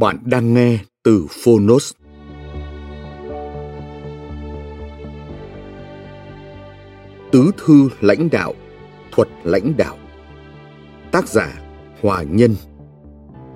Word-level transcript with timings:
Bạn 0.00 0.18
đang 0.24 0.54
nghe 0.54 0.78
từ 1.02 1.26
Phonos. 1.44 1.92
Tứ 7.32 7.50
thư 7.56 7.88
lãnh 8.00 8.30
đạo, 8.30 8.54
thuật 9.12 9.28
lãnh 9.44 9.76
đạo. 9.76 9.98
Tác 11.12 11.28
giả 11.28 11.60
Hòa 12.02 12.22
Nhân. 12.22 12.54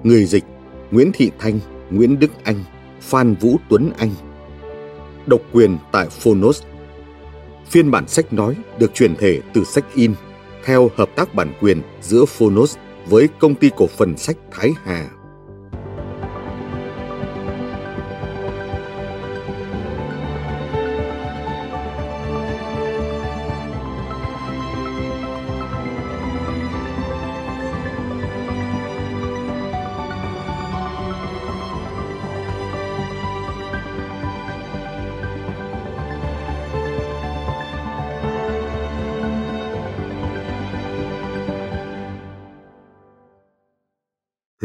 Người 0.02 0.24
dịch 0.24 0.44
Nguyễn 0.90 1.10
Thị 1.14 1.30
Thanh, 1.38 1.60
Nguyễn 1.90 2.18
Đức 2.18 2.30
Anh, 2.44 2.64
Phan 3.00 3.34
Vũ 3.34 3.56
Tuấn 3.68 3.90
Anh. 3.98 4.10
Độc 5.26 5.40
quyền 5.52 5.78
tại 5.92 6.06
Phonos. 6.10 6.62
Phiên 7.66 7.90
bản 7.90 8.08
sách 8.08 8.32
nói 8.32 8.56
được 8.78 8.94
chuyển 8.94 9.16
thể 9.16 9.40
từ 9.54 9.64
sách 9.64 9.84
in 9.94 10.14
theo 10.64 10.90
hợp 10.96 11.10
tác 11.16 11.34
bản 11.34 11.52
quyền 11.60 11.82
giữa 12.00 12.24
Phonos 12.24 12.76
với 13.06 13.28
công 13.38 13.54
ty 13.54 13.70
cổ 13.76 13.86
phần 13.86 14.16
sách 14.16 14.36
Thái 14.50 14.72
Hà. 14.84 15.10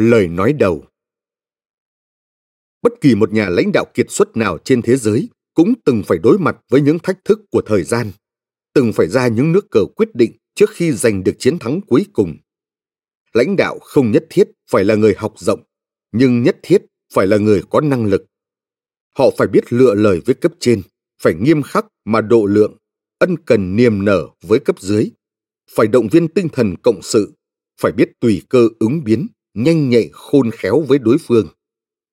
Lời 0.05 0.27
nói 0.27 0.53
đầu 0.53 0.85
Bất 2.81 2.93
kỳ 3.01 3.15
một 3.15 3.33
nhà 3.33 3.49
lãnh 3.49 3.71
đạo 3.73 3.85
kiệt 3.93 4.05
xuất 4.09 4.37
nào 4.37 4.57
trên 4.57 4.81
thế 4.81 4.95
giới 4.95 5.29
cũng 5.53 5.73
từng 5.85 6.03
phải 6.07 6.17
đối 6.17 6.39
mặt 6.39 6.57
với 6.69 6.81
những 6.81 6.99
thách 6.99 7.25
thức 7.25 7.39
của 7.51 7.61
thời 7.61 7.83
gian, 7.83 8.11
từng 8.73 8.93
phải 8.93 9.07
ra 9.07 9.27
những 9.27 9.51
nước 9.51 9.65
cờ 9.71 9.79
quyết 9.95 10.09
định 10.13 10.37
trước 10.55 10.69
khi 10.73 10.91
giành 10.91 11.23
được 11.23 11.35
chiến 11.39 11.59
thắng 11.59 11.81
cuối 11.81 12.05
cùng. 12.13 12.37
Lãnh 13.33 13.55
đạo 13.55 13.79
không 13.81 14.11
nhất 14.11 14.25
thiết 14.29 14.47
phải 14.69 14.83
là 14.83 14.95
người 14.95 15.13
học 15.17 15.33
rộng, 15.37 15.63
nhưng 16.11 16.43
nhất 16.43 16.57
thiết 16.63 16.85
phải 17.13 17.27
là 17.27 17.37
người 17.37 17.61
có 17.69 17.81
năng 17.81 18.05
lực. 18.05 18.25
Họ 19.17 19.29
phải 19.37 19.47
biết 19.47 19.73
lựa 19.73 19.93
lời 19.93 20.21
với 20.25 20.35
cấp 20.35 20.51
trên, 20.59 20.81
phải 21.21 21.33
nghiêm 21.33 21.61
khắc 21.61 21.85
mà 22.05 22.21
độ 22.21 22.45
lượng, 22.45 22.77
ân 23.19 23.37
cần 23.45 23.75
niềm 23.75 24.05
nở 24.05 24.27
với 24.41 24.59
cấp 24.59 24.79
dưới, 24.79 25.09
phải 25.71 25.87
động 25.87 26.07
viên 26.11 26.27
tinh 26.27 26.49
thần 26.49 26.75
cộng 26.83 27.01
sự, 27.01 27.33
phải 27.81 27.91
biết 27.91 28.11
tùy 28.19 28.41
cơ 28.49 28.69
ứng 28.79 29.03
biến, 29.03 29.27
nhanh 29.55 29.89
nhạy 29.89 30.09
khôn 30.13 30.51
khéo 30.51 30.81
với 30.81 30.99
đối 30.99 31.17
phương, 31.17 31.47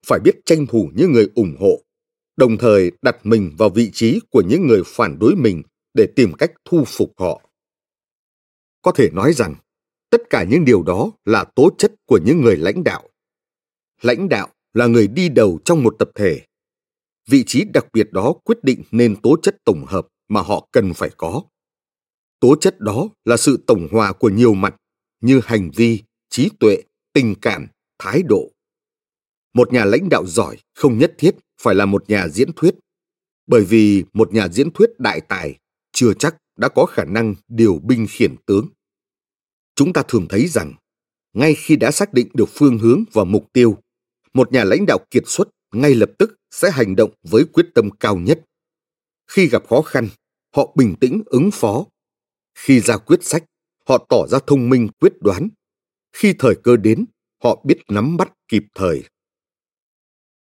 phải 0.06 0.20
biết 0.20 0.34
tranh 0.44 0.66
thủ 0.66 0.90
những 0.94 1.12
người 1.12 1.28
ủng 1.34 1.56
hộ, 1.60 1.82
đồng 2.36 2.58
thời 2.58 2.92
đặt 3.02 3.16
mình 3.26 3.54
vào 3.58 3.68
vị 3.68 3.90
trí 3.94 4.20
của 4.30 4.42
những 4.48 4.66
người 4.66 4.82
phản 4.86 5.18
đối 5.18 5.36
mình 5.36 5.62
để 5.94 6.06
tìm 6.16 6.32
cách 6.32 6.52
thu 6.64 6.84
phục 6.86 7.12
họ. 7.16 7.48
Có 8.82 8.92
thể 8.92 9.10
nói 9.10 9.32
rằng, 9.32 9.54
tất 10.10 10.22
cả 10.30 10.44
những 10.50 10.64
điều 10.64 10.82
đó 10.82 11.10
là 11.24 11.44
tố 11.44 11.70
chất 11.78 11.92
của 12.06 12.18
những 12.24 12.40
người 12.40 12.56
lãnh 12.56 12.84
đạo. 12.84 13.08
Lãnh 14.02 14.28
đạo 14.28 14.48
là 14.74 14.86
người 14.86 15.06
đi 15.06 15.28
đầu 15.28 15.58
trong 15.64 15.82
một 15.82 15.96
tập 15.98 16.10
thể. 16.14 16.40
Vị 17.28 17.44
trí 17.46 17.64
đặc 17.64 17.86
biệt 17.92 18.12
đó 18.12 18.34
quyết 18.44 18.58
định 18.64 18.82
nên 18.90 19.16
tố 19.16 19.36
chất 19.42 19.56
tổng 19.64 19.84
hợp 19.86 20.08
mà 20.28 20.42
họ 20.42 20.68
cần 20.72 20.94
phải 20.94 21.10
có. 21.16 21.42
Tố 22.40 22.56
chất 22.60 22.80
đó 22.80 23.08
là 23.24 23.36
sự 23.36 23.64
tổng 23.66 23.88
hòa 23.90 24.12
của 24.12 24.28
nhiều 24.28 24.54
mặt 24.54 24.76
như 25.20 25.40
hành 25.44 25.70
vi, 25.74 26.02
trí 26.30 26.50
tuệ, 26.60 26.82
tình 27.12 27.34
cảm, 27.42 27.66
thái 27.98 28.22
độ. 28.22 28.52
Một 29.54 29.72
nhà 29.72 29.84
lãnh 29.84 30.08
đạo 30.08 30.26
giỏi 30.26 30.56
không 30.74 30.98
nhất 30.98 31.14
thiết 31.18 31.34
phải 31.60 31.74
là 31.74 31.86
một 31.86 32.10
nhà 32.10 32.28
diễn 32.28 32.52
thuyết, 32.56 32.74
bởi 33.46 33.64
vì 33.64 34.04
một 34.12 34.32
nhà 34.32 34.48
diễn 34.48 34.70
thuyết 34.70 34.90
đại 34.98 35.20
tài 35.20 35.58
chưa 35.92 36.14
chắc 36.14 36.36
đã 36.56 36.68
có 36.68 36.86
khả 36.86 37.04
năng 37.04 37.34
điều 37.48 37.78
binh 37.78 38.06
khiển 38.10 38.36
tướng. 38.46 38.68
Chúng 39.74 39.92
ta 39.92 40.02
thường 40.08 40.26
thấy 40.28 40.48
rằng, 40.48 40.74
ngay 41.32 41.54
khi 41.54 41.76
đã 41.76 41.90
xác 41.90 42.12
định 42.12 42.28
được 42.34 42.48
phương 42.48 42.78
hướng 42.78 43.04
và 43.12 43.24
mục 43.24 43.52
tiêu, 43.52 43.78
một 44.34 44.52
nhà 44.52 44.64
lãnh 44.64 44.86
đạo 44.86 44.98
kiệt 45.10 45.22
xuất 45.26 45.48
ngay 45.72 45.94
lập 45.94 46.10
tức 46.18 46.36
sẽ 46.50 46.70
hành 46.70 46.96
động 46.96 47.10
với 47.22 47.44
quyết 47.52 47.66
tâm 47.74 47.90
cao 48.00 48.16
nhất. 48.16 48.44
Khi 49.26 49.46
gặp 49.46 49.68
khó 49.68 49.82
khăn, 49.82 50.08
họ 50.56 50.72
bình 50.76 50.94
tĩnh 51.00 51.22
ứng 51.26 51.50
phó. 51.52 51.86
Khi 52.54 52.80
ra 52.80 52.96
quyết 52.96 53.24
sách, 53.24 53.44
họ 53.88 54.06
tỏ 54.08 54.26
ra 54.28 54.38
thông 54.46 54.68
minh 54.68 54.88
quyết 55.00 55.12
đoán 55.20 55.48
khi 56.12 56.34
thời 56.38 56.54
cơ 56.54 56.76
đến, 56.76 57.04
họ 57.44 57.62
biết 57.64 57.78
nắm 57.88 58.16
bắt 58.16 58.32
kịp 58.48 58.64
thời. 58.74 59.02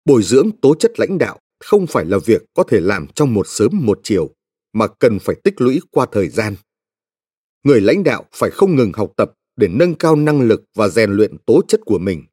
Bồi 0.05 0.23
dưỡng 0.23 0.49
tố 0.61 0.75
chất 0.75 0.99
lãnh 0.99 1.17
đạo 1.17 1.39
không 1.59 1.87
phải 1.87 2.05
là 2.05 2.17
việc 2.25 2.41
có 2.53 2.63
thể 2.63 2.79
làm 2.79 3.07
trong 3.15 3.33
một 3.33 3.47
sớm 3.47 3.69
một 3.73 3.99
chiều, 4.03 4.29
mà 4.73 4.87
cần 4.87 5.19
phải 5.19 5.35
tích 5.43 5.61
lũy 5.61 5.81
qua 5.91 6.05
thời 6.11 6.29
gian. 6.29 6.55
Người 7.63 7.81
lãnh 7.81 8.03
đạo 8.03 8.25
phải 8.31 8.49
không 8.49 8.75
ngừng 8.75 8.91
học 8.93 9.13
tập 9.17 9.31
để 9.55 9.67
nâng 9.67 9.95
cao 9.95 10.15
năng 10.15 10.41
lực 10.41 10.63
và 10.75 10.87
rèn 10.87 11.11
luyện 11.11 11.37
tố 11.45 11.61
chất 11.67 11.81
của 11.85 11.99
mình. 11.99 12.23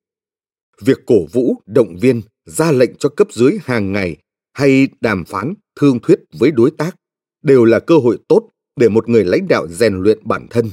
Việc 0.81 0.99
cổ 1.07 1.27
vũ, 1.33 1.55
động 1.67 1.97
viên, 2.01 2.23
ra 2.45 2.73
lệnh 2.73 2.97
cho 2.99 3.09
cấp 3.09 3.29
dưới 3.33 3.59
hàng 3.63 3.93
ngày 3.93 4.17
hay 4.53 4.89
đàm 5.01 5.25
phán, 5.25 5.55
thương 5.81 5.99
thuyết 6.01 6.21
với 6.39 6.51
đối 6.51 6.71
tác 6.71 6.97
đều 7.43 7.65
là 7.65 7.81
cơ 7.81 7.99
hội 7.99 8.19
tốt 8.29 8.51
để 8.77 8.89
một 8.89 9.09
người 9.09 9.25
lãnh 9.25 9.49
đạo 9.49 9.69
rèn 9.69 9.95
luyện 9.95 10.19
bản 10.23 10.47
thân 10.51 10.71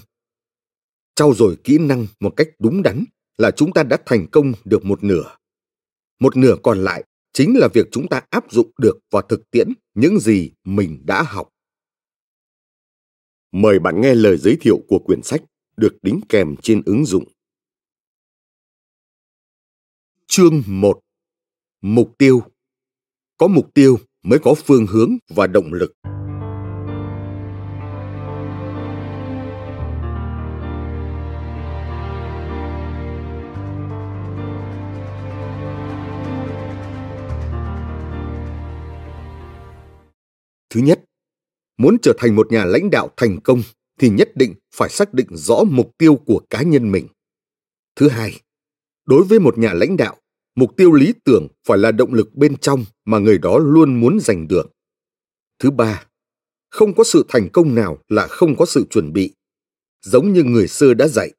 trau 1.15 1.33
dồi 1.33 1.57
kỹ 1.63 1.77
năng 1.77 2.07
một 2.19 2.33
cách 2.35 2.47
đúng 2.59 2.83
đắn 2.83 3.03
là 3.37 3.51
chúng 3.51 3.73
ta 3.73 3.83
đã 3.83 3.97
thành 4.05 4.27
công 4.31 4.53
được 4.65 4.85
một 4.85 5.03
nửa. 5.03 5.35
Một 6.19 6.37
nửa 6.37 6.55
còn 6.63 6.83
lại 6.83 7.03
chính 7.33 7.57
là 7.57 7.67
việc 7.73 7.87
chúng 7.91 8.07
ta 8.07 8.21
áp 8.29 8.51
dụng 8.51 8.71
được 8.77 8.99
vào 9.11 9.21
thực 9.21 9.51
tiễn 9.51 9.73
những 9.93 10.19
gì 10.19 10.51
mình 10.63 11.01
đã 11.05 11.23
học. 11.23 11.49
Mời 13.51 13.79
bạn 13.79 14.01
nghe 14.01 14.15
lời 14.15 14.37
giới 14.37 14.57
thiệu 14.61 14.79
của 14.87 14.99
quyển 14.99 15.21
sách 15.23 15.41
được 15.77 15.97
đính 16.01 16.19
kèm 16.29 16.55
trên 16.61 16.81
ứng 16.85 17.05
dụng. 17.05 17.23
Chương 20.27 20.63
1 20.67 20.99
Mục 21.81 22.15
tiêu 22.17 22.41
Có 23.37 23.47
mục 23.47 23.73
tiêu 23.73 23.99
mới 24.23 24.39
có 24.39 24.53
phương 24.53 24.87
hướng 24.87 25.17
và 25.29 25.47
động 25.47 25.73
lực. 25.73 25.93
Thứ 40.71 40.79
nhất, 40.79 41.05
muốn 41.77 41.97
trở 42.01 42.13
thành 42.17 42.35
một 42.35 42.51
nhà 42.51 42.65
lãnh 42.65 42.89
đạo 42.89 43.11
thành 43.17 43.39
công 43.43 43.61
thì 43.99 44.09
nhất 44.09 44.31
định 44.35 44.55
phải 44.75 44.89
xác 44.89 45.13
định 45.13 45.27
rõ 45.31 45.63
mục 45.67 45.97
tiêu 45.97 46.15
của 46.15 46.41
cá 46.49 46.61
nhân 46.61 46.91
mình. 46.91 47.07
Thứ 47.95 48.09
hai, 48.09 48.41
đối 49.05 49.23
với 49.23 49.39
một 49.39 49.57
nhà 49.57 49.73
lãnh 49.73 49.97
đạo, 49.97 50.17
mục 50.55 50.77
tiêu 50.77 50.91
lý 50.91 51.13
tưởng 51.23 51.47
phải 51.67 51.77
là 51.77 51.91
động 51.91 52.13
lực 52.13 52.35
bên 52.35 52.57
trong 52.57 52.85
mà 53.05 53.19
người 53.19 53.37
đó 53.37 53.57
luôn 53.57 53.99
muốn 53.99 54.19
giành 54.19 54.47
được. 54.47 54.71
Thứ 55.59 55.71
ba, 55.71 56.05
không 56.69 56.95
có 56.95 57.03
sự 57.03 57.25
thành 57.29 57.49
công 57.53 57.75
nào 57.75 57.97
là 58.09 58.27
không 58.27 58.55
có 58.57 58.65
sự 58.65 58.85
chuẩn 58.89 59.13
bị. 59.13 59.33
giống 60.01 60.33
như 60.33 60.43
người 60.43 60.67
xưa 60.67 60.93
đã 60.93 61.07
dạy, 61.07 61.31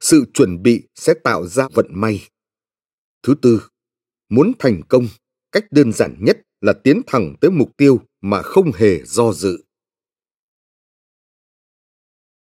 sự 0.00 0.24
chuẩn 0.34 0.62
bị 0.62 0.82
sẽ 0.94 1.14
tạo 1.24 1.46
ra 1.46 1.68
vận 1.74 1.86
may. 1.90 2.28
Thứ 3.22 3.34
tư, 3.42 3.62
muốn 4.28 4.52
thành 4.58 4.80
công, 4.88 5.08
cách 5.52 5.64
đơn 5.70 5.92
giản 5.92 6.16
nhất 6.20 6.38
là 6.60 6.72
tiến 6.72 7.02
thẳng 7.06 7.34
tới 7.40 7.50
mục 7.50 7.76
tiêu 7.76 8.00
mà 8.20 8.42
không 8.42 8.72
hề 8.72 9.04
do 9.04 9.32
dự. 9.32 9.64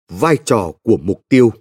Vai 0.07 0.37
trò 0.45 0.71
của 0.83 0.97
mục 1.01 1.21
tiêu 1.29 1.51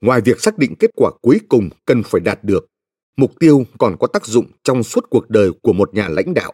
Ngoài 0.00 0.20
việc 0.20 0.40
xác 0.40 0.58
định 0.58 0.74
kết 0.78 0.90
quả 0.94 1.10
cuối 1.22 1.40
cùng 1.48 1.68
cần 1.84 2.02
phải 2.04 2.20
đạt 2.20 2.44
được, 2.44 2.66
mục 3.16 3.32
tiêu 3.40 3.64
còn 3.78 3.96
có 4.00 4.06
tác 4.06 4.26
dụng 4.26 4.50
trong 4.62 4.82
suốt 4.82 5.06
cuộc 5.10 5.30
đời 5.30 5.50
của 5.62 5.72
một 5.72 5.94
nhà 5.94 6.08
lãnh 6.08 6.34
đạo. 6.34 6.52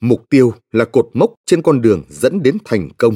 Mục 0.00 0.26
tiêu 0.30 0.54
là 0.72 0.84
cột 0.84 1.10
mốc 1.14 1.34
trên 1.46 1.62
con 1.62 1.80
đường 1.80 2.04
dẫn 2.08 2.42
đến 2.42 2.58
thành 2.64 2.88
công. 2.98 3.14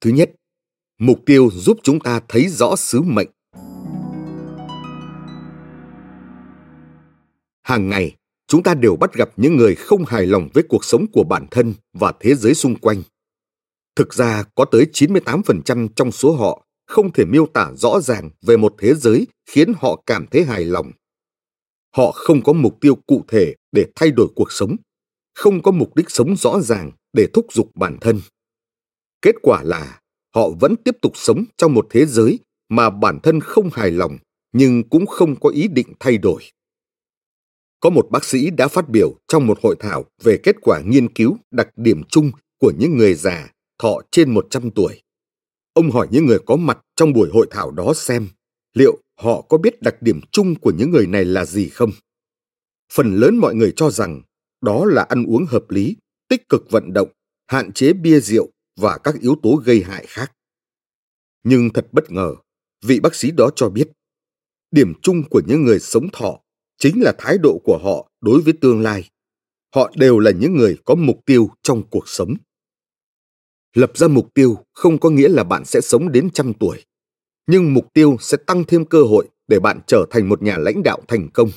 Thứ 0.00 0.10
nhất, 0.10 0.30
mục 0.98 1.20
tiêu 1.26 1.50
giúp 1.52 1.78
chúng 1.82 2.00
ta 2.00 2.20
thấy 2.28 2.48
rõ 2.48 2.76
sứ 2.76 3.00
mệnh. 3.02 3.28
Hàng 7.64 7.88
ngày, 7.88 8.16
chúng 8.46 8.62
ta 8.62 8.74
đều 8.74 8.96
bắt 8.96 9.14
gặp 9.14 9.30
những 9.36 9.56
người 9.56 9.74
không 9.74 10.04
hài 10.04 10.26
lòng 10.26 10.48
với 10.54 10.64
cuộc 10.68 10.84
sống 10.84 11.06
của 11.12 11.24
bản 11.24 11.46
thân 11.50 11.74
và 11.92 12.12
thế 12.20 12.34
giới 12.34 12.54
xung 12.54 12.76
quanh. 12.76 13.02
Thực 13.96 14.14
ra 14.14 14.44
có 14.54 14.64
tới 14.64 14.86
98% 14.92 15.88
trong 15.96 16.12
số 16.12 16.36
họ 16.36 16.66
không 16.86 17.12
thể 17.12 17.24
miêu 17.24 17.46
tả 17.46 17.72
rõ 17.76 18.00
ràng 18.00 18.30
về 18.42 18.56
một 18.56 18.74
thế 18.78 18.94
giới 18.94 19.26
khiến 19.46 19.72
họ 19.76 20.02
cảm 20.06 20.26
thấy 20.26 20.44
hài 20.44 20.64
lòng. 20.64 20.90
Họ 21.96 22.10
không 22.12 22.42
có 22.42 22.52
mục 22.52 22.80
tiêu 22.80 22.94
cụ 23.06 23.24
thể 23.28 23.54
để 23.72 23.86
thay 23.94 24.10
đổi 24.10 24.28
cuộc 24.36 24.52
sống, 24.52 24.76
không 25.34 25.62
có 25.62 25.70
mục 25.70 25.96
đích 25.96 26.10
sống 26.10 26.36
rõ 26.36 26.60
ràng 26.60 26.90
để 27.12 27.26
thúc 27.32 27.46
giục 27.52 27.70
bản 27.74 27.98
thân. 28.00 28.20
Kết 29.22 29.34
quả 29.42 29.62
là 29.62 30.00
họ 30.34 30.48
vẫn 30.60 30.76
tiếp 30.76 30.96
tục 31.02 31.12
sống 31.14 31.44
trong 31.56 31.74
một 31.74 31.86
thế 31.90 32.06
giới 32.06 32.38
mà 32.68 32.90
bản 32.90 33.18
thân 33.22 33.40
không 33.40 33.70
hài 33.72 33.90
lòng 33.90 34.18
nhưng 34.52 34.88
cũng 34.88 35.06
không 35.06 35.40
có 35.40 35.48
ý 35.48 35.68
định 35.68 35.92
thay 36.00 36.18
đổi. 36.18 36.42
Có 37.84 37.90
một 37.90 38.10
bác 38.10 38.24
sĩ 38.24 38.50
đã 38.50 38.68
phát 38.68 38.88
biểu 38.88 39.14
trong 39.28 39.46
một 39.46 39.58
hội 39.62 39.76
thảo 39.80 40.04
về 40.22 40.38
kết 40.42 40.56
quả 40.60 40.80
nghiên 40.86 41.12
cứu 41.12 41.36
đặc 41.50 41.68
điểm 41.76 42.02
chung 42.08 42.30
của 42.58 42.72
những 42.78 42.96
người 42.96 43.14
già 43.14 43.48
thọ 43.78 44.00
trên 44.10 44.30
100 44.30 44.70
tuổi. 44.70 45.02
Ông 45.72 45.90
hỏi 45.90 46.08
những 46.10 46.26
người 46.26 46.38
có 46.46 46.56
mặt 46.56 46.78
trong 46.96 47.12
buổi 47.12 47.30
hội 47.32 47.46
thảo 47.50 47.70
đó 47.70 47.92
xem 47.94 48.28
liệu 48.74 48.98
họ 49.20 49.40
có 49.40 49.58
biết 49.58 49.82
đặc 49.82 50.02
điểm 50.02 50.20
chung 50.30 50.54
của 50.54 50.72
những 50.78 50.90
người 50.90 51.06
này 51.06 51.24
là 51.24 51.44
gì 51.44 51.68
không. 51.68 51.90
Phần 52.92 53.14
lớn 53.14 53.36
mọi 53.36 53.54
người 53.54 53.72
cho 53.76 53.90
rằng 53.90 54.22
đó 54.60 54.84
là 54.84 55.02
ăn 55.02 55.24
uống 55.24 55.46
hợp 55.46 55.70
lý, 55.70 55.96
tích 56.28 56.48
cực 56.48 56.70
vận 56.70 56.92
động, 56.92 57.08
hạn 57.46 57.72
chế 57.72 57.92
bia 57.92 58.20
rượu 58.20 58.50
và 58.80 58.98
các 58.98 59.14
yếu 59.20 59.36
tố 59.42 59.62
gây 59.64 59.82
hại 59.82 60.06
khác. 60.08 60.32
Nhưng 61.44 61.70
thật 61.70 61.86
bất 61.92 62.10
ngờ, 62.10 62.34
vị 62.84 63.00
bác 63.00 63.14
sĩ 63.14 63.30
đó 63.30 63.50
cho 63.56 63.68
biết, 63.68 63.88
điểm 64.70 64.92
chung 65.02 65.22
của 65.30 65.42
những 65.46 65.64
người 65.64 65.80
sống 65.80 66.08
thọ 66.12 66.43
chính 66.78 67.02
là 67.02 67.14
thái 67.18 67.38
độ 67.38 67.60
của 67.64 67.78
họ 67.82 68.10
đối 68.20 68.40
với 68.40 68.52
tương 68.60 68.80
lai. 68.80 69.10
Họ 69.74 69.92
đều 69.96 70.18
là 70.18 70.30
những 70.30 70.56
người 70.56 70.76
có 70.84 70.94
mục 70.94 71.20
tiêu 71.26 71.50
trong 71.62 71.82
cuộc 71.90 72.08
sống. 72.08 72.34
Lập 73.74 73.92
ra 73.94 74.08
mục 74.08 74.34
tiêu 74.34 74.58
không 74.72 74.98
có 74.98 75.10
nghĩa 75.10 75.28
là 75.28 75.44
bạn 75.44 75.64
sẽ 75.64 75.80
sống 75.80 76.12
đến 76.12 76.30
trăm 76.30 76.52
tuổi, 76.54 76.84
nhưng 77.46 77.74
mục 77.74 77.92
tiêu 77.94 78.16
sẽ 78.20 78.36
tăng 78.46 78.64
thêm 78.64 78.84
cơ 78.84 79.02
hội 79.02 79.28
để 79.48 79.60
bạn 79.60 79.80
trở 79.86 80.06
thành 80.10 80.28
một 80.28 80.42
nhà 80.42 80.58
lãnh 80.58 80.82
đạo 80.82 81.00
thành 81.08 81.28
công. 81.34 81.50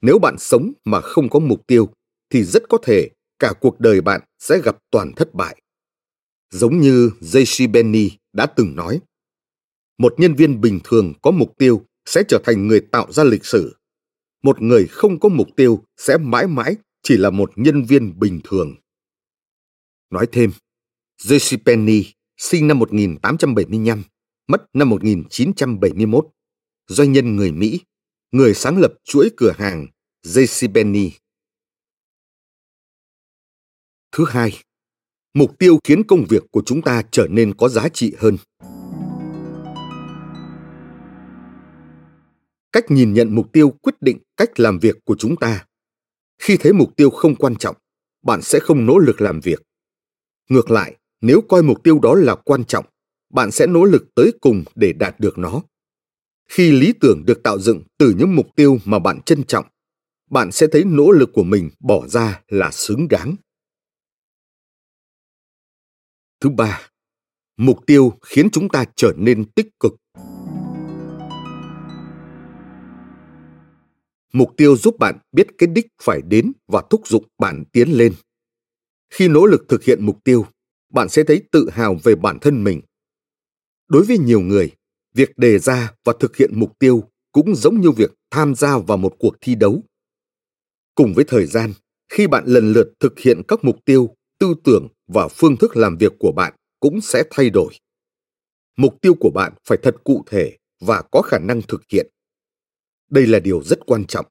Nếu 0.00 0.18
bạn 0.18 0.38
sống 0.38 0.72
mà 0.84 1.00
không 1.00 1.30
có 1.30 1.38
mục 1.38 1.66
tiêu, 1.66 1.88
thì 2.30 2.44
rất 2.44 2.62
có 2.68 2.78
thể 2.82 3.08
cả 3.38 3.52
cuộc 3.60 3.80
đời 3.80 4.00
bạn 4.00 4.20
sẽ 4.38 4.60
gặp 4.64 4.76
toàn 4.90 5.12
thất 5.16 5.34
bại. 5.34 5.62
Giống 6.50 6.80
như 6.80 7.10
J.C. 7.20 7.70
Benny 7.72 8.10
đã 8.32 8.46
từng 8.46 8.76
nói, 8.76 9.00
một 9.98 10.14
nhân 10.18 10.34
viên 10.34 10.60
bình 10.60 10.80
thường 10.84 11.12
có 11.22 11.30
mục 11.30 11.52
tiêu 11.58 11.82
sẽ 12.06 12.22
trở 12.28 12.40
thành 12.44 12.68
người 12.68 12.80
tạo 12.80 13.12
ra 13.12 13.24
lịch 13.24 13.44
sử. 13.44 13.76
Một 14.42 14.62
người 14.62 14.86
không 14.86 15.20
có 15.20 15.28
mục 15.28 15.48
tiêu 15.56 15.84
sẽ 15.96 16.18
mãi 16.18 16.46
mãi 16.46 16.76
chỉ 17.02 17.16
là 17.16 17.30
một 17.30 17.52
nhân 17.56 17.84
viên 17.84 18.18
bình 18.18 18.40
thường. 18.44 18.74
Nói 20.10 20.26
thêm, 20.32 20.50
J.C. 21.22 21.64
Penny 21.66 22.04
sinh 22.36 22.68
năm 22.68 22.78
1875, 22.78 24.02
mất 24.46 24.64
năm 24.72 24.88
1971, 24.88 26.26
doanh 26.86 27.12
nhân 27.12 27.36
người 27.36 27.52
Mỹ, 27.52 27.80
người 28.32 28.54
sáng 28.54 28.78
lập 28.78 28.92
chuỗi 29.04 29.30
cửa 29.36 29.52
hàng 29.58 29.86
J.C. 30.26 30.74
Penny. 30.74 31.10
Thứ 34.12 34.24
hai, 34.28 34.62
mục 35.34 35.58
tiêu 35.58 35.78
khiến 35.84 36.02
công 36.04 36.24
việc 36.28 36.42
của 36.50 36.62
chúng 36.66 36.82
ta 36.82 37.02
trở 37.10 37.26
nên 37.30 37.54
có 37.54 37.68
giá 37.68 37.88
trị 37.88 38.14
hơn. 38.18 38.36
Cách 42.72 42.84
nhìn 42.88 43.12
nhận 43.12 43.34
mục 43.34 43.52
tiêu 43.52 43.70
quyết 43.70 43.94
định 44.00 44.18
cách 44.36 44.60
làm 44.60 44.78
việc 44.78 44.96
của 45.04 45.16
chúng 45.18 45.36
ta. 45.36 45.66
Khi 46.38 46.56
thấy 46.56 46.72
mục 46.72 46.96
tiêu 46.96 47.10
không 47.10 47.36
quan 47.36 47.56
trọng, 47.56 47.76
bạn 48.22 48.42
sẽ 48.42 48.58
không 48.60 48.86
nỗ 48.86 48.98
lực 48.98 49.20
làm 49.20 49.40
việc. 49.40 49.62
Ngược 50.48 50.70
lại, 50.70 50.96
nếu 51.20 51.40
coi 51.48 51.62
mục 51.62 51.82
tiêu 51.84 51.98
đó 52.02 52.14
là 52.14 52.34
quan 52.34 52.64
trọng 52.64 52.84
bạn 53.32 53.50
sẽ 53.50 53.66
nỗ 53.66 53.84
lực 53.84 54.04
tới 54.14 54.32
cùng 54.40 54.64
để 54.74 54.92
đạt 54.92 55.20
được 55.20 55.38
nó 55.38 55.62
khi 56.48 56.72
lý 56.72 56.92
tưởng 57.00 57.22
được 57.26 57.42
tạo 57.42 57.58
dựng 57.58 57.82
từ 57.98 58.14
những 58.18 58.36
mục 58.36 58.46
tiêu 58.56 58.78
mà 58.84 58.98
bạn 58.98 59.22
trân 59.22 59.44
trọng 59.44 59.66
bạn 60.30 60.52
sẽ 60.52 60.66
thấy 60.72 60.84
nỗ 60.84 61.10
lực 61.10 61.30
của 61.32 61.42
mình 61.44 61.70
bỏ 61.80 62.06
ra 62.08 62.42
là 62.48 62.70
xứng 62.70 63.08
đáng 63.08 63.36
thứ 66.40 66.50
ba 66.50 66.88
mục 67.56 67.78
tiêu 67.86 68.12
khiến 68.22 68.48
chúng 68.52 68.68
ta 68.68 68.84
trở 68.96 69.12
nên 69.16 69.44
tích 69.44 69.68
cực 69.80 69.92
mục 74.32 74.54
tiêu 74.56 74.76
giúp 74.76 74.98
bạn 74.98 75.18
biết 75.32 75.46
cái 75.58 75.66
đích 75.66 75.86
phải 76.02 76.20
đến 76.22 76.52
và 76.68 76.82
thúc 76.90 77.08
giục 77.08 77.22
bạn 77.38 77.64
tiến 77.72 77.88
lên 77.88 78.14
khi 79.12 79.28
nỗ 79.28 79.46
lực 79.46 79.64
thực 79.68 79.84
hiện 79.84 80.06
mục 80.06 80.24
tiêu 80.24 80.46
bạn 80.92 81.08
sẽ 81.08 81.22
thấy 81.24 81.42
tự 81.52 81.68
hào 81.72 81.96
về 82.04 82.14
bản 82.14 82.38
thân 82.40 82.64
mình. 82.64 82.80
Đối 83.88 84.04
với 84.04 84.18
nhiều 84.18 84.40
người, 84.40 84.70
việc 85.14 85.38
đề 85.38 85.58
ra 85.58 85.92
và 86.04 86.12
thực 86.20 86.36
hiện 86.36 86.50
mục 86.54 86.78
tiêu 86.78 87.04
cũng 87.32 87.54
giống 87.54 87.80
như 87.80 87.90
việc 87.90 88.12
tham 88.30 88.54
gia 88.54 88.78
vào 88.78 88.96
một 88.96 89.16
cuộc 89.18 89.36
thi 89.40 89.54
đấu. 89.54 89.82
Cùng 90.94 91.14
với 91.14 91.24
thời 91.28 91.46
gian, 91.46 91.72
khi 92.08 92.26
bạn 92.26 92.44
lần 92.46 92.72
lượt 92.72 92.92
thực 93.00 93.18
hiện 93.18 93.42
các 93.48 93.64
mục 93.64 93.78
tiêu, 93.84 94.14
tư 94.38 94.54
tưởng 94.64 94.88
và 95.06 95.28
phương 95.28 95.56
thức 95.56 95.76
làm 95.76 95.96
việc 95.96 96.12
của 96.18 96.32
bạn 96.32 96.54
cũng 96.80 97.00
sẽ 97.00 97.22
thay 97.30 97.50
đổi. 97.50 97.74
Mục 98.76 99.00
tiêu 99.00 99.14
của 99.20 99.30
bạn 99.30 99.52
phải 99.68 99.78
thật 99.82 99.96
cụ 100.04 100.24
thể 100.26 100.56
và 100.80 101.02
có 101.10 101.22
khả 101.22 101.38
năng 101.38 101.62
thực 101.62 101.82
hiện. 101.92 102.06
Đây 103.12 103.26
là 103.26 103.38
điều 103.38 103.62
rất 103.62 103.78
quan 103.86 104.04
trọng. 104.04 104.26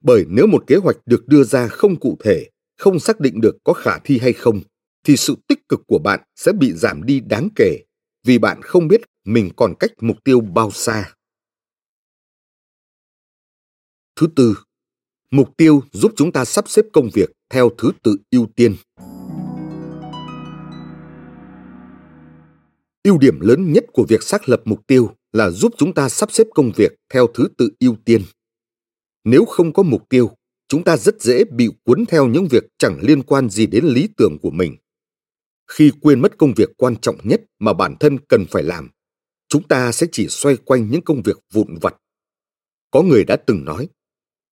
Bởi 0.00 0.24
nếu 0.28 0.46
một 0.46 0.64
kế 0.66 0.76
hoạch 0.76 0.96
được 1.06 1.24
đưa 1.26 1.44
ra 1.44 1.68
không 1.68 2.00
cụ 2.00 2.16
thể, 2.24 2.50
không 2.78 3.00
xác 3.00 3.20
định 3.20 3.40
được 3.40 3.56
có 3.64 3.72
khả 3.72 3.98
thi 4.04 4.18
hay 4.18 4.32
không, 4.32 4.60
thì 5.04 5.16
sự 5.16 5.36
tích 5.48 5.68
cực 5.68 5.80
của 5.86 5.98
bạn 5.98 6.20
sẽ 6.36 6.52
bị 6.52 6.72
giảm 6.72 7.04
đi 7.04 7.20
đáng 7.20 7.48
kể 7.56 7.78
vì 8.24 8.38
bạn 8.38 8.62
không 8.62 8.88
biết 8.88 9.00
mình 9.24 9.50
còn 9.56 9.74
cách 9.80 9.90
mục 10.00 10.16
tiêu 10.24 10.40
bao 10.40 10.70
xa. 10.70 11.14
Thứ 14.16 14.26
tư, 14.36 14.58
mục 15.30 15.56
tiêu 15.56 15.82
giúp 15.92 16.12
chúng 16.16 16.32
ta 16.32 16.44
sắp 16.44 16.68
xếp 16.68 16.84
công 16.92 17.08
việc 17.14 17.30
theo 17.50 17.70
thứ 17.78 17.92
tự 18.02 18.16
ưu 18.30 18.46
tiên. 18.56 18.76
Ưu 23.02 23.18
điểm 23.18 23.40
lớn 23.40 23.72
nhất 23.72 23.84
của 23.92 24.04
việc 24.08 24.22
xác 24.22 24.48
lập 24.48 24.62
mục 24.64 24.86
tiêu 24.86 25.10
là 25.32 25.50
giúp 25.50 25.74
chúng 25.78 25.94
ta 25.94 26.08
sắp 26.08 26.32
xếp 26.32 26.46
công 26.54 26.72
việc 26.76 26.92
theo 27.08 27.26
thứ 27.34 27.48
tự 27.58 27.70
ưu 27.80 27.96
tiên. 28.04 28.22
Nếu 29.24 29.44
không 29.44 29.72
có 29.72 29.82
mục 29.82 30.08
tiêu, 30.08 30.30
chúng 30.68 30.84
ta 30.84 30.96
rất 30.96 31.20
dễ 31.20 31.44
bị 31.44 31.68
cuốn 31.84 32.04
theo 32.06 32.26
những 32.26 32.48
việc 32.50 32.64
chẳng 32.78 32.98
liên 33.00 33.22
quan 33.22 33.50
gì 33.50 33.66
đến 33.66 33.84
lý 33.84 34.08
tưởng 34.16 34.38
của 34.42 34.50
mình. 34.50 34.76
Khi 35.70 35.92
quên 36.00 36.20
mất 36.20 36.38
công 36.38 36.52
việc 36.56 36.68
quan 36.76 36.96
trọng 36.96 37.16
nhất 37.22 37.40
mà 37.58 37.72
bản 37.72 37.96
thân 38.00 38.18
cần 38.28 38.46
phải 38.50 38.62
làm 38.62 38.90
chúng 39.52 39.68
ta 39.68 39.92
sẽ 39.92 40.06
chỉ 40.12 40.28
xoay 40.28 40.56
quanh 40.56 40.90
những 40.90 41.02
công 41.04 41.22
việc 41.22 41.36
vụn 41.52 41.78
vặt. 41.80 41.96
Có 42.90 43.02
người 43.02 43.24
đã 43.24 43.36
từng 43.46 43.64
nói 43.64 43.88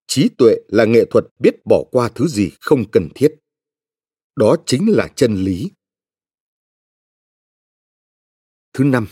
trí 0.07 0.29
tuệ 0.39 0.57
là 0.69 0.85
nghệ 0.85 1.05
thuật 1.11 1.25
biết 1.39 1.55
bỏ 1.65 1.85
qua 1.91 2.09
thứ 2.15 2.27
gì 2.27 2.51
không 2.61 2.91
cần 2.93 3.09
thiết. 3.15 3.35
Đó 4.37 4.57
chính 4.67 4.91
là 4.91 5.09
chân 5.17 5.35
lý. 5.35 5.71
Thứ 8.73 8.85
năm 8.85 9.07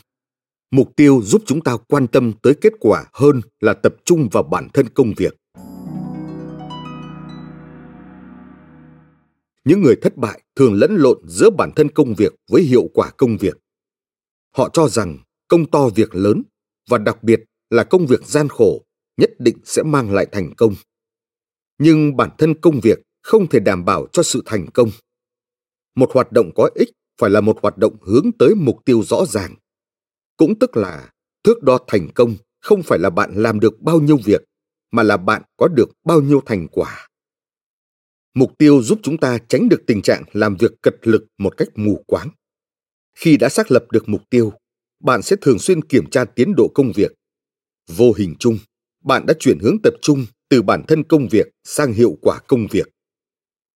mục 0.70 0.96
tiêu 0.96 1.20
giúp 1.22 1.42
chúng 1.46 1.60
ta 1.60 1.76
quan 1.88 2.06
tâm 2.06 2.32
tới 2.42 2.54
kết 2.60 2.72
quả 2.80 3.04
hơn 3.12 3.40
là 3.60 3.74
tập 3.74 3.94
trung 4.04 4.28
vào 4.32 4.42
bản 4.42 4.68
thân 4.74 4.88
công 4.88 5.12
việc 5.16 5.36
những 9.64 9.82
người 9.82 9.96
thất 10.02 10.16
bại 10.16 10.42
thường 10.56 10.74
lẫn 10.74 10.96
lộn 10.96 11.18
giữa 11.28 11.50
bản 11.50 11.70
thân 11.76 11.90
công 11.90 12.14
việc 12.14 12.34
với 12.50 12.62
hiệu 12.62 12.88
quả 12.94 13.10
công 13.10 13.36
việc 13.36 13.58
họ 14.56 14.68
cho 14.72 14.88
rằng 14.88 15.18
công 15.48 15.70
to 15.70 15.88
việc 15.88 16.14
lớn 16.14 16.42
và 16.90 16.98
đặc 16.98 17.22
biệt 17.22 17.40
là 17.70 17.84
công 17.84 18.06
việc 18.06 18.26
gian 18.26 18.48
khổ 18.48 18.84
nhất 19.16 19.30
định 19.38 19.58
sẽ 19.64 19.82
mang 19.82 20.14
lại 20.14 20.26
thành 20.32 20.54
công 20.56 20.74
nhưng 21.78 22.16
bản 22.16 22.30
thân 22.38 22.60
công 22.60 22.80
việc 22.80 22.98
không 23.22 23.48
thể 23.48 23.60
đảm 23.60 23.84
bảo 23.84 24.06
cho 24.12 24.22
sự 24.22 24.42
thành 24.46 24.66
công. 24.74 24.90
Một 25.94 26.10
hoạt 26.14 26.32
động 26.32 26.50
có 26.54 26.70
ích 26.74 26.88
phải 27.20 27.30
là 27.30 27.40
một 27.40 27.58
hoạt 27.62 27.78
động 27.78 27.96
hướng 28.02 28.30
tới 28.38 28.54
mục 28.54 28.84
tiêu 28.84 29.02
rõ 29.02 29.24
ràng. 29.26 29.54
Cũng 30.38 30.58
tức 30.58 30.76
là 30.76 31.10
thước 31.44 31.62
đo 31.62 31.78
thành 31.86 32.08
công 32.14 32.36
không 32.60 32.82
phải 32.82 32.98
là 32.98 33.10
bạn 33.10 33.34
làm 33.34 33.60
được 33.60 33.80
bao 33.80 34.00
nhiêu 34.00 34.18
việc, 34.24 34.44
mà 34.92 35.02
là 35.02 35.16
bạn 35.16 35.42
có 35.56 35.68
được 35.68 35.88
bao 36.04 36.20
nhiêu 36.20 36.42
thành 36.46 36.68
quả. 36.68 37.08
Mục 38.34 38.58
tiêu 38.58 38.82
giúp 38.82 38.98
chúng 39.02 39.18
ta 39.18 39.38
tránh 39.48 39.68
được 39.68 39.82
tình 39.86 40.02
trạng 40.02 40.24
làm 40.32 40.56
việc 40.56 40.72
cật 40.82 40.94
lực 41.02 41.26
một 41.38 41.56
cách 41.56 41.68
mù 41.74 42.04
quáng. 42.06 42.28
Khi 43.16 43.36
đã 43.36 43.48
xác 43.48 43.70
lập 43.70 43.84
được 43.92 44.08
mục 44.08 44.22
tiêu, 44.30 44.52
bạn 45.00 45.22
sẽ 45.22 45.36
thường 45.40 45.58
xuyên 45.58 45.82
kiểm 45.84 46.10
tra 46.10 46.24
tiến 46.24 46.54
độ 46.56 46.70
công 46.74 46.92
việc. 46.92 47.12
Vô 47.88 48.12
hình 48.16 48.34
chung, 48.38 48.58
bạn 49.04 49.26
đã 49.26 49.34
chuyển 49.38 49.58
hướng 49.58 49.76
tập 49.82 49.94
trung 50.02 50.26
từ 50.48 50.62
bản 50.62 50.82
thân 50.88 51.04
công 51.04 51.28
việc 51.28 51.46
sang 51.64 51.92
hiệu 51.92 52.18
quả 52.22 52.40
công 52.48 52.66
việc. 52.70 52.88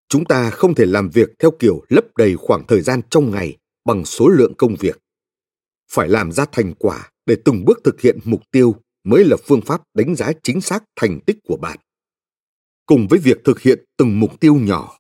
Chúng 0.09 0.25
ta 0.25 0.51
không 0.51 0.75
thể 0.75 0.87
làm 0.87 1.11
việc 1.11 1.31
theo 1.39 1.51
kiểu 1.59 1.85
lấp 1.89 2.05
đầy 2.17 2.37
khoảng 2.37 2.67
thời 2.67 2.81
gian 2.81 3.01
trong 3.11 3.31
ngày 3.31 3.57
bằng 3.85 4.05
số 4.05 4.29
lượng 4.29 4.55
công 4.59 4.77
việc. 4.81 5.02
Phải 5.93 6.09
làm 6.09 6.33
ra 6.33 6.45
thành 6.53 6.75
quả 6.79 7.11
để 7.27 7.37
từng 7.45 7.65
bước 7.65 7.81
thực 7.85 8.01
hiện 8.01 8.19
mục 8.25 8.43
tiêu 8.51 8.77
mới 9.05 9.25
là 9.25 9.37
phương 9.47 9.61
pháp 9.61 9.83
đánh 9.95 10.15
giá 10.15 10.33
chính 10.43 10.61
xác 10.61 10.85
thành 10.97 11.21
tích 11.27 11.37
của 11.45 11.57
bạn. 11.57 11.79
Cùng 12.87 13.07
với 13.11 13.19
việc 13.19 13.39
thực 13.45 13.61
hiện 13.61 13.85
từng 13.97 14.21
mục 14.21 14.41
tiêu 14.41 14.55
nhỏ, 14.55 14.99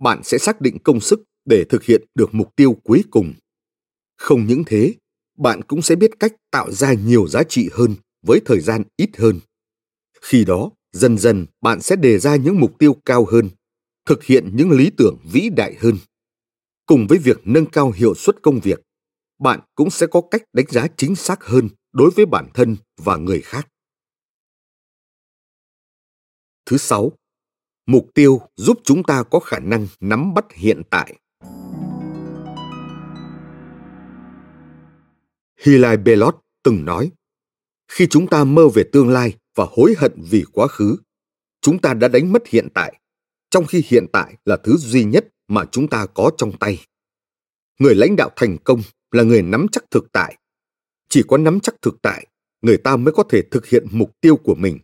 bạn 0.00 0.20
sẽ 0.22 0.38
xác 0.38 0.60
định 0.60 0.78
công 0.78 1.00
sức 1.00 1.22
để 1.44 1.64
thực 1.64 1.84
hiện 1.84 2.04
được 2.14 2.34
mục 2.34 2.56
tiêu 2.56 2.76
cuối 2.84 3.04
cùng. 3.10 3.34
Không 4.16 4.46
những 4.46 4.62
thế, 4.66 4.94
bạn 5.38 5.62
cũng 5.62 5.82
sẽ 5.82 5.96
biết 5.96 6.10
cách 6.20 6.32
tạo 6.50 6.72
ra 6.72 6.92
nhiều 6.92 7.28
giá 7.28 7.42
trị 7.42 7.68
hơn 7.72 7.94
với 8.22 8.40
thời 8.44 8.60
gian 8.60 8.82
ít 8.96 9.10
hơn. 9.16 9.40
Khi 10.20 10.44
đó, 10.44 10.70
dần 10.92 11.18
dần 11.18 11.46
bạn 11.60 11.80
sẽ 11.80 11.96
đề 11.96 12.18
ra 12.18 12.36
những 12.36 12.60
mục 12.60 12.78
tiêu 12.78 12.96
cao 13.04 13.26
hơn, 13.30 13.48
thực 14.06 14.24
hiện 14.24 14.50
những 14.54 14.70
lý 14.70 14.90
tưởng 14.96 15.16
vĩ 15.32 15.48
đại 15.56 15.74
hơn. 15.78 15.98
Cùng 16.86 17.06
với 17.06 17.18
việc 17.18 17.40
nâng 17.44 17.66
cao 17.66 17.90
hiệu 17.90 18.14
suất 18.14 18.42
công 18.42 18.60
việc, 18.60 18.80
bạn 19.40 19.60
cũng 19.74 19.90
sẽ 19.90 20.06
có 20.06 20.22
cách 20.30 20.42
đánh 20.52 20.66
giá 20.68 20.86
chính 20.96 21.16
xác 21.16 21.44
hơn 21.44 21.68
đối 21.92 22.10
với 22.10 22.26
bản 22.26 22.48
thân 22.54 22.76
và 22.96 23.16
người 23.16 23.40
khác. 23.40 23.68
Thứ 26.66 26.76
sáu, 26.78 27.12
mục 27.86 28.06
tiêu 28.14 28.40
giúp 28.56 28.78
chúng 28.84 29.02
ta 29.02 29.22
có 29.22 29.40
khả 29.40 29.58
năng 29.58 29.86
nắm 30.00 30.34
bắt 30.34 30.44
hiện 30.52 30.82
tại. 30.90 31.14
Hilary 35.60 36.02
Belot 36.02 36.36
từng 36.62 36.84
nói, 36.84 37.10
khi 37.88 38.06
chúng 38.10 38.26
ta 38.26 38.44
mơ 38.44 38.68
về 38.74 38.82
tương 38.92 39.08
lai 39.08 39.36
và 39.54 39.66
hối 39.70 39.94
hận 39.98 40.12
vì 40.30 40.44
quá 40.52 40.66
khứ, 40.66 40.96
chúng 41.60 41.78
ta 41.78 41.94
đã 41.94 42.08
đánh 42.08 42.32
mất 42.32 42.46
hiện 42.46 42.68
tại, 42.74 43.00
trong 43.50 43.66
khi 43.66 43.82
hiện 43.86 44.06
tại 44.12 44.36
là 44.44 44.56
thứ 44.56 44.76
duy 44.76 45.04
nhất 45.04 45.28
mà 45.48 45.64
chúng 45.72 45.88
ta 45.88 46.06
có 46.06 46.30
trong 46.36 46.52
tay. 46.60 46.86
Người 47.78 47.94
lãnh 47.94 48.16
đạo 48.16 48.30
thành 48.36 48.56
công 48.64 48.82
là 49.12 49.22
người 49.22 49.42
nắm 49.42 49.66
chắc 49.72 49.84
thực 49.90 50.12
tại. 50.12 50.36
Chỉ 51.08 51.22
có 51.28 51.38
nắm 51.38 51.60
chắc 51.60 51.74
thực 51.82 52.02
tại, 52.02 52.26
người 52.62 52.76
ta 52.76 52.96
mới 52.96 53.14
có 53.14 53.22
thể 53.22 53.42
thực 53.50 53.66
hiện 53.66 53.86
mục 53.90 54.20
tiêu 54.20 54.36
của 54.36 54.54
mình. 54.54 54.78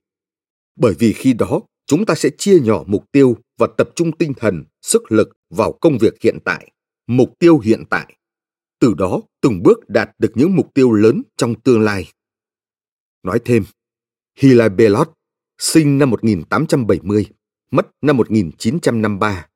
Bởi 0.76 0.95
vì 0.99 1.12
khi 1.12 1.33
đó, 1.33 1.61
chúng 1.87 2.06
ta 2.06 2.14
sẽ 2.14 2.30
chia 2.38 2.61
nhỏ 2.61 2.85
mục 2.87 3.04
tiêu 3.12 3.37
và 3.59 3.68
tập 3.78 3.90
trung 3.95 4.16
tinh 4.16 4.35
thần, 4.35 4.64
sức 4.83 5.12
lực 5.12 5.28
vào 5.50 5.73
công 5.73 5.99
việc 5.99 6.14
hiện 6.23 6.38
tại, 6.45 6.73
mục 7.06 7.38
tiêu 7.38 7.59
hiện 7.59 7.85
tại. 7.90 8.16
Từ 8.80 8.95
đó, 8.95 9.21
từng 9.40 9.62
bước 9.62 9.88
đạt 9.88 10.11
được 10.18 10.33
những 10.35 10.56
mục 10.56 10.75
tiêu 10.75 10.92
lớn 10.92 11.23
trong 11.37 11.61
tương 11.61 11.80
lai. 11.80 12.12
Nói 13.23 13.40
thêm, 13.45 13.64
Hilary 14.38 14.75
Belot, 14.75 15.12
sinh 15.59 15.99
năm 15.99 16.11
1870, 16.11 17.26
mất 17.71 17.87
năm 18.02 18.16
1953. 18.16 19.47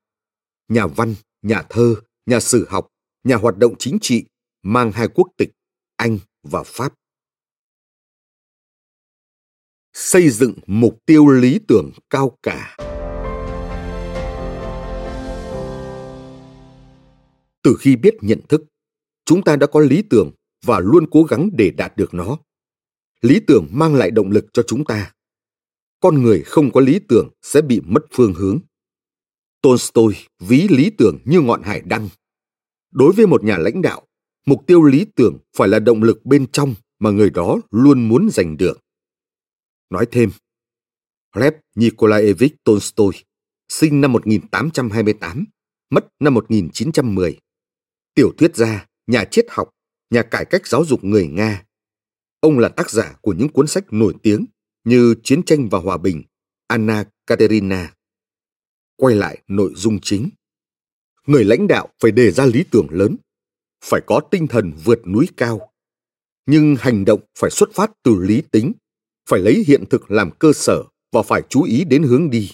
Nhà 0.69 0.87
văn, 0.87 1.15
nhà 1.43 1.63
thơ, 1.69 1.95
nhà 2.27 2.41
sử 2.41 2.67
học, 2.69 2.89
nhà 3.25 3.37
hoạt 3.37 3.57
động 3.57 3.75
chính 3.79 3.99
trị, 4.01 4.25
mang 4.63 4.93
hai 4.93 5.09
quốc 5.09 5.29
tịch, 5.37 5.51
Anh 5.97 6.19
và 6.43 6.63
Pháp. 6.67 6.95
Xây 9.93 10.31
dựng 10.31 10.55
mục 10.67 10.99
tiêu 11.07 11.29
lý 11.29 11.61
tưởng 11.69 11.91
cao 12.11 12.39
cả. 12.43 12.77
Từ 17.63 17.77
khi 17.81 17.97
biết 17.97 18.15
nhận 18.21 18.41
thức, 18.49 18.65
chúng 19.25 19.43
ta 19.45 19.57
đã 19.57 19.67
có 19.67 19.81
lý 19.81 20.03
tưởng 20.11 20.31
và 20.65 20.81
luôn 20.81 21.07
cố 21.11 21.23
gắng 21.23 21.51
để 21.53 21.71
đạt 21.71 21.97
được 21.97 22.15
nó. 22.15 22.39
Lý 23.21 23.41
tưởng 23.47 23.67
mang 23.71 23.95
lại 23.95 24.11
động 24.11 24.31
lực 24.31 24.47
cho 24.53 24.63
chúng 24.67 24.85
ta. 24.85 25.13
Con 26.01 26.23
người 26.23 26.43
không 26.43 26.73
có 26.73 26.81
lý 26.81 27.01
tưởng 27.09 27.29
sẽ 27.43 27.63
bị 27.63 27.81
mất 27.85 28.01
phương 28.13 28.35
hướng. 28.35 28.59
Tolstoy 29.63 30.15
ví 30.39 30.69
lý 30.69 30.91
tưởng 30.99 31.19
như 31.25 31.41
ngọn 31.41 31.63
hải 31.63 31.81
đăng. 31.81 32.09
Đối 32.91 33.13
với 33.13 33.27
một 33.27 33.45
nhà 33.45 33.59
lãnh 33.59 33.83
đạo, 33.83 34.07
mục 34.47 34.67
tiêu 34.67 34.83
lý 34.83 35.07
tưởng 35.17 35.39
phải 35.57 35.69
là 35.69 35.79
động 35.79 36.03
lực 36.03 36.27
bên 36.27 36.47
trong 36.53 36.75
mà 36.99 37.11
người 37.11 37.31
đó 37.31 37.61
luôn 37.71 38.09
muốn 38.09 38.31
giành 38.31 38.57
được. 38.57 38.81
Nói 39.91 40.07
thêm, 40.11 40.31
Lev 41.37 41.55
Nikolaevich 41.75 42.65
Tolstoy, 42.65 43.25
sinh 43.69 44.01
năm 44.01 44.13
1828, 44.13 45.45
mất 45.91 46.09
năm 46.21 46.35
1910. 46.35 47.39
Tiểu 48.15 48.33
thuyết 48.39 48.57
gia, 48.57 48.87
nhà 49.07 49.25
triết 49.25 49.47
học, 49.49 49.71
nhà 50.11 50.23
cải 50.23 50.45
cách 50.45 50.67
giáo 50.67 50.85
dục 50.85 51.05
người 51.05 51.27
Nga. 51.27 51.65
Ông 52.41 52.59
là 52.59 52.69
tác 52.69 52.91
giả 52.91 53.15
của 53.23 53.33
những 53.33 53.49
cuốn 53.49 53.67
sách 53.67 53.93
nổi 53.93 54.15
tiếng 54.23 54.45
như 54.85 55.15
Chiến 55.23 55.43
tranh 55.43 55.69
và 55.69 55.79
Hòa 55.79 55.97
bình, 55.97 56.23
Anna 56.67 57.05
Katerina. 57.27 57.95
Quay 58.97 59.15
lại 59.15 59.43
nội 59.49 59.73
dung 59.77 59.99
chính. 60.03 60.29
Người 61.27 61.45
lãnh 61.45 61.67
đạo 61.67 61.89
phải 62.03 62.11
đề 62.11 62.31
ra 62.31 62.47
lý 62.47 62.65
tưởng 62.71 62.87
lớn, 62.91 63.17
phải 63.85 64.01
có 64.07 64.21
tinh 64.31 64.47
thần 64.47 64.73
vượt 64.85 65.07
núi 65.07 65.29
cao. 65.37 65.73
Nhưng 66.47 66.77
hành 66.79 67.05
động 67.05 67.21
phải 67.39 67.51
xuất 67.51 67.69
phát 67.75 67.91
từ 68.03 68.15
lý 68.15 68.43
tính, 68.51 68.73
phải 69.29 69.41
lấy 69.41 69.65
hiện 69.67 69.85
thực 69.91 70.11
làm 70.11 70.31
cơ 70.39 70.53
sở 70.53 70.83
và 71.13 71.23
phải 71.23 71.43
chú 71.49 71.63
ý 71.63 71.85
đến 71.85 72.03
hướng 72.03 72.31
đi. 72.31 72.51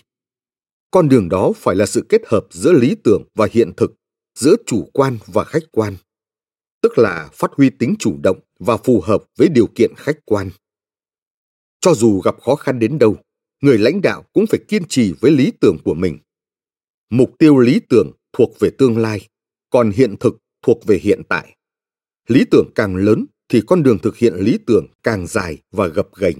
Con 0.91 1.09
đường 1.09 1.29
đó 1.29 1.53
phải 1.57 1.77
là 1.77 1.87
sự 1.87 2.07
kết 2.09 2.23
hợp 2.27 2.47
giữa 2.51 2.73
lý 2.73 2.97
tưởng 3.05 3.23
và 3.35 3.49
hiện 3.53 3.73
thực, 3.77 3.95
giữa 4.39 4.57
chủ 4.67 4.91
quan 4.93 5.19
và 5.27 5.45
khách 5.45 5.63
quan, 5.73 5.97
tức 6.83 6.99
là 6.99 7.31
phát 7.33 7.51
huy 7.57 7.71
tính 7.71 7.95
chủ 7.99 8.17
động 8.23 8.41
và 8.59 8.77
phù 8.77 9.01
hợp 9.01 9.25
với 9.39 9.49
điều 9.49 9.67
kiện 9.75 9.93
khách 9.97 10.19
quan. 10.25 10.51
Cho 11.81 11.95
dù 11.95 12.21
gặp 12.21 12.41
khó 12.41 12.55
khăn 12.55 12.79
đến 12.79 12.99
đâu, 12.99 13.17
người 13.63 13.79
lãnh 13.79 14.03
đạo 14.03 14.25
cũng 14.33 14.47
phải 14.47 14.61
kiên 14.69 14.85
trì 14.89 15.13
với 15.21 15.31
lý 15.31 15.53
tưởng 15.61 15.79
của 15.85 15.95
mình. 15.95 16.19
Mục 17.11 17.31
tiêu 17.39 17.59
lý 17.59 17.81
tưởng 17.89 18.11
thuộc 18.33 18.51
về 18.61 18.71
tương 18.79 18.99
lai, 18.99 19.29
còn 19.71 19.91
hiện 19.91 20.17
thực 20.21 20.37
thuộc 20.67 20.87
về 20.87 20.99
hiện 21.03 21.23
tại. 21.29 21.57
Lý 22.29 22.45
tưởng 22.51 22.71
càng 22.75 22.97
lớn 22.97 23.27
thì 23.49 23.63
con 23.67 23.83
đường 23.83 23.99
thực 23.99 24.17
hiện 24.17 24.35
lý 24.35 24.59
tưởng 24.67 24.87
càng 25.03 25.27
dài 25.27 25.59
và 25.73 25.87
gập 25.87 26.09
ghềnh. 26.17 26.37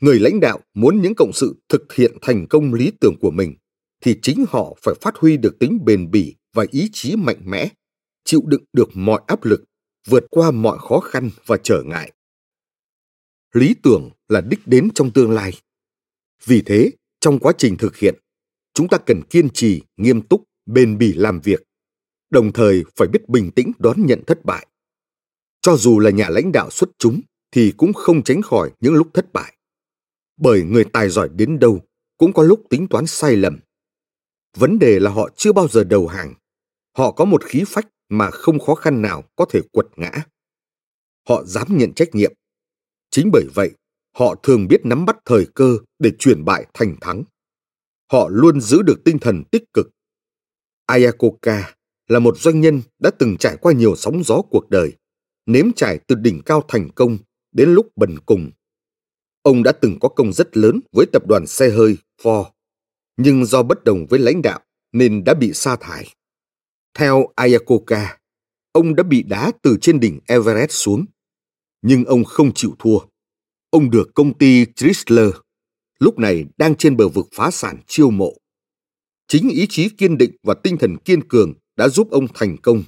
Người 0.00 0.18
lãnh 0.18 0.40
đạo 0.40 0.60
muốn 0.74 1.02
những 1.02 1.14
cộng 1.14 1.32
sự 1.32 1.54
thực 1.68 1.92
hiện 1.92 2.16
thành 2.22 2.46
công 2.50 2.74
lý 2.74 2.92
tưởng 3.00 3.14
của 3.20 3.30
mình 3.30 3.54
thì 4.00 4.18
chính 4.22 4.44
họ 4.48 4.76
phải 4.82 4.94
phát 5.00 5.16
huy 5.16 5.36
được 5.36 5.58
tính 5.58 5.78
bền 5.84 6.10
bỉ 6.10 6.34
và 6.54 6.66
ý 6.70 6.88
chí 6.92 7.16
mạnh 7.16 7.40
mẽ, 7.44 7.68
chịu 8.24 8.42
đựng 8.46 8.64
được 8.72 8.88
mọi 8.94 9.20
áp 9.26 9.44
lực, 9.44 9.64
vượt 10.06 10.24
qua 10.30 10.50
mọi 10.50 10.78
khó 10.78 11.00
khăn 11.00 11.30
và 11.46 11.56
trở 11.62 11.82
ngại. 11.86 12.12
Lý 13.54 13.74
tưởng 13.82 14.10
là 14.28 14.40
đích 14.40 14.60
đến 14.66 14.88
trong 14.94 15.10
tương 15.10 15.30
lai. 15.30 15.52
Vì 16.44 16.62
thế, 16.66 16.90
trong 17.20 17.38
quá 17.38 17.52
trình 17.58 17.76
thực 17.76 17.96
hiện, 17.96 18.14
chúng 18.74 18.88
ta 18.88 18.98
cần 18.98 19.22
kiên 19.30 19.50
trì, 19.50 19.82
nghiêm 19.96 20.22
túc, 20.22 20.44
bền 20.66 20.98
bỉ 20.98 21.12
làm 21.12 21.40
việc, 21.40 21.62
đồng 22.30 22.52
thời 22.52 22.84
phải 22.96 23.08
biết 23.08 23.28
bình 23.28 23.50
tĩnh 23.50 23.72
đón 23.78 24.06
nhận 24.06 24.22
thất 24.26 24.44
bại. 24.44 24.66
Cho 25.60 25.76
dù 25.76 25.98
là 25.98 26.10
nhà 26.10 26.28
lãnh 26.28 26.52
đạo 26.52 26.70
xuất 26.70 26.90
chúng 26.98 27.20
thì 27.50 27.72
cũng 27.76 27.92
không 27.92 28.22
tránh 28.22 28.42
khỏi 28.42 28.70
những 28.80 28.94
lúc 28.94 29.08
thất 29.14 29.32
bại. 29.32 29.56
Bởi 30.36 30.62
người 30.62 30.84
tài 30.84 31.08
giỏi 31.08 31.28
đến 31.28 31.58
đâu 31.58 31.80
cũng 32.16 32.32
có 32.32 32.42
lúc 32.42 32.62
tính 32.70 32.88
toán 32.88 33.06
sai 33.06 33.36
lầm. 33.36 33.58
Vấn 34.56 34.78
đề 34.78 35.00
là 35.00 35.10
họ 35.10 35.28
chưa 35.36 35.52
bao 35.52 35.68
giờ 35.68 35.84
đầu 35.84 36.06
hàng. 36.06 36.34
Họ 36.96 37.12
có 37.12 37.24
một 37.24 37.44
khí 37.44 37.64
phách 37.66 37.88
mà 38.08 38.30
không 38.30 38.58
khó 38.58 38.74
khăn 38.74 39.02
nào 39.02 39.24
có 39.36 39.44
thể 39.50 39.60
quật 39.72 39.86
ngã. 39.96 40.10
Họ 41.28 41.44
dám 41.44 41.66
nhận 41.70 41.92
trách 41.94 42.14
nhiệm. 42.14 42.32
Chính 43.10 43.30
bởi 43.32 43.44
vậy, 43.54 43.70
họ 44.16 44.34
thường 44.42 44.68
biết 44.68 44.80
nắm 44.84 45.04
bắt 45.04 45.16
thời 45.24 45.46
cơ 45.54 45.78
để 45.98 46.12
chuyển 46.18 46.44
bại 46.44 46.66
thành 46.74 46.96
thắng. 47.00 47.24
Họ 48.12 48.28
luôn 48.28 48.60
giữ 48.60 48.82
được 48.82 49.00
tinh 49.04 49.18
thần 49.18 49.42
tích 49.50 49.64
cực. 49.72 49.90
Ayakoka 50.86 51.74
là 52.10 52.18
một 52.18 52.38
doanh 52.38 52.60
nhân 52.60 52.82
đã 52.98 53.10
từng 53.18 53.36
trải 53.36 53.56
qua 53.60 53.72
nhiều 53.72 53.96
sóng 53.96 54.24
gió 54.24 54.42
cuộc 54.50 54.70
đời, 54.70 54.92
nếm 55.46 55.72
trải 55.76 55.98
từ 56.06 56.14
đỉnh 56.14 56.42
cao 56.42 56.64
thành 56.68 56.90
công 56.94 57.18
đến 57.52 57.68
lúc 57.68 57.86
bần 57.96 58.18
cùng. 58.26 58.50
Ông 59.42 59.62
đã 59.62 59.72
từng 59.72 59.98
có 60.00 60.08
công 60.08 60.32
rất 60.32 60.56
lớn 60.56 60.80
với 60.92 61.06
tập 61.12 61.26
đoàn 61.28 61.46
xe 61.46 61.70
hơi 61.70 61.96
Ford, 62.22 62.44
nhưng 63.16 63.44
do 63.44 63.62
bất 63.62 63.84
đồng 63.84 64.06
với 64.06 64.20
lãnh 64.20 64.42
đạo 64.42 64.60
nên 64.92 65.24
đã 65.24 65.34
bị 65.34 65.52
sa 65.52 65.76
thải. 65.76 66.14
Theo 66.94 67.26
Ayakoka, 67.34 68.18
ông 68.72 68.94
đã 68.94 69.02
bị 69.02 69.22
đá 69.22 69.52
từ 69.62 69.76
trên 69.80 70.00
đỉnh 70.00 70.20
Everest 70.26 70.70
xuống, 70.70 71.04
nhưng 71.82 72.04
ông 72.04 72.24
không 72.24 72.54
chịu 72.54 72.74
thua. 72.78 72.98
Ông 73.70 73.90
được 73.90 74.10
công 74.14 74.38
ty 74.38 74.66
Chrysler, 74.76 75.30
lúc 75.98 76.18
này 76.18 76.44
đang 76.56 76.74
trên 76.74 76.96
bờ 76.96 77.08
vực 77.08 77.26
phá 77.34 77.50
sản 77.50 77.78
chiêu 77.86 78.10
mộ. 78.10 78.32
chính 79.28 79.48
ý 79.48 79.66
chí 79.70 79.88
kiên 79.88 80.18
định 80.18 80.36
và 80.42 80.54
tinh 80.54 80.78
thần 80.78 80.96
kiên 80.96 81.28
cường 81.28 81.52
đã 81.76 81.88
giúp 81.88 82.10
ông 82.10 82.26
thành 82.34 82.56
công. 82.62 82.82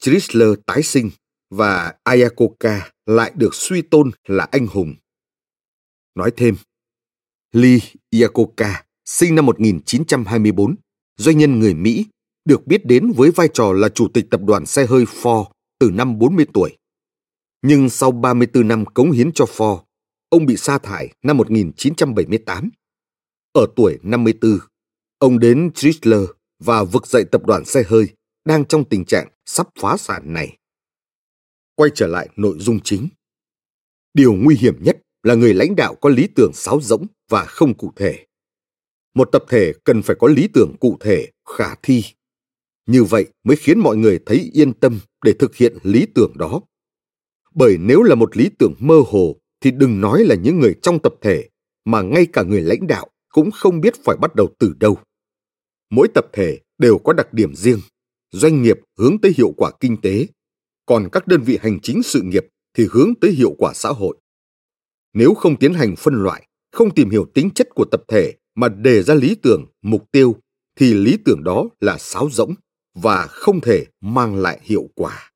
Chrysler 0.00 0.48
tái 0.66 0.82
sinh 0.82 1.10
và 1.50 1.94
Ayakoka 2.02 2.90
lại 3.06 3.32
được 3.34 3.54
suy 3.54 3.82
tôn 3.82 4.10
là 4.26 4.48
anh 4.50 4.66
hùng. 4.66 4.94
Nói 6.14 6.32
thêm, 6.36 6.54
Lee 7.52 7.78
Iacocca, 8.10 8.84
sinh 9.04 9.34
năm 9.34 9.46
1924, 9.46 10.74
doanh 11.16 11.38
nhân 11.38 11.58
người 11.58 11.74
Mỹ, 11.74 12.06
được 12.44 12.66
biết 12.66 12.86
đến 12.86 13.12
với 13.16 13.30
vai 13.30 13.48
trò 13.54 13.72
là 13.72 13.88
chủ 13.88 14.08
tịch 14.14 14.26
tập 14.30 14.40
đoàn 14.44 14.66
xe 14.66 14.86
hơi 14.86 15.04
Ford 15.04 15.44
từ 15.78 15.90
năm 15.90 16.18
40 16.18 16.46
tuổi. 16.54 16.76
Nhưng 17.62 17.90
sau 17.90 18.12
34 18.12 18.68
năm 18.68 18.84
cống 18.86 19.10
hiến 19.10 19.32
cho 19.32 19.44
Ford, 19.44 19.82
ông 20.28 20.46
bị 20.46 20.56
sa 20.56 20.78
thải 20.78 21.08
năm 21.22 21.36
1978. 21.36 22.70
Ở 23.52 23.66
tuổi 23.76 23.98
54, 24.02 24.58
ông 25.18 25.38
đến 25.38 25.70
Chrysler 25.74 26.24
và 26.58 26.84
vực 26.84 27.06
dậy 27.06 27.24
tập 27.24 27.46
đoàn 27.46 27.64
xe 27.64 27.82
hơi 27.86 28.08
đang 28.44 28.64
trong 28.64 28.84
tình 28.84 29.04
trạng 29.04 29.28
sắp 29.46 29.68
phá 29.80 29.96
sản 29.96 30.32
này. 30.32 30.56
Quay 31.74 31.90
trở 31.94 32.06
lại 32.06 32.28
nội 32.36 32.56
dung 32.58 32.80
chính. 32.84 33.08
Điều 34.14 34.32
nguy 34.32 34.56
hiểm 34.56 34.82
nhất 34.82 34.98
là 35.22 35.34
người 35.34 35.54
lãnh 35.54 35.76
đạo 35.76 35.94
có 35.94 36.08
lý 36.08 36.28
tưởng 36.34 36.52
sáo 36.54 36.80
rỗng 36.80 37.06
và 37.28 37.44
không 37.44 37.74
cụ 37.74 37.92
thể. 37.96 38.26
Một 39.14 39.28
tập 39.32 39.44
thể 39.48 39.72
cần 39.84 40.02
phải 40.02 40.16
có 40.18 40.28
lý 40.28 40.48
tưởng 40.48 40.76
cụ 40.80 40.96
thể, 41.00 41.30
khả 41.56 41.74
thi. 41.82 42.04
Như 42.86 43.04
vậy 43.04 43.26
mới 43.44 43.56
khiến 43.56 43.78
mọi 43.78 43.96
người 43.96 44.18
thấy 44.26 44.50
yên 44.52 44.72
tâm 44.72 45.00
để 45.24 45.32
thực 45.38 45.56
hiện 45.56 45.78
lý 45.82 46.06
tưởng 46.14 46.32
đó. 46.38 46.60
Bởi 47.54 47.76
nếu 47.80 48.02
là 48.02 48.14
một 48.14 48.36
lý 48.36 48.50
tưởng 48.58 48.74
mơ 48.78 49.02
hồ 49.06 49.36
thì 49.60 49.70
đừng 49.70 50.00
nói 50.00 50.24
là 50.24 50.34
những 50.34 50.60
người 50.60 50.74
trong 50.82 50.98
tập 50.98 51.14
thể 51.20 51.48
mà 51.84 52.02
ngay 52.02 52.26
cả 52.32 52.42
người 52.42 52.62
lãnh 52.62 52.86
đạo 52.86 53.08
cũng 53.28 53.50
không 53.50 53.80
biết 53.80 53.94
phải 54.04 54.16
bắt 54.16 54.34
đầu 54.34 54.48
từ 54.58 54.74
đâu. 54.80 54.98
Mỗi 55.90 56.08
tập 56.14 56.26
thể 56.32 56.60
đều 56.78 56.98
có 56.98 57.12
đặc 57.12 57.32
điểm 57.32 57.54
riêng, 57.54 57.80
doanh 58.30 58.62
nghiệp 58.62 58.76
hướng 58.98 59.20
tới 59.20 59.32
hiệu 59.36 59.54
quả 59.56 59.70
kinh 59.80 60.00
tế, 60.00 60.26
còn 60.86 61.08
các 61.12 61.26
đơn 61.26 61.42
vị 61.42 61.58
hành 61.62 61.78
chính 61.82 62.02
sự 62.02 62.22
nghiệp 62.22 62.46
thì 62.74 62.86
hướng 62.90 63.14
tới 63.20 63.30
hiệu 63.30 63.54
quả 63.58 63.72
xã 63.74 63.88
hội. 63.88 64.16
Nếu 65.12 65.34
không 65.34 65.58
tiến 65.58 65.74
hành 65.74 65.96
phân 65.96 66.14
loại, 66.14 66.48
không 66.72 66.94
tìm 66.94 67.10
hiểu 67.10 67.26
tính 67.34 67.50
chất 67.54 67.68
của 67.74 67.84
tập 67.84 68.02
thể 68.08 68.34
mà 68.54 68.68
đề 68.68 69.02
ra 69.02 69.14
lý 69.14 69.34
tưởng, 69.34 69.66
mục 69.82 70.04
tiêu, 70.12 70.36
thì 70.76 70.94
lý 70.94 71.18
tưởng 71.24 71.44
đó 71.44 71.64
là 71.80 71.98
sáo 71.98 72.28
rỗng 72.32 72.54
và 72.94 73.26
không 73.26 73.60
thể 73.60 73.86
mang 74.00 74.36
lại 74.36 74.60
hiệu 74.62 74.88
quả. 74.94 75.32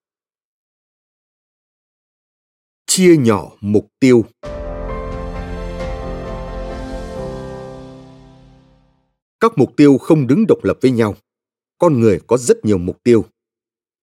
Chia 2.86 3.16
nhỏ 3.16 3.50
mục 3.60 3.88
tiêu 4.00 4.24
Các 9.42 9.58
mục 9.58 9.76
tiêu 9.76 9.98
không 9.98 10.26
đứng 10.26 10.46
độc 10.46 10.64
lập 10.64 10.78
với 10.80 10.90
nhau. 10.90 11.16
Con 11.78 12.00
người 12.00 12.20
có 12.26 12.36
rất 12.36 12.64
nhiều 12.64 12.78
mục 12.78 13.02
tiêu. 13.02 13.24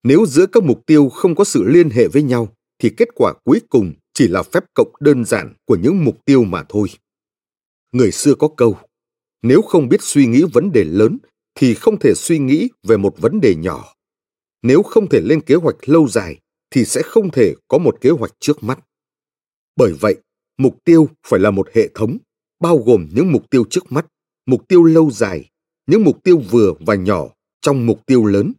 Nếu 0.04 0.26
giữa 0.26 0.46
các 0.46 0.64
mục 0.64 0.86
tiêu 0.86 1.10
không 1.10 1.36
có 1.36 1.44
sự 1.44 1.64
liên 1.64 1.90
hệ 1.90 2.08
với 2.08 2.24
nhau, 2.24 2.54
thì 2.80 2.90
kết 2.98 3.08
quả 3.16 3.34
cuối 3.44 3.62
cùng 3.70 3.94
chỉ 4.14 4.28
là 4.28 4.44
phép 4.44 4.64
cộng 4.74 4.92
đơn 5.00 5.26
giản 5.26 5.54
của 5.66 5.76
những 5.76 6.06
mục 6.06 6.26
tiêu 6.26 6.44
mà 6.44 6.66
thôi. 6.70 6.88
Người 7.92 8.12
xưa 8.12 8.36
có 8.36 8.48
câu, 8.58 8.78
nếu 9.42 9.62
không 9.62 9.90
biết 9.90 10.02
suy 10.02 10.26
nghĩ 10.26 10.44
vấn 10.54 10.72
đề 10.72 10.84
lớn 10.84 11.18
thì 11.56 11.74
không 11.74 12.00
thể 12.00 12.14
suy 12.16 12.40
nghĩ 12.40 12.70
về 12.84 12.98
một 12.98 13.16
vấn 13.18 13.42
đề 13.42 13.56
nhỏ. 13.56 13.94
Nếu 14.62 14.84
không 14.84 15.10
thể 15.10 15.22
lên 15.22 15.42
kế 15.42 15.56
hoạch 15.56 15.90
lâu 15.90 16.08
dài 16.08 16.40
thì 16.70 16.86
sẽ 16.86 17.02
không 17.02 17.32
thể 17.32 17.56
có 17.68 17.78
một 17.78 18.02
kế 18.02 18.10
hoạch 18.10 18.34
trước 18.40 18.64
mắt. 18.64 18.80
Bởi 19.76 19.94
vậy, 19.94 20.16
mục 20.58 20.78
tiêu 20.84 21.10
phải 21.28 21.40
là 21.40 21.52
một 21.52 21.68
hệ 21.74 21.90
thống, 21.94 22.18
bao 22.60 22.78
gồm 22.78 23.08
những 23.14 23.32
mục 23.32 23.50
tiêu 23.50 23.66
trước 23.70 23.92
mắt, 23.92 24.06
mục 24.50 24.68
tiêu 24.68 24.84
lâu 24.84 25.12
dài, 25.12 25.50
những 25.88 26.04
mục 26.04 26.24
tiêu 26.24 26.42
vừa 26.50 26.74
và 26.80 26.96
nhỏ 26.96 27.28
trong 27.62 27.86
mục 27.86 28.06
tiêu 28.06 28.26
lớn. 28.26 28.54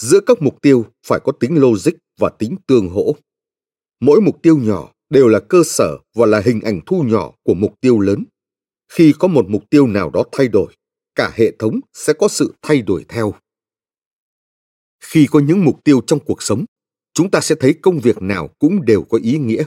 Giữa 0.00 0.20
các 0.26 0.42
mục 0.42 0.62
tiêu 0.62 0.86
phải 1.06 1.20
có 1.24 1.32
tính 1.32 1.60
logic 1.60 1.92
và 2.18 2.28
tính 2.28 2.56
tương 2.66 2.88
hỗ. 2.88 3.16
Mỗi 4.00 4.20
mục 4.20 4.42
tiêu 4.42 4.58
nhỏ 4.58 4.92
đều 5.10 5.28
là 5.28 5.40
cơ 5.40 5.62
sở 5.64 5.98
và 6.14 6.26
là 6.26 6.42
hình 6.44 6.60
ảnh 6.60 6.80
thu 6.86 7.02
nhỏ 7.02 7.32
của 7.42 7.54
mục 7.54 7.74
tiêu 7.80 8.00
lớn. 8.00 8.24
Khi 8.92 9.14
có 9.18 9.28
một 9.28 9.46
mục 9.48 9.70
tiêu 9.70 9.86
nào 9.86 10.10
đó 10.10 10.24
thay 10.32 10.48
đổi, 10.48 10.74
cả 11.14 11.32
hệ 11.34 11.56
thống 11.58 11.80
sẽ 11.92 12.12
có 12.12 12.28
sự 12.28 12.54
thay 12.62 12.82
đổi 12.82 13.04
theo. 13.08 13.34
Khi 15.00 15.26
có 15.30 15.40
những 15.40 15.64
mục 15.64 15.84
tiêu 15.84 16.00
trong 16.06 16.18
cuộc 16.18 16.42
sống, 16.42 16.64
chúng 17.14 17.30
ta 17.30 17.40
sẽ 17.40 17.54
thấy 17.60 17.74
công 17.82 17.98
việc 17.98 18.22
nào 18.22 18.48
cũng 18.58 18.84
đều 18.84 19.02
có 19.02 19.18
ý 19.22 19.38
nghĩa. 19.38 19.64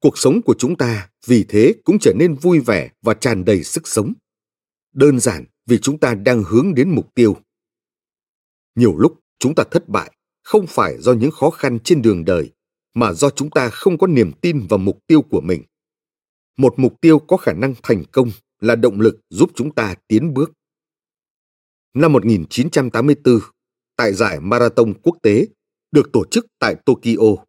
Cuộc 0.00 0.18
sống 0.18 0.42
của 0.42 0.54
chúng 0.58 0.76
ta 0.76 1.08
vì 1.26 1.44
thế 1.48 1.74
cũng 1.84 1.98
trở 1.98 2.12
nên 2.16 2.34
vui 2.34 2.60
vẻ 2.60 2.90
và 3.02 3.14
tràn 3.14 3.44
đầy 3.44 3.62
sức 3.62 3.88
sống. 3.88 4.12
Đơn 4.94 5.20
giản 5.20 5.44
vì 5.66 5.78
chúng 5.78 5.98
ta 5.98 6.14
đang 6.14 6.44
hướng 6.44 6.74
đến 6.74 6.94
mục 6.94 7.14
tiêu. 7.14 7.36
Nhiều 8.74 8.96
lúc 8.98 9.20
chúng 9.38 9.54
ta 9.54 9.64
thất 9.70 9.88
bại 9.88 10.16
không 10.42 10.66
phải 10.68 10.98
do 11.00 11.12
những 11.12 11.30
khó 11.30 11.50
khăn 11.50 11.78
trên 11.84 12.02
đường 12.02 12.24
đời 12.24 12.52
mà 12.94 13.12
do 13.12 13.30
chúng 13.30 13.50
ta 13.50 13.70
không 13.70 13.98
có 13.98 14.06
niềm 14.06 14.32
tin 14.32 14.66
vào 14.66 14.78
mục 14.78 14.98
tiêu 15.06 15.22
của 15.22 15.40
mình. 15.40 15.62
Một 16.56 16.74
mục 16.76 17.00
tiêu 17.00 17.18
có 17.18 17.36
khả 17.36 17.52
năng 17.52 17.74
thành 17.82 18.04
công 18.12 18.30
là 18.60 18.76
động 18.76 19.00
lực 19.00 19.20
giúp 19.30 19.50
chúng 19.54 19.74
ta 19.74 19.94
tiến 20.08 20.34
bước. 20.34 20.52
Năm 21.94 22.12
1984, 22.12 23.38
tại 23.96 24.12
giải 24.12 24.40
Marathon 24.40 24.94
quốc 25.02 25.16
tế 25.22 25.46
được 25.92 26.12
tổ 26.12 26.24
chức 26.30 26.46
tại 26.58 26.76
Tokyo, 26.86 27.44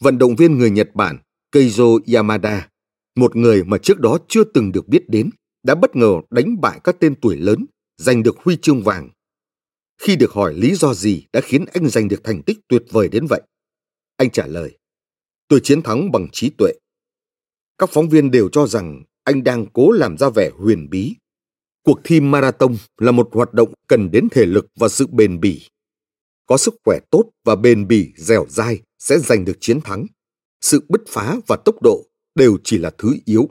vận 0.00 0.18
động 0.18 0.36
viên 0.36 0.58
người 0.58 0.70
Nhật 0.70 0.90
Bản 0.94 1.18
Keizo 1.52 2.14
Yamada, 2.14 2.68
một 3.16 3.36
người 3.36 3.64
mà 3.64 3.78
trước 3.78 4.00
đó 4.00 4.18
chưa 4.28 4.44
từng 4.44 4.72
được 4.72 4.88
biết 4.88 5.04
đến, 5.08 5.30
đã 5.66 5.74
bất 5.74 5.96
ngờ 5.96 6.20
đánh 6.30 6.60
bại 6.60 6.80
các 6.84 6.96
tên 7.00 7.14
tuổi 7.20 7.36
lớn, 7.36 7.66
giành 7.96 8.22
được 8.22 8.36
huy 8.38 8.56
chương 8.62 8.82
vàng. 8.82 9.10
Khi 9.98 10.16
được 10.16 10.32
hỏi 10.32 10.54
lý 10.54 10.74
do 10.74 10.94
gì 10.94 11.26
đã 11.32 11.40
khiến 11.40 11.64
anh 11.74 11.88
giành 11.88 12.08
được 12.08 12.24
thành 12.24 12.42
tích 12.42 12.58
tuyệt 12.68 12.82
vời 12.90 13.08
đến 13.08 13.26
vậy, 13.26 13.42
anh 14.16 14.30
trả 14.30 14.46
lời, 14.46 14.78
tôi 15.48 15.60
chiến 15.62 15.82
thắng 15.82 16.12
bằng 16.12 16.28
trí 16.32 16.50
tuệ. 16.58 16.72
Các 17.78 17.90
phóng 17.92 18.08
viên 18.08 18.30
đều 18.30 18.48
cho 18.48 18.66
rằng 18.66 19.04
anh 19.24 19.44
đang 19.44 19.66
cố 19.72 19.90
làm 19.90 20.18
ra 20.18 20.28
vẻ 20.28 20.50
huyền 20.58 20.90
bí. 20.90 21.14
Cuộc 21.82 22.00
thi 22.04 22.20
marathon 22.20 22.76
là 22.98 23.12
một 23.12 23.28
hoạt 23.32 23.54
động 23.54 23.72
cần 23.88 24.10
đến 24.10 24.28
thể 24.30 24.46
lực 24.46 24.66
và 24.76 24.88
sự 24.88 25.06
bền 25.06 25.40
bỉ. 25.40 25.68
Có 26.46 26.56
sức 26.56 26.74
khỏe 26.84 26.98
tốt 27.10 27.24
và 27.44 27.56
bền 27.56 27.88
bỉ 27.88 28.12
dẻo 28.16 28.46
dai 28.48 28.80
sẽ 28.98 29.18
giành 29.18 29.44
được 29.44 29.56
chiến 29.60 29.80
thắng. 29.80 30.06
Sự 30.60 30.84
bứt 30.88 31.02
phá 31.08 31.36
và 31.46 31.56
tốc 31.64 31.82
độ 31.82 32.06
đều 32.34 32.58
chỉ 32.64 32.78
là 32.78 32.90
thứ 32.98 33.16
yếu. 33.24 33.48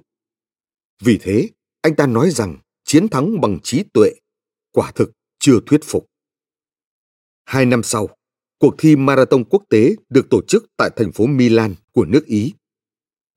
Vì 1.03 1.17
thế, 1.21 1.49
anh 1.85 1.95
ta 1.95 2.07
nói 2.07 2.29
rằng 2.31 2.57
chiến 2.83 3.07
thắng 3.09 3.41
bằng 3.41 3.59
trí 3.63 3.83
tuệ 3.93 4.11
quả 4.71 4.91
thực 4.91 5.11
chưa 5.39 5.59
thuyết 5.65 5.81
phục. 5.83 6.05
Hai 7.45 7.65
năm 7.65 7.83
sau, 7.83 8.09
cuộc 8.59 8.75
thi 8.77 8.95
marathon 8.95 9.43
quốc 9.43 9.63
tế 9.69 9.95
được 10.09 10.27
tổ 10.29 10.41
chức 10.47 10.65
tại 10.77 10.89
thành 10.95 11.11
phố 11.11 11.25
Milan 11.25 11.75
của 11.91 12.05
nước 12.05 12.25
Ý. 12.25 12.53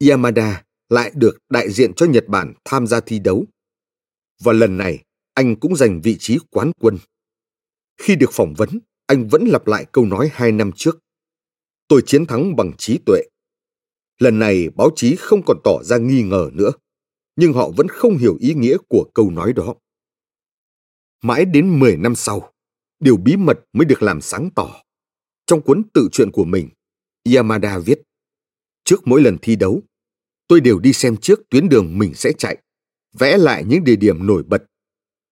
Yamada 0.08 0.64
lại 0.88 1.12
được 1.14 1.38
đại 1.48 1.70
diện 1.70 1.94
cho 1.94 2.06
Nhật 2.06 2.24
Bản 2.28 2.54
tham 2.64 2.86
gia 2.86 3.00
thi 3.00 3.18
đấu. 3.18 3.44
Và 4.42 4.52
lần 4.52 4.76
này, 4.76 5.04
anh 5.34 5.56
cũng 5.56 5.76
giành 5.76 6.00
vị 6.00 6.16
trí 6.20 6.38
quán 6.50 6.72
quân. 6.80 6.98
Khi 7.96 8.16
được 8.16 8.30
phỏng 8.32 8.54
vấn, 8.54 8.68
anh 9.06 9.28
vẫn 9.28 9.44
lặp 9.44 9.66
lại 9.66 9.86
câu 9.92 10.04
nói 10.04 10.30
hai 10.32 10.52
năm 10.52 10.70
trước. 10.76 10.98
Tôi 11.88 12.02
chiến 12.06 12.26
thắng 12.26 12.56
bằng 12.56 12.72
trí 12.78 12.98
tuệ. 13.06 13.20
Lần 14.18 14.38
này 14.38 14.68
báo 14.76 14.90
chí 14.96 15.16
không 15.16 15.42
còn 15.46 15.60
tỏ 15.64 15.82
ra 15.82 15.96
nghi 15.96 16.22
ngờ 16.22 16.50
nữa, 16.52 16.70
nhưng 17.40 17.52
họ 17.52 17.70
vẫn 17.76 17.88
không 17.88 18.16
hiểu 18.16 18.36
ý 18.40 18.54
nghĩa 18.54 18.76
của 18.88 19.10
câu 19.14 19.30
nói 19.30 19.52
đó. 19.52 19.74
Mãi 21.22 21.44
đến 21.44 21.80
10 21.80 21.96
năm 21.96 22.14
sau, 22.14 22.52
điều 23.00 23.16
bí 23.16 23.36
mật 23.36 23.58
mới 23.72 23.84
được 23.84 24.02
làm 24.02 24.20
sáng 24.20 24.50
tỏ. 24.54 24.82
Trong 25.46 25.62
cuốn 25.62 25.82
tự 25.94 26.08
truyện 26.12 26.30
của 26.30 26.44
mình, 26.44 26.68
Yamada 27.34 27.78
viết, 27.78 28.02
trước 28.84 29.00
mỗi 29.04 29.22
lần 29.22 29.36
thi 29.42 29.56
đấu, 29.56 29.82
tôi 30.48 30.60
đều 30.60 30.78
đi 30.78 30.92
xem 30.92 31.16
trước 31.16 31.40
tuyến 31.50 31.68
đường 31.68 31.98
mình 31.98 32.14
sẽ 32.14 32.32
chạy, 32.38 32.58
vẽ 33.18 33.36
lại 33.36 33.64
những 33.64 33.84
địa 33.84 33.96
điểm 33.96 34.26
nổi 34.26 34.42
bật. 34.42 34.62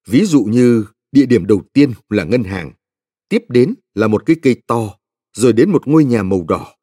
Ví 0.09 0.25
dụ 0.25 0.45
như 0.45 0.85
địa 1.13 1.27
điểm 1.27 1.47
đầu 1.47 1.63
tiên 1.73 1.93
là 2.09 2.25
ngân 2.25 2.45
hàng, 2.45 2.73
tiếp 3.29 3.45
đến 3.49 3.75
là 3.95 4.09
một 4.09 4.27
cái 4.27 4.37
cây 4.43 4.63
to, 4.67 4.99
rồi 5.37 5.53
đến 5.53 5.71
một 5.71 5.89
ngôi 5.89 6.05
nhà 6.05 6.23
màu 6.23 6.45
đỏ. 6.49 6.75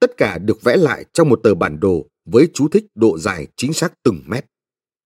Tất 0.00 0.16
cả 0.16 0.38
được 0.38 0.62
vẽ 0.62 0.76
lại 0.76 1.04
trong 1.12 1.28
một 1.28 1.40
tờ 1.42 1.54
bản 1.54 1.80
đồ 1.80 2.06
với 2.32 2.48
chú 2.54 2.68
thích 2.68 2.84
độ 2.94 3.18
dài 3.18 3.46
chính 3.56 3.72
xác 3.72 3.92
từng 4.02 4.22
mét. 4.26 4.44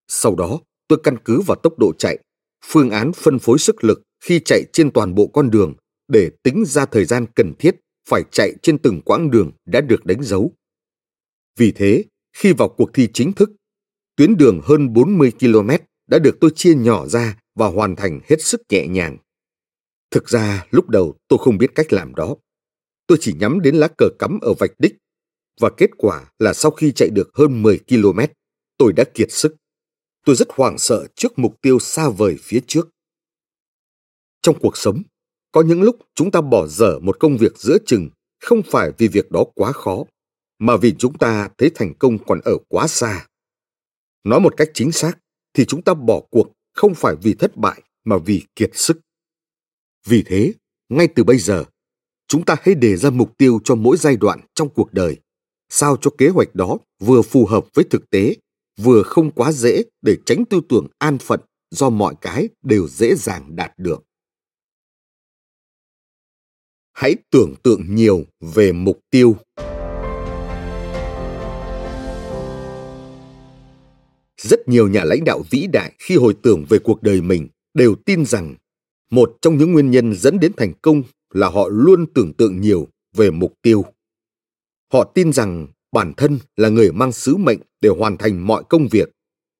Sau 0.09 0.35
đó, 0.35 0.61
tôi 0.89 1.01
căn 1.03 1.17
cứ 1.25 1.41
vào 1.41 1.57
tốc 1.63 1.79
độ 1.79 1.93
chạy, 1.99 2.19
phương 2.65 2.91
án 2.91 3.13
phân 3.13 3.39
phối 3.39 3.59
sức 3.59 3.85
lực 3.85 4.03
khi 4.25 4.41
chạy 4.41 4.65
trên 4.73 4.91
toàn 4.91 5.15
bộ 5.15 5.27
con 5.27 5.51
đường 5.51 5.75
để 6.09 6.31
tính 6.43 6.65
ra 6.67 6.87
thời 6.87 7.05
gian 7.05 7.27
cần 7.35 7.55
thiết 7.59 7.77
phải 8.09 8.23
chạy 8.31 8.53
trên 8.63 8.79
từng 8.79 9.01
quãng 9.01 9.31
đường 9.31 9.51
đã 9.67 9.81
được 9.81 10.05
đánh 10.05 10.23
dấu. 10.23 10.53
Vì 11.59 11.73
thế, 11.73 12.05
khi 12.37 12.53
vào 12.53 12.69
cuộc 12.69 12.91
thi 12.95 13.09
chính 13.15 13.33
thức, 13.33 13.51
tuyến 14.17 14.37
đường 14.37 14.61
hơn 14.65 14.93
40 14.93 15.33
km 15.41 15.71
đã 16.07 16.19
được 16.19 16.37
tôi 16.41 16.51
chia 16.57 16.75
nhỏ 16.75 17.07
ra 17.07 17.39
và 17.55 17.67
hoàn 17.67 17.97
thành 17.97 18.21
hết 18.29 18.43
sức 18.43 18.61
nhẹ 18.69 18.87
nhàng. 18.87 19.17
Thực 20.11 20.29
ra, 20.29 20.67
lúc 20.71 20.89
đầu 20.89 21.15
tôi 21.29 21.39
không 21.43 21.59
biết 21.59 21.75
cách 21.75 21.93
làm 21.93 22.15
đó. 22.15 22.37
Tôi 23.07 23.19
chỉ 23.21 23.35
nhắm 23.41 23.61
đến 23.61 23.77
lá 23.77 23.89
cờ 23.99 24.09
cắm 24.19 24.39
ở 24.43 24.55
vạch 24.59 24.71
đích, 24.79 24.97
và 25.61 25.71
kết 25.77 25.91
quả 25.97 26.31
là 26.39 26.53
sau 26.53 26.71
khi 26.71 26.93
chạy 26.93 27.09
được 27.11 27.31
hơn 27.35 27.63
10 27.63 27.79
km, 27.89 28.21
tôi 28.79 28.93
đã 28.93 29.05
kiệt 29.15 29.33
sức. 29.33 29.57
Tôi 30.25 30.37
rất 30.37 30.49
hoảng 30.51 30.79
sợ 30.79 31.07
trước 31.15 31.39
mục 31.39 31.57
tiêu 31.63 31.79
xa 31.79 32.09
vời 32.09 32.37
phía 32.41 32.61
trước. 32.67 32.89
Trong 34.43 34.59
cuộc 34.61 34.77
sống, 34.77 35.03
có 35.53 35.63
những 35.63 35.83
lúc 35.83 35.97
chúng 36.15 36.31
ta 36.31 36.41
bỏ 36.41 36.67
dở 36.67 36.99
một 36.99 37.17
công 37.21 37.37
việc 37.37 37.59
giữa 37.59 37.77
chừng 37.87 38.09
không 38.41 38.63
phải 38.63 38.91
vì 38.99 39.09
việc 39.09 39.31
đó 39.31 39.45
quá 39.55 39.73
khó, 39.73 40.05
mà 40.59 40.77
vì 40.77 40.95
chúng 40.99 41.19
ta 41.19 41.49
thấy 41.59 41.71
thành 41.75 41.95
công 41.99 42.25
còn 42.25 42.41
ở 42.45 42.53
quá 42.69 42.87
xa. 42.87 43.27
Nói 44.25 44.41
một 44.41 44.55
cách 44.57 44.71
chính 44.75 44.93
xác 44.93 45.19
thì 45.55 45.65
chúng 45.65 45.83
ta 45.83 45.95
bỏ 45.95 46.21
cuộc 46.31 46.53
không 46.73 46.95
phải 46.95 47.15
vì 47.23 47.35
thất 47.35 47.57
bại 47.57 47.83
mà 48.05 48.19
vì 48.19 48.43
kiệt 48.57 48.71
sức. 48.75 49.01
Vì 50.07 50.23
thế, 50.27 50.53
ngay 50.89 51.09
từ 51.15 51.25
bây 51.25 51.39
giờ, 51.39 51.65
chúng 52.29 52.45
ta 52.45 52.57
hãy 52.63 52.75
đề 52.75 52.97
ra 52.97 53.11
mục 53.11 53.39
tiêu 53.39 53.61
cho 53.65 53.75
mỗi 53.75 53.97
giai 53.97 54.17
đoạn 54.17 54.41
trong 54.55 54.69
cuộc 54.69 54.93
đời, 54.93 55.19
sao 55.75 55.97
cho 56.01 56.11
kế 56.19 56.29
hoạch 56.29 56.55
đó 56.55 56.79
vừa 57.01 57.23
phù 57.23 57.47
hợp 57.47 57.67
với 57.75 57.85
thực 57.91 58.11
tế, 58.11 58.37
vừa 58.79 59.03
không 59.03 59.31
quá 59.31 59.53
dễ 59.53 59.83
để 60.03 60.17
tránh 60.27 60.45
tư 60.45 60.61
tưởng 60.69 60.87
an 60.99 61.19
phận 61.19 61.41
do 61.71 61.91
mọi 61.91 62.15
cái 62.21 62.49
đều 62.63 62.89
dễ 62.89 63.15
dàng 63.15 63.57
đạt 63.57 63.73
được. 63.79 64.03
Hãy 66.93 67.15
tưởng 67.31 67.55
tượng 67.63 67.95
nhiều 67.95 68.25
về 68.41 68.73
mục 68.73 69.01
tiêu. 69.11 69.37
Rất 74.43 74.69
nhiều 74.69 74.89
nhà 74.89 75.05
lãnh 75.05 75.25
đạo 75.25 75.43
vĩ 75.51 75.67
đại 75.73 75.93
khi 75.99 76.17
hồi 76.17 76.35
tưởng 76.43 76.65
về 76.69 76.79
cuộc 76.79 77.03
đời 77.03 77.21
mình 77.21 77.49
đều 77.75 77.95
tin 77.95 78.25
rằng 78.27 78.55
một 79.11 79.37
trong 79.43 79.59
những 79.59 79.73
nguyên 79.73 79.91
nhân 79.91 80.15
dẫn 80.15 80.41
đến 80.41 80.53
thành 80.57 80.73
công 80.83 81.03
là 81.33 81.49
họ 81.49 81.69
luôn 81.69 82.07
tưởng 82.15 82.33
tượng 82.33 82.61
nhiều 82.61 82.89
về 83.17 83.31
mục 83.31 83.55
tiêu. 83.63 83.85
Họ 84.93 85.05
tin 85.05 85.33
rằng 85.33 85.67
bản 85.93 86.13
thân 86.17 86.39
là 86.57 86.69
người 86.69 86.93
mang 86.93 87.13
sứ 87.13 87.37
mệnh 87.37 87.59
để 87.81 87.91
hoàn 87.99 88.17
thành 88.17 88.47
mọi 88.47 88.65
công 88.69 88.89
việc, 88.89 89.09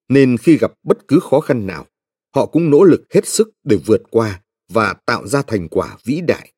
nên 0.09 0.37
khi 0.37 0.57
gặp 0.57 0.73
bất 0.83 1.09
cứ 1.09 1.21
khó 1.21 1.41
khăn 1.41 1.67
nào, 1.67 1.87
họ 2.35 2.47
cũng 2.47 2.71
nỗ 2.71 2.85
lực 2.85 3.03
hết 3.15 3.27
sức 3.27 3.51
để 3.65 3.79
vượt 3.87 4.03
qua 4.11 4.43
và 4.69 4.95
tạo 5.07 5.27
ra 5.27 5.43
thành 5.43 5.69
quả 5.69 5.97
vĩ 6.05 6.21
đại. 6.21 6.53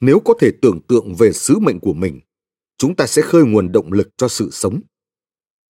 Nếu 0.00 0.20
có 0.20 0.34
thể 0.40 0.50
tưởng 0.62 0.80
tượng 0.88 1.14
về 1.18 1.32
sứ 1.32 1.58
mệnh 1.58 1.80
của 1.80 1.94
mình, 1.94 2.20
chúng 2.78 2.96
ta 2.96 3.06
sẽ 3.06 3.22
khơi 3.22 3.44
nguồn 3.44 3.72
động 3.72 3.92
lực 3.92 4.08
cho 4.16 4.28
sự 4.28 4.50
sống. 4.52 4.80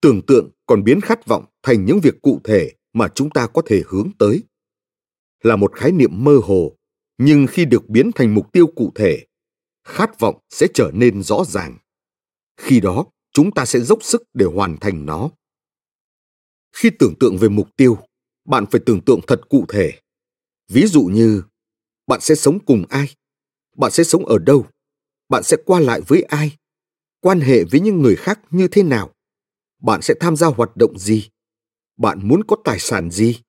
Tưởng 0.02 0.22
tượng 0.22 0.50
còn 0.66 0.84
biến 0.84 1.02
khát 1.02 1.26
vọng 1.26 1.46
thành 1.64 1.86
những 1.86 2.00
việc 2.00 2.22
cụ 2.22 2.42
thể 2.44 2.72
mà 2.94 3.08
chúng 3.16 3.30
ta 3.30 3.48
có 3.48 3.62
thể 3.66 3.84
hướng 3.88 4.12
tới. 4.20 4.44
Là 5.44 5.56
một 5.56 5.76
khái 5.76 5.92
niệm 5.92 6.12
mơ 6.14 6.40
hồ, 6.44 6.76
nhưng 7.18 7.48
khi 7.48 7.66
được 7.66 7.90
biến 7.90 8.12
thành 8.16 8.36
mục 8.36 8.52
tiêu 8.52 8.68
cụ 8.76 8.92
thể, 8.96 9.26
khát 9.90 10.20
vọng 10.20 10.40
sẽ 10.50 10.68
trở 10.74 10.92
nên 10.94 11.24
rõ 11.24 11.44
ràng. 11.48 11.78
Khi 12.58 12.80
đó, 12.80 13.06
chúng 13.34 13.52
ta 13.52 13.66
sẽ 13.66 13.80
dốc 13.80 14.04
sức 14.04 14.24
để 14.34 14.46
hoàn 14.46 14.78
thành 14.78 15.06
nó. 15.06 15.30
Khi 16.72 16.90
tưởng 17.00 17.16
tượng 17.20 17.38
về 17.38 17.50
mục 17.50 17.70
tiêu, 17.76 17.98
bạn 18.46 18.66
phải 18.72 18.82
tưởng 18.86 19.02
tượng 19.02 19.20
thật 19.28 19.42
cụ 19.50 19.66
thể. 19.70 20.00
Ví 20.68 20.88
dụ 20.88 21.02
như, 21.02 21.44
bạn 22.08 22.22
sẽ 22.22 22.36
sống 22.36 22.60
cùng 22.66 22.86
ai? 22.90 23.16
Bạn 23.78 23.92
sẽ 23.92 24.04
sống 24.04 24.26
ở 24.26 24.38
đâu? 24.38 24.66
Bạn 25.30 25.44
sẽ 25.44 25.58
qua 25.66 25.80
lại 25.80 26.02
với 26.08 26.22
ai? 26.22 26.58
Quan 27.20 27.40
hệ 27.40 27.64
với 27.64 27.80
những 27.80 28.02
người 28.02 28.16
khác 28.16 28.40
như 28.50 28.68
thế 28.68 28.84
nào? 28.84 29.14
Bạn 29.82 30.02
sẽ 30.02 30.14
tham 30.20 30.36
gia 30.36 30.48
hoạt 30.48 30.78
động 30.78 31.00
gì? 31.00 31.30
Bạn 31.98 32.28
muốn 32.28 32.44
có 32.48 32.56
tài 32.64 32.80
sản 32.80 33.12
gì? 33.12 33.42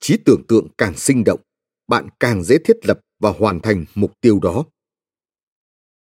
Trí 0.00 0.16
tưởng 0.24 0.42
tượng 0.48 0.68
càng 0.78 0.96
sinh 0.96 1.24
động, 1.24 1.40
bạn 1.88 2.08
càng 2.20 2.42
dễ 2.44 2.58
thiết 2.64 2.76
lập 2.86 3.00
và 3.18 3.30
hoàn 3.30 3.60
thành 3.60 3.84
mục 3.94 4.12
tiêu 4.20 4.38
đó. 4.42 4.64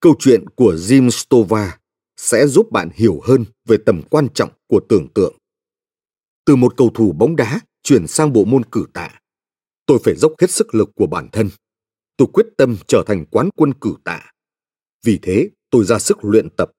Câu 0.05 0.15
chuyện 0.19 0.49
của 0.49 0.75
Jim 0.75 1.11
Stova 1.11 1.79
sẽ 2.17 2.47
giúp 2.47 2.73
bạn 2.73 2.91
hiểu 2.95 3.21
hơn 3.25 3.45
về 3.69 3.77
tầm 3.87 4.03
quan 4.11 4.29
trọng 4.35 4.51
của 4.67 4.81
tưởng 4.89 5.09
tượng. 5.15 5.37
Từ 6.45 6.57
một 6.57 6.77
cầu 6.77 6.91
thủ 6.95 7.13
bóng 7.13 7.37
đá 7.37 7.61
chuyển 7.83 8.07
sang 8.07 8.33
bộ 8.33 8.45
môn 8.45 8.65
cử 8.65 8.87
tạ, 8.93 9.21
tôi 9.87 9.99
phải 10.05 10.15
dốc 10.17 10.33
hết 10.41 10.51
sức 10.51 10.75
lực 10.75 10.91
của 10.95 11.07
bản 11.07 11.29
thân. 11.33 11.51
Tôi 12.17 12.29
quyết 12.33 12.47
tâm 12.57 12.77
trở 12.89 13.03
thành 13.07 13.25
quán 13.31 13.49
quân 13.57 13.75
cử 13.75 13.95
tạ. 14.05 14.33
Vì 15.07 15.19
thế, 15.23 15.49
tôi 15.71 15.85
ra 15.85 15.99
sức 15.99 16.25
luyện 16.25 16.51
tập. 16.51 16.71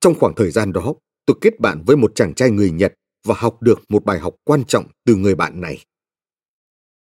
Trong 0.00 0.14
khoảng 0.14 0.34
thời 0.34 0.50
gian 0.50 0.72
đó, 0.72 0.94
tôi 1.26 1.36
kết 1.40 1.60
bạn 1.60 1.82
với 1.86 1.96
một 1.96 2.12
chàng 2.14 2.34
trai 2.34 2.50
người 2.50 2.70
Nhật 2.70 2.94
và 3.26 3.34
học 3.38 3.62
được 3.62 3.80
một 3.88 4.04
bài 4.04 4.18
học 4.18 4.34
quan 4.44 4.64
trọng 4.64 4.86
từ 5.04 5.16
người 5.16 5.34
bạn 5.34 5.60
này. 5.60 5.84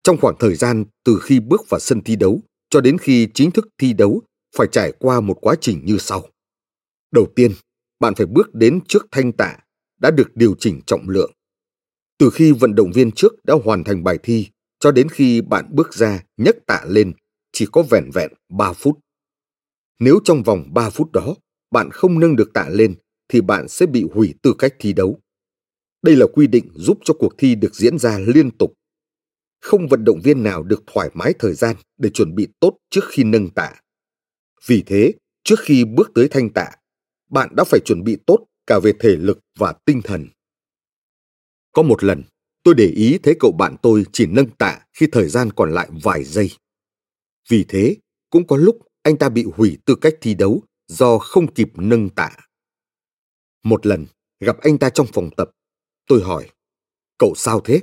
Trong 0.03 0.17
khoảng 0.21 0.35
thời 0.39 0.55
gian 0.55 0.85
từ 1.03 1.19
khi 1.23 1.39
bước 1.39 1.69
vào 1.69 1.79
sân 1.79 2.01
thi 2.01 2.15
đấu 2.15 2.41
cho 2.69 2.81
đến 2.81 2.97
khi 2.97 3.27
chính 3.33 3.51
thức 3.51 3.67
thi 3.77 3.93
đấu 3.93 4.21
phải 4.57 4.67
trải 4.71 4.91
qua 4.99 5.21
một 5.21 5.37
quá 5.41 5.55
trình 5.61 5.81
như 5.85 5.97
sau. 5.97 6.27
Đầu 7.11 7.27
tiên, 7.35 7.51
bạn 7.99 8.15
phải 8.15 8.25
bước 8.25 8.55
đến 8.55 8.79
trước 8.87 9.05
thanh 9.11 9.31
tạ 9.31 9.57
đã 9.99 10.11
được 10.11 10.35
điều 10.35 10.55
chỉnh 10.59 10.81
trọng 10.87 11.09
lượng. 11.09 11.31
Từ 12.17 12.29
khi 12.33 12.51
vận 12.51 12.75
động 12.75 12.91
viên 12.91 13.11
trước 13.11 13.33
đã 13.43 13.55
hoàn 13.63 13.83
thành 13.83 14.03
bài 14.03 14.17
thi 14.23 14.47
cho 14.79 14.91
đến 14.91 15.09
khi 15.09 15.41
bạn 15.41 15.65
bước 15.71 15.93
ra 15.93 16.23
nhấc 16.37 16.55
tạ 16.67 16.81
lên 16.87 17.13
chỉ 17.51 17.65
có 17.71 17.83
vẻn 17.89 18.09
vẹn 18.13 18.31
3 18.49 18.73
phút. 18.73 18.99
Nếu 19.99 20.19
trong 20.23 20.43
vòng 20.43 20.73
3 20.73 20.89
phút 20.89 21.11
đó 21.11 21.35
bạn 21.71 21.89
không 21.91 22.19
nâng 22.19 22.35
được 22.35 22.53
tạ 22.53 22.69
lên 22.69 22.95
thì 23.29 23.41
bạn 23.41 23.67
sẽ 23.67 23.85
bị 23.85 24.05
hủy 24.13 24.33
tư 24.41 24.53
cách 24.59 24.73
thi 24.79 24.93
đấu. 24.93 25.19
Đây 26.01 26.15
là 26.15 26.25
quy 26.33 26.47
định 26.47 26.69
giúp 26.75 26.99
cho 27.03 27.13
cuộc 27.13 27.33
thi 27.37 27.55
được 27.55 27.75
diễn 27.75 27.99
ra 27.99 28.19
liên 28.19 28.51
tục. 28.51 28.73
Không 29.61 29.87
vận 29.87 30.03
động 30.03 30.21
viên 30.23 30.43
nào 30.43 30.63
được 30.63 30.83
thoải 30.87 31.09
mái 31.13 31.33
thời 31.39 31.53
gian 31.53 31.75
để 31.97 32.09
chuẩn 32.09 32.35
bị 32.35 32.47
tốt 32.59 32.77
trước 32.89 33.03
khi 33.07 33.23
nâng 33.23 33.49
tạ. 33.49 33.73
Vì 34.67 34.83
thế, 34.85 35.13
trước 35.43 35.59
khi 35.59 35.85
bước 35.85 36.11
tới 36.15 36.27
thanh 36.31 36.49
tạ, 36.49 36.71
bạn 37.29 37.49
đã 37.55 37.63
phải 37.63 37.79
chuẩn 37.85 38.03
bị 38.03 38.17
tốt 38.27 38.45
cả 38.67 38.79
về 38.83 38.93
thể 38.99 39.15
lực 39.15 39.39
và 39.57 39.73
tinh 39.85 40.01
thần. 40.01 40.27
Có 41.71 41.81
một 41.81 42.03
lần, 42.03 42.23
tôi 42.63 42.75
để 42.75 42.85
ý 42.85 43.17
thấy 43.23 43.35
cậu 43.39 43.51
bạn 43.51 43.75
tôi 43.81 44.05
chỉ 44.11 44.25
nâng 44.25 44.49
tạ 44.49 44.85
khi 44.93 45.07
thời 45.11 45.29
gian 45.29 45.51
còn 45.51 45.73
lại 45.73 45.89
vài 46.03 46.23
giây. 46.23 46.51
Vì 47.49 47.65
thế, 47.67 47.95
cũng 48.29 48.47
có 48.47 48.57
lúc 48.57 48.77
anh 49.03 49.17
ta 49.17 49.29
bị 49.29 49.45
hủy 49.53 49.77
tư 49.85 49.95
cách 50.01 50.13
thi 50.21 50.33
đấu 50.33 50.63
do 50.87 51.17
không 51.17 51.53
kịp 51.53 51.69
nâng 51.75 52.09
tạ. 52.09 52.37
Một 53.63 53.85
lần, 53.85 54.05
gặp 54.39 54.57
anh 54.61 54.77
ta 54.77 54.89
trong 54.89 55.07
phòng 55.13 55.29
tập, 55.37 55.51
tôi 56.07 56.21
hỏi, 56.21 56.49
cậu 57.17 57.33
sao 57.35 57.61
thế? 57.61 57.81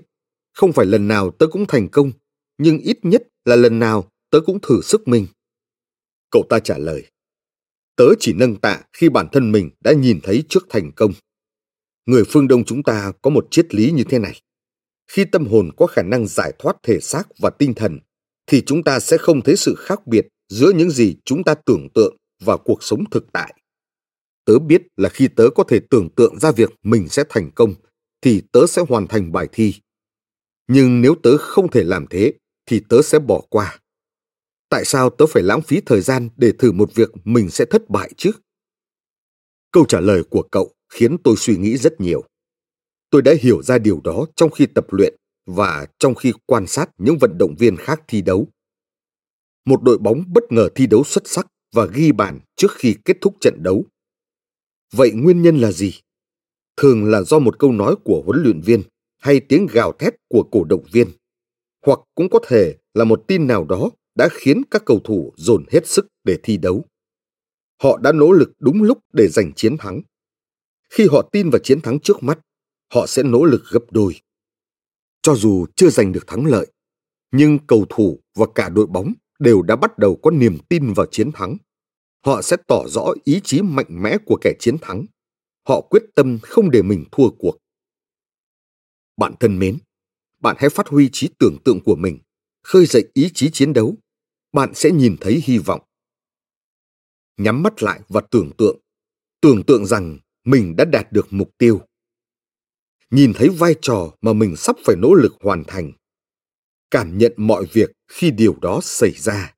Không 0.52 0.72
phải 0.72 0.86
lần 0.86 1.08
nào 1.08 1.30
tớ 1.30 1.46
cũng 1.46 1.64
thành 1.68 1.88
công, 1.88 2.12
nhưng 2.58 2.78
ít 2.78 2.98
nhất 3.02 3.22
là 3.44 3.56
lần 3.56 3.78
nào 3.78 4.10
tớ 4.30 4.40
cũng 4.46 4.58
thử 4.60 4.80
sức 4.82 5.08
mình. 5.08 5.26
Cậu 6.32 6.46
ta 6.48 6.58
trả 6.58 6.78
lời, 6.78 7.04
tớ 7.96 8.04
chỉ 8.20 8.32
nâng 8.32 8.56
tạ 8.56 8.82
khi 8.92 9.08
bản 9.08 9.28
thân 9.32 9.52
mình 9.52 9.70
đã 9.80 9.92
nhìn 9.92 10.20
thấy 10.22 10.44
trước 10.48 10.66
thành 10.68 10.92
công. 10.96 11.12
Người 12.06 12.24
phương 12.28 12.48
Đông 12.48 12.64
chúng 12.64 12.82
ta 12.82 13.12
có 13.22 13.30
một 13.30 13.46
triết 13.50 13.74
lý 13.74 13.90
như 13.90 14.04
thế 14.04 14.18
này. 14.18 14.40
Khi 15.10 15.24
tâm 15.24 15.46
hồn 15.46 15.70
có 15.76 15.86
khả 15.86 16.02
năng 16.02 16.26
giải 16.26 16.52
thoát 16.58 16.76
thể 16.82 17.00
xác 17.00 17.28
và 17.38 17.50
tinh 17.50 17.74
thần, 17.74 17.98
thì 18.46 18.62
chúng 18.66 18.84
ta 18.84 19.00
sẽ 19.00 19.16
không 19.16 19.42
thấy 19.42 19.56
sự 19.56 19.74
khác 19.78 20.06
biệt 20.06 20.26
giữa 20.48 20.72
những 20.72 20.90
gì 20.90 21.16
chúng 21.24 21.44
ta 21.44 21.54
tưởng 21.66 21.88
tượng 21.94 22.16
và 22.44 22.56
cuộc 22.56 22.82
sống 22.82 23.04
thực 23.10 23.32
tại. 23.32 23.54
Tớ 24.44 24.58
biết 24.58 24.82
là 24.96 25.08
khi 25.08 25.28
tớ 25.28 25.44
có 25.54 25.64
thể 25.64 25.80
tưởng 25.90 26.08
tượng 26.16 26.38
ra 26.38 26.52
việc 26.52 26.70
mình 26.82 27.08
sẽ 27.08 27.24
thành 27.28 27.50
công, 27.54 27.74
thì 28.20 28.42
tớ 28.52 28.66
sẽ 28.68 28.82
hoàn 28.88 29.06
thành 29.06 29.32
bài 29.32 29.48
thi. 29.52 29.74
Nhưng 30.68 31.00
nếu 31.00 31.14
tớ 31.22 31.36
không 31.36 31.70
thể 31.70 31.84
làm 31.84 32.06
thế, 32.10 32.32
thì 32.66 32.80
tớ 32.88 33.02
sẽ 33.02 33.18
bỏ 33.18 33.40
qua. 33.50 33.78
Tại 34.72 34.84
sao 34.84 35.10
tớ 35.10 35.26
phải 35.26 35.42
lãng 35.42 35.62
phí 35.62 35.80
thời 35.86 36.00
gian 36.00 36.28
để 36.36 36.52
thử 36.58 36.72
một 36.72 36.94
việc 36.94 37.10
mình 37.24 37.50
sẽ 37.50 37.64
thất 37.64 37.90
bại 37.90 38.10
chứ? 38.16 38.30
Câu 39.72 39.84
trả 39.88 40.00
lời 40.00 40.22
của 40.30 40.42
cậu 40.50 40.72
khiến 40.92 41.16
tôi 41.24 41.34
suy 41.36 41.56
nghĩ 41.56 41.76
rất 41.76 42.00
nhiều. 42.00 42.24
Tôi 43.10 43.22
đã 43.22 43.34
hiểu 43.40 43.62
ra 43.62 43.78
điều 43.78 44.00
đó 44.04 44.26
trong 44.36 44.50
khi 44.50 44.66
tập 44.66 44.86
luyện 44.90 45.16
và 45.46 45.86
trong 45.98 46.14
khi 46.14 46.32
quan 46.46 46.66
sát 46.66 46.90
những 46.98 47.18
vận 47.18 47.38
động 47.38 47.54
viên 47.58 47.76
khác 47.76 48.02
thi 48.08 48.22
đấu. 48.22 48.48
Một 49.64 49.82
đội 49.82 49.98
bóng 49.98 50.24
bất 50.26 50.44
ngờ 50.50 50.68
thi 50.74 50.86
đấu 50.86 51.04
xuất 51.04 51.28
sắc 51.28 51.46
và 51.74 51.86
ghi 51.86 52.12
bàn 52.12 52.40
trước 52.56 52.72
khi 52.74 52.96
kết 53.04 53.16
thúc 53.20 53.36
trận 53.40 53.62
đấu. 53.62 53.84
Vậy 54.92 55.10
nguyên 55.12 55.42
nhân 55.42 55.58
là 55.58 55.72
gì? 55.72 55.94
Thường 56.76 57.04
là 57.04 57.22
do 57.22 57.38
một 57.38 57.58
câu 57.58 57.72
nói 57.72 57.96
của 58.04 58.22
huấn 58.26 58.42
luyện 58.42 58.60
viên 58.60 58.82
hay 59.18 59.40
tiếng 59.40 59.66
gào 59.66 59.92
thét 59.92 60.14
của 60.28 60.42
cổ 60.52 60.64
động 60.64 60.84
viên, 60.92 61.08
hoặc 61.86 62.00
cũng 62.14 62.30
có 62.30 62.38
thể 62.46 62.76
là 62.94 63.04
một 63.04 63.24
tin 63.28 63.46
nào 63.46 63.64
đó 63.64 63.90
đã 64.14 64.28
khiến 64.32 64.62
các 64.70 64.82
cầu 64.86 65.00
thủ 65.04 65.32
dồn 65.36 65.64
hết 65.70 65.86
sức 65.86 66.06
để 66.24 66.38
thi 66.42 66.56
đấu. 66.56 66.84
Họ 67.82 67.98
đã 67.98 68.12
nỗ 68.12 68.32
lực 68.32 68.52
đúng 68.58 68.82
lúc 68.82 68.98
để 69.12 69.28
giành 69.28 69.52
chiến 69.56 69.76
thắng. 69.76 70.02
Khi 70.90 71.06
họ 71.10 71.28
tin 71.32 71.50
vào 71.50 71.58
chiến 71.58 71.80
thắng 71.80 72.00
trước 72.00 72.22
mắt, 72.22 72.38
họ 72.94 73.06
sẽ 73.06 73.22
nỗ 73.22 73.44
lực 73.44 73.62
gấp 73.70 73.82
đôi. 73.90 74.20
Cho 75.22 75.34
dù 75.34 75.66
chưa 75.76 75.88
giành 75.88 76.12
được 76.12 76.26
thắng 76.26 76.46
lợi, 76.46 76.66
nhưng 77.32 77.58
cầu 77.66 77.86
thủ 77.88 78.20
và 78.34 78.46
cả 78.54 78.68
đội 78.68 78.86
bóng 78.86 79.12
đều 79.38 79.62
đã 79.62 79.76
bắt 79.76 79.98
đầu 79.98 80.16
có 80.22 80.30
niềm 80.30 80.58
tin 80.68 80.92
vào 80.92 81.06
chiến 81.06 81.32
thắng. 81.32 81.56
Họ 82.24 82.42
sẽ 82.42 82.56
tỏ 82.66 82.84
rõ 82.88 83.06
ý 83.24 83.40
chí 83.44 83.62
mạnh 83.62 84.02
mẽ 84.02 84.16
của 84.26 84.38
kẻ 84.40 84.52
chiến 84.58 84.76
thắng. 84.80 85.06
Họ 85.68 85.80
quyết 85.80 86.02
tâm 86.14 86.38
không 86.42 86.70
để 86.70 86.82
mình 86.82 87.04
thua 87.12 87.30
cuộc. 87.30 87.58
Bạn 89.16 89.34
thân 89.40 89.58
mến, 89.58 89.78
bạn 90.40 90.56
hãy 90.58 90.70
phát 90.70 90.88
huy 90.88 91.08
trí 91.12 91.28
tưởng 91.38 91.56
tượng 91.64 91.80
của 91.80 91.96
mình, 91.96 92.18
khơi 92.62 92.86
dậy 92.86 93.08
ý 93.14 93.30
chí 93.34 93.50
chiến 93.52 93.72
đấu. 93.72 93.96
Bạn 94.52 94.74
sẽ 94.74 94.90
nhìn 94.90 95.16
thấy 95.20 95.42
hy 95.44 95.58
vọng. 95.58 95.80
Nhắm 97.36 97.62
mắt 97.62 97.82
lại 97.82 98.00
và 98.08 98.20
tưởng 98.30 98.50
tượng. 98.58 98.78
Tưởng 99.40 99.62
tượng 99.66 99.86
rằng 99.86 100.18
mình 100.44 100.76
đã 100.76 100.84
đạt 100.84 101.12
được 101.12 101.26
mục 101.30 101.50
tiêu 101.58 101.80
nhìn 103.12 103.32
thấy 103.34 103.48
vai 103.48 103.74
trò 103.82 104.12
mà 104.20 104.32
mình 104.32 104.56
sắp 104.56 104.76
phải 104.84 104.96
nỗ 104.96 105.14
lực 105.14 105.32
hoàn 105.40 105.64
thành. 105.64 105.92
cảm 106.90 107.18
nhận 107.18 107.32
mọi 107.36 107.66
việc 107.72 107.90
khi 108.08 108.30
điều 108.30 108.56
đó 108.60 108.80
xảy 108.82 109.10
ra. 109.10 109.54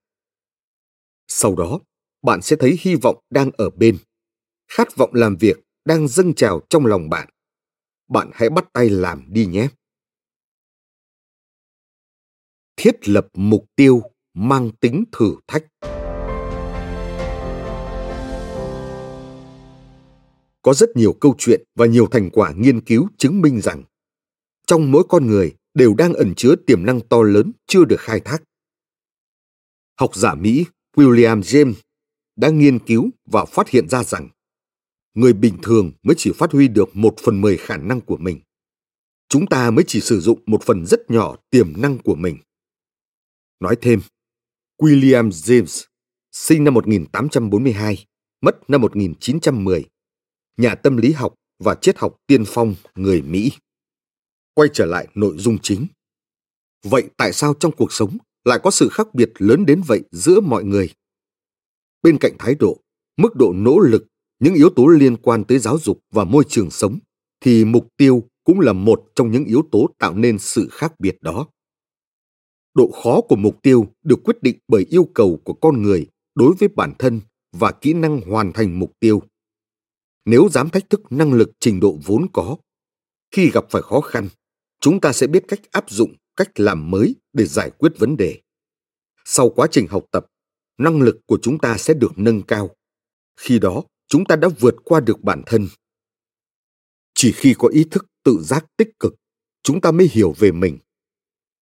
Sau 1.28 1.54
đó, 1.56 1.80
bạn 2.22 2.42
sẽ 2.42 2.56
thấy 2.56 2.78
hy 2.80 2.94
vọng 2.94 3.20
đang 3.30 3.50
ở 3.50 3.70
bên. 3.70 3.98
Khát 4.68 4.96
vọng 4.96 5.10
làm 5.14 5.36
việc 5.36 5.56
đang 5.84 6.08
dâng 6.08 6.34
trào 6.34 6.60
trong 6.68 6.86
lòng 6.86 7.10
bạn. 7.10 7.28
Bạn 8.08 8.30
hãy 8.34 8.50
bắt 8.50 8.64
tay 8.72 8.90
làm 8.90 9.24
đi 9.28 9.46
nhé. 9.46 9.68
Thiết 12.76 13.08
lập 13.08 13.26
mục 13.34 13.64
tiêu 13.76 14.02
mang 14.34 14.70
tính 14.80 15.04
thử 15.12 15.36
thách. 15.46 15.64
Có 20.62 20.74
rất 20.74 20.96
nhiều 20.96 21.12
câu 21.12 21.34
chuyện 21.38 21.62
và 21.74 21.86
nhiều 21.86 22.06
thành 22.06 22.30
quả 22.30 22.52
nghiên 22.56 22.80
cứu 22.80 23.08
chứng 23.18 23.40
minh 23.40 23.60
rằng, 23.60 23.82
trong 24.66 24.92
mỗi 24.92 25.04
con 25.08 25.26
người 25.26 25.54
đều 25.74 25.94
đang 25.94 26.14
ẩn 26.14 26.34
chứa 26.36 26.54
tiềm 26.66 26.86
năng 26.86 27.00
to 27.00 27.22
lớn 27.22 27.52
chưa 27.66 27.84
được 27.84 28.00
khai 28.00 28.20
thác. 28.20 28.42
Học 30.00 30.16
giả 30.16 30.34
Mỹ 30.34 30.64
William 30.96 31.40
James 31.40 31.74
đã 32.36 32.48
nghiên 32.48 32.78
cứu 32.78 33.10
và 33.26 33.44
phát 33.44 33.68
hiện 33.68 33.88
ra 33.88 34.04
rằng, 34.04 34.28
người 35.14 35.32
bình 35.32 35.56
thường 35.62 35.92
mới 36.02 36.14
chỉ 36.18 36.32
phát 36.34 36.52
huy 36.52 36.68
được 36.68 36.96
một 36.96 37.14
phần 37.24 37.40
mười 37.40 37.56
khả 37.56 37.76
năng 37.76 38.00
của 38.00 38.16
mình. 38.16 38.40
Chúng 39.28 39.46
ta 39.46 39.70
mới 39.70 39.84
chỉ 39.86 40.00
sử 40.00 40.20
dụng 40.20 40.38
một 40.46 40.62
phần 40.62 40.86
rất 40.86 41.10
nhỏ 41.10 41.36
tiềm 41.50 41.72
năng 41.76 41.98
của 41.98 42.14
mình. 42.14 42.38
Nói 43.60 43.76
thêm, 43.80 44.00
William 44.78 45.30
James, 45.30 45.84
sinh 46.32 46.64
năm 46.64 46.74
1842, 46.74 48.06
mất 48.40 48.70
năm 48.70 48.80
1910, 48.80 49.84
nhà 50.56 50.74
tâm 50.74 50.96
lý 50.96 51.12
học 51.12 51.34
và 51.58 51.74
triết 51.74 51.98
học 51.98 52.16
tiên 52.26 52.44
phong 52.46 52.74
người 52.94 53.22
Mỹ. 53.22 53.52
Quay 54.54 54.68
trở 54.72 54.86
lại 54.86 55.08
nội 55.14 55.34
dung 55.38 55.58
chính. 55.62 55.86
Vậy 56.82 57.08
tại 57.16 57.32
sao 57.32 57.54
trong 57.60 57.72
cuộc 57.72 57.92
sống 57.92 58.18
lại 58.44 58.60
có 58.62 58.70
sự 58.70 58.88
khác 58.88 59.14
biệt 59.14 59.32
lớn 59.38 59.66
đến 59.66 59.82
vậy 59.86 60.02
giữa 60.10 60.40
mọi 60.40 60.64
người? 60.64 60.88
Bên 62.02 62.18
cạnh 62.20 62.32
thái 62.38 62.54
độ, 62.54 62.80
mức 63.16 63.36
độ 63.36 63.52
nỗ 63.56 63.78
lực, 63.78 64.06
những 64.38 64.54
yếu 64.54 64.70
tố 64.70 64.86
liên 64.86 65.16
quan 65.16 65.44
tới 65.44 65.58
giáo 65.58 65.78
dục 65.78 66.00
và 66.12 66.24
môi 66.24 66.44
trường 66.48 66.70
sống, 66.70 66.98
thì 67.40 67.64
mục 67.64 67.88
tiêu 67.96 68.28
cũng 68.44 68.60
là 68.60 68.72
một 68.72 69.04
trong 69.14 69.30
những 69.30 69.44
yếu 69.44 69.62
tố 69.72 69.88
tạo 69.98 70.14
nên 70.14 70.38
sự 70.38 70.68
khác 70.72 71.00
biệt 71.00 71.16
đó. 71.20 71.46
Độ 72.74 72.90
khó 73.02 73.20
của 73.20 73.36
mục 73.36 73.62
tiêu 73.62 73.86
được 74.02 74.18
quyết 74.24 74.42
định 74.42 74.58
bởi 74.68 74.86
yêu 74.90 75.08
cầu 75.14 75.40
của 75.44 75.54
con 75.54 75.82
người 75.82 76.06
đối 76.34 76.54
với 76.58 76.68
bản 76.68 76.92
thân 76.98 77.20
và 77.52 77.72
kỹ 77.72 77.92
năng 77.92 78.20
hoàn 78.20 78.52
thành 78.52 78.78
mục 78.78 78.92
tiêu. 79.00 79.22
Nếu 80.24 80.48
dám 80.48 80.70
thách 80.70 80.90
thức 80.90 81.00
năng 81.10 81.32
lực 81.32 81.50
trình 81.60 81.80
độ 81.80 81.98
vốn 82.04 82.26
có, 82.32 82.56
khi 83.30 83.50
gặp 83.50 83.64
phải 83.70 83.82
khó 83.82 84.00
khăn, 84.00 84.28
chúng 84.80 85.00
ta 85.00 85.12
sẽ 85.12 85.26
biết 85.26 85.44
cách 85.48 85.60
áp 85.70 85.90
dụng 85.90 86.14
cách 86.36 86.60
làm 86.60 86.90
mới 86.90 87.14
để 87.32 87.46
giải 87.46 87.70
quyết 87.70 87.92
vấn 87.98 88.16
đề. 88.16 88.40
Sau 89.24 89.50
quá 89.50 89.66
trình 89.70 89.86
học 89.86 90.04
tập, 90.10 90.26
năng 90.78 91.00
lực 91.00 91.20
của 91.26 91.38
chúng 91.42 91.58
ta 91.58 91.76
sẽ 91.78 91.94
được 91.94 92.12
nâng 92.16 92.42
cao. 92.42 92.70
Khi 93.36 93.58
đó, 93.58 93.82
chúng 94.08 94.24
ta 94.24 94.36
đã 94.36 94.48
vượt 94.60 94.74
qua 94.84 95.00
được 95.00 95.20
bản 95.20 95.42
thân. 95.46 95.68
Chỉ 97.14 97.32
khi 97.32 97.54
có 97.58 97.68
ý 97.68 97.84
thức 97.90 98.06
tự 98.24 98.38
giác 98.42 98.66
tích 98.76 98.88
cực, 98.98 99.14
chúng 99.62 99.80
ta 99.80 99.90
mới 99.90 100.08
hiểu 100.12 100.34
về 100.38 100.52
mình. 100.52 100.78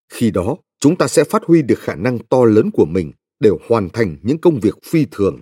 Khi 0.09 0.31
đó, 0.31 0.57
chúng 0.83 0.97
ta 0.97 1.07
sẽ 1.07 1.23
phát 1.23 1.43
huy 1.45 1.61
được 1.61 1.79
khả 1.79 1.95
năng 1.95 2.19
to 2.19 2.45
lớn 2.45 2.71
của 2.71 2.85
mình 2.85 3.11
để 3.39 3.49
hoàn 3.67 3.89
thành 3.89 4.17
những 4.23 4.37
công 4.37 4.59
việc 4.59 4.75
phi 4.83 5.05
thường. 5.11 5.41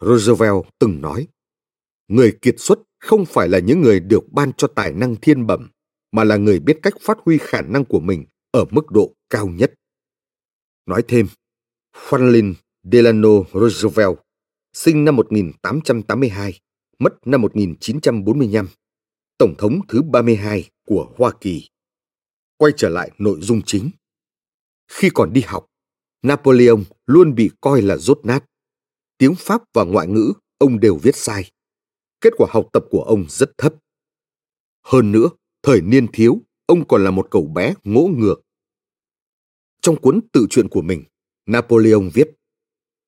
Roosevelt 0.00 0.64
từng 0.78 1.00
nói, 1.00 1.28
người 2.08 2.38
kiệt 2.42 2.54
xuất 2.58 2.78
không 2.98 3.24
phải 3.24 3.48
là 3.48 3.58
những 3.58 3.80
người 3.80 4.00
được 4.00 4.32
ban 4.32 4.52
cho 4.52 4.68
tài 4.68 4.92
năng 4.92 5.16
thiên 5.16 5.46
bẩm, 5.46 5.70
mà 6.12 6.24
là 6.24 6.36
người 6.36 6.60
biết 6.60 6.78
cách 6.82 6.94
phát 7.00 7.18
huy 7.24 7.38
khả 7.38 7.60
năng 7.60 7.84
của 7.84 8.00
mình 8.00 8.24
ở 8.50 8.64
mức 8.70 8.90
độ 8.90 9.14
cao 9.30 9.46
nhất. 9.46 9.74
Nói 10.86 11.02
thêm, 11.08 11.26
Franklin 12.08 12.54
Delano 12.92 13.30
Roosevelt, 13.52 14.18
sinh 14.72 15.04
năm 15.04 15.16
1882, 15.16 16.60
mất 16.98 17.26
năm 17.26 17.42
1945, 17.42 18.68
Tổng 19.38 19.54
thống 19.58 19.80
thứ 19.88 20.02
32 20.02 20.70
của 20.86 21.12
Hoa 21.16 21.32
Kỳ. 21.40 21.68
Quay 22.62 22.72
trở 22.76 22.88
lại 22.88 23.10
nội 23.18 23.38
dung 23.40 23.62
chính. 23.66 23.90
Khi 24.88 25.10
còn 25.14 25.32
đi 25.32 25.40
học, 25.40 25.66
Napoleon 26.22 26.76
luôn 27.06 27.34
bị 27.34 27.50
coi 27.60 27.82
là 27.82 27.96
rốt 27.96 28.20
nát. 28.24 28.44
Tiếng 29.18 29.34
Pháp 29.38 29.62
và 29.74 29.84
ngoại 29.84 30.06
ngữ 30.06 30.32
ông 30.58 30.80
đều 30.80 30.96
viết 30.96 31.16
sai. 31.16 31.50
Kết 32.20 32.32
quả 32.36 32.48
học 32.50 32.68
tập 32.72 32.84
của 32.90 33.02
ông 33.02 33.24
rất 33.28 33.50
thấp. 33.58 33.74
Hơn 34.84 35.12
nữa, 35.12 35.28
thời 35.62 35.80
niên 35.80 36.06
thiếu, 36.12 36.38
ông 36.66 36.88
còn 36.88 37.04
là 37.04 37.10
một 37.10 37.28
cậu 37.30 37.46
bé 37.46 37.74
ngỗ 37.84 38.08
ngược. 38.16 38.42
Trong 39.80 40.00
cuốn 40.00 40.20
tự 40.32 40.46
truyện 40.50 40.68
của 40.68 40.82
mình, 40.82 41.04
Napoleon 41.46 42.10
viết, 42.14 42.30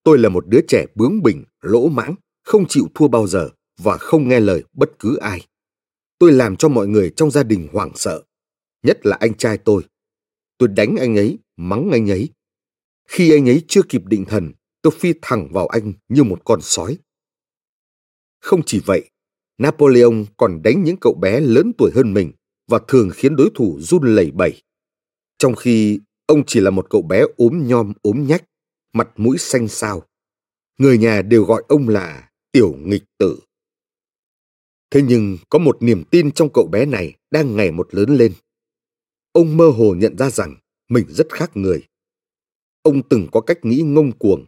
Tôi 0.03 0.19
là 0.19 0.29
một 0.29 0.45
đứa 0.49 0.61
trẻ 0.69 0.87
bướng 0.95 1.23
bỉnh, 1.23 1.45
lỗ 1.61 1.88
mãng, 1.88 2.14
không 2.43 2.64
chịu 2.69 2.87
thua 2.95 3.09
bao 3.09 3.27
giờ 3.27 3.51
và 3.79 3.97
không 3.97 4.29
nghe 4.29 4.40
lời 4.40 4.64
bất 4.73 4.90
cứ 4.99 5.17
ai. 5.17 5.47
Tôi 6.19 6.33
làm 6.33 6.57
cho 6.57 6.69
mọi 6.69 6.87
người 6.87 7.12
trong 7.17 7.31
gia 7.31 7.43
đình 7.43 7.69
hoảng 7.73 7.93
sợ, 7.95 8.23
nhất 8.85 9.07
là 9.07 9.16
anh 9.20 9.35
trai 9.35 9.59
tôi. 9.59 9.83
Tôi 10.59 10.68
đánh 10.68 10.97
anh 10.97 11.16
ấy, 11.16 11.38
mắng 11.57 11.90
anh 11.92 12.11
ấy. 12.11 12.29
Khi 13.09 13.33
anh 13.33 13.49
ấy 13.49 13.62
chưa 13.68 13.83
kịp 13.88 14.03
định 14.05 14.25
thần, 14.25 14.53
tôi 14.83 14.92
phi 14.99 15.12
thẳng 15.23 15.49
vào 15.53 15.66
anh 15.66 15.92
như 16.09 16.25
một 16.25 16.40
con 16.44 16.61
sói. 16.62 16.99
Không 18.40 18.62
chỉ 18.66 18.81
vậy, 18.87 19.11
Napoleon 19.59 20.25
còn 20.37 20.61
đánh 20.64 20.85
những 20.85 20.97
cậu 21.01 21.14
bé 21.14 21.40
lớn 21.40 21.73
tuổi 21.79 21.90
hơn 21.94 22.14
mình 22.14 22.33
và 22.68 22.81
thường 22.88 23.11
khiến 23.14 23.37
đối 23.37 23.51
thủ 23.55 23.79
run 23.81 24.03
lẩy 24.14 24.31
bẩy. 24.31 24.62
Trong 25.38 25.55
khi 25.55 26.01
ông 26.27 26.42
chỉ 26.47 26.61
là 26.61 26.70
một 26.70 26.87
cậu 26.90 27.03
bé 27.03 27.25
ốm 27.37 27.66
nhom 27.66 27.92
ốm 28.03 28.27
nhách, 28.27 28.44
mặt 28.92 29.09
mũi 29.16 29.38
xanh 29.38 29.68
xao. 29.68 30.03
Người 30.79 30.99
nhà 30.99 31.23
đều 31.23 31.44
gọi 31.44 31.62
ông 31.68 31.88
là 31.88 32.31
tiểu 32.53 32.75
nghịch 32.79 33.05
tử. 33.18 33.38
Thế 34.90 35.03
nhưng 35.03 35.38
có 35.49 35.59
một 35.59 35.83
niềm 35.83 36.05
tin 36.11 36.33
trong 36.33 36.53
cậu 36.53 36.66
bé 36.66 36.87
này 36.87 37.16
đang 37.31 37.57
ngày 37.57 37.70
một 37.70 37.94
lớn 37.94 38.16
lên. 38.16 38.33
Ông 39.35 39.57
mơ 39.57 39.68
hồ 39.68 39.94
nhận 39.94 40.18
ra 40.18 40.31
rằng 40.31 40.57
mình 40.88 41.07
rất 41.09 41.27
khác 41.33 41.51
người. 41.55 41.87
Ông 42.83 43.09
từng 43.09 43.27
có 43.33 43.40
cách 43.40 43.59
nghĩ 43.62 43.83
ngông 43.83 44.18
cuồng. 44.18 44.47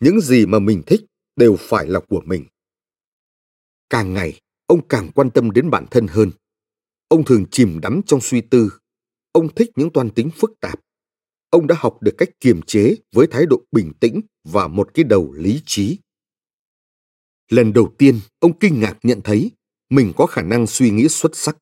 Những 0.00 0.20
gì 0.20 0.46
mà 0.46 0.58
mình 0.58 0.82
thích 0.86 1.00
đều 1.36 1.56
phải 1.58 1.86
là 1.86 2.00
của 2.00 2.20
mình. 2.24 2.44
Càng 3.90 4.14
ngày, 4.14 4.40
ông 4.66 4.88
càng 4.88 5.10
quan 5.14 5.30
tâm 5.30 5.50
đến 5.50 5.70
bản 5.70 5.86
thân 5.90 6.06
hơn. 6.06 6.30
Ông 7.08 7.24
thường 7.24 7.44
chìm 7.50 7.80
đắm 7.82 8.00
trong 8.06 8.20
suy 8.20 8.40
tư. 8.40 8.72
Ông 9.32 9.54
thích 9.54 9.70
những 9.76 9.92
toan 9.92 10.10
tính 10.10 10.30
phức 10.36 10.60
tạp. 10.60 10.80
Ông 11.50 11.66
đã 11.66 11.74
học 11.78 12.02
được 12.02 12.14
cách 12.18 12.28
kiềm 12.40 12.62
chế 12.62 12.96
với 13.12 13.26
thái 13.26 13.46
độ 13.46 13.62
bình 13.72 13.92
tĩnh 14.00 14.20
và 14.44 14.68
một 14.68 14.90
cái 14.94 15.04
đầu 15.04 15.32
lý 15.32 15.62
trí. 15.66 15.98
Lần 17.48 17.72
đầu 17.72 17.94
tiên, 17.98 18.20
ông 18.38 18.58
kinh 18.58 18.80
ngạc 18.80 18.98
nhận 19.02 19.20
thấy 19.24 19.50
mình 19.90 20.12
có 20.16 20.26
khả 20.26 20.42
năng 20.42 20.66
suy 20.66 20.90
nghĩ 20.90 21.08
xuất 21.08 21.36
sắc. 21.36 21.56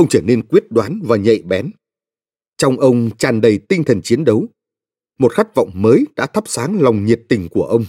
Ông 0.00 0.08
trở 0.08 0.20
nên 0.20 0.42
quyết 0.42 0.64
đoán 0.70 1.00
và 1.04 1.16
nhạy 1.16 1.42
bén. 1.42 1.70
Trong 2.56 2.80
ông 2.80 3.10
tràn 3.18 3.40
đầy 3.40 3.60
tinh 3.68 3.84
thần 3.84 4.00
chiến 4.02 4.24
đấu. 4.24 4.46
Một 5.18 5.32
khát 5.32 5.54
vọng 5.54 5.70
mới 5.74 6.04
đã 6.16 6.26
thắp 6.26 6.44
sáng 6.46 6.80
lòng 6.80 7.04
nhiệt 7.04 7.20
tình 7.28 7.48
của 7.50 7.64
ông. 7.64 7.84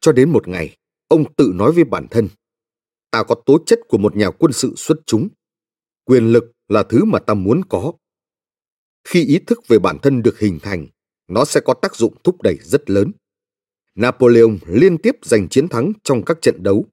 Cho 0.00 0.12
đến 0.12 0.30
một 0.30 0.48
ngày, 0.48 0.76
ông 1.08 1.34
tự 1.34 1.52
nói 1.54 1.72
với 1.72 1.84
bản 1.84 2.06
thân, 2.10 2.28
ta 3.10 3.22
có 3.22 3.34
tố 3.46 3.58
chất 3.66 3.80
của 3.88 3.98
một 3.98 4.16
nhà 4.16 4.30
quân 4.30 4.52
sự 4.52 4.74
xuất 4.76 4.96
chúng. 5.06 5.28
Quyền 6.04 6.32
lực 6.32 6.52
là 6.68 6.82
thứ 6.82 7.04
mà 7.04 7.18
ta 7.18 7.34
muốn 7.34 7.60
có. 7.68 7.92
Khi 9.04 9.24
ý 9.24 9.38
thức 9.38 9.68
về 9.68 9.78
bản 9.78 9.98
thân 10.02 10.22
được 10.22 10.38
hình 10.38 10.58
thành, 10.62 10.86
nó 11.28 11.44
sẽ 11.44 11.60
có 11.64 11.74
tác 11.74 11.96
dụng 11.96 12.14
thúc 12.24 12.42
đẩy 12.42 12.58
rất 12.62 12.90
lớn. 12.90 13.12
Napoleon 13.94 14.56
liên 14.66 14.98
tiếp 14.98 15.16
giành 15.22 15.48
chiến 15.48 15.68
thắng 15.68 15.92
trong 16.04 16.24
các 16.24 16.38
trận 16.42 16.62
đấu. 16.62 16.86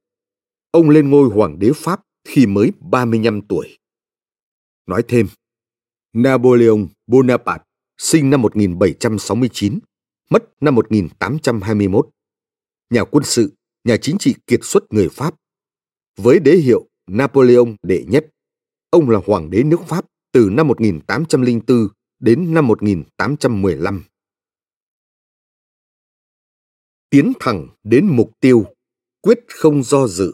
Ông 0.71 0.89
lên 0.89 1.09
ngôi 1.09 1.29
hoàng 1.29 1.59
đế 1.59 1.71
Pháp 1.75 2.01
khi 2.27 2.45
mới 2.45 2.71
35 2.79 3.41
tuổi. 3.41 3.80
Nói 4.87 5.03
thêm, 5.07 5.27
Napoleon 6.13 6.87
Bonaparte 7.07 7.63
sinh 7.97 8.29
năm 8.29 8.41
1769, 8.41 9.79
mất 10.29 10.43
năm 10.61 10.75
1821. 10.75 12.09
Nhà 12.89 13.03
quân 13.03 13.23
sự, 13.23 13.53
nhà 13.83 13.97
chính 14.01 14.17
trị 14.17 14.35
kiệt 14.47 14.59
xuất 14.63 14.83
người 14.93 15.09
Pháp. 15.09 15.35
Với 16.17 16.39
đế 16.39 16.55
hiệu 16.55 16.87
Napoleon 17.07 17.65
đệ 17.83 18.03
nhất, 18.07 18.25
ông 18.89 19.09
là 19.09 19.19
hoàng 19.25 19.49
đế 19.49 19.63
nước 19.63 19.79
Pháp 19.87 20.05
từ 20.31 20.49
năm 20.51 20.67
1804 20.67 21.87
đến 22.19 22.53
năm 22.53 22.67
1815. 22.67 24.03
Tiến 27.09 27.33
thẳng 27.39 27.67
đến 27.83 28.07
mục 28.15 28.31
tiêu, 28.39 28.65
quyết 29.21 29.39
không 29.47 29.83
do 29.83 30.07
dự. 30.07 30.33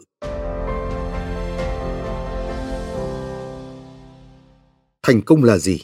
Thành 5.08 5.22
công 5.22 5.44
là 5.44 5.58
gì? 5.58 5.80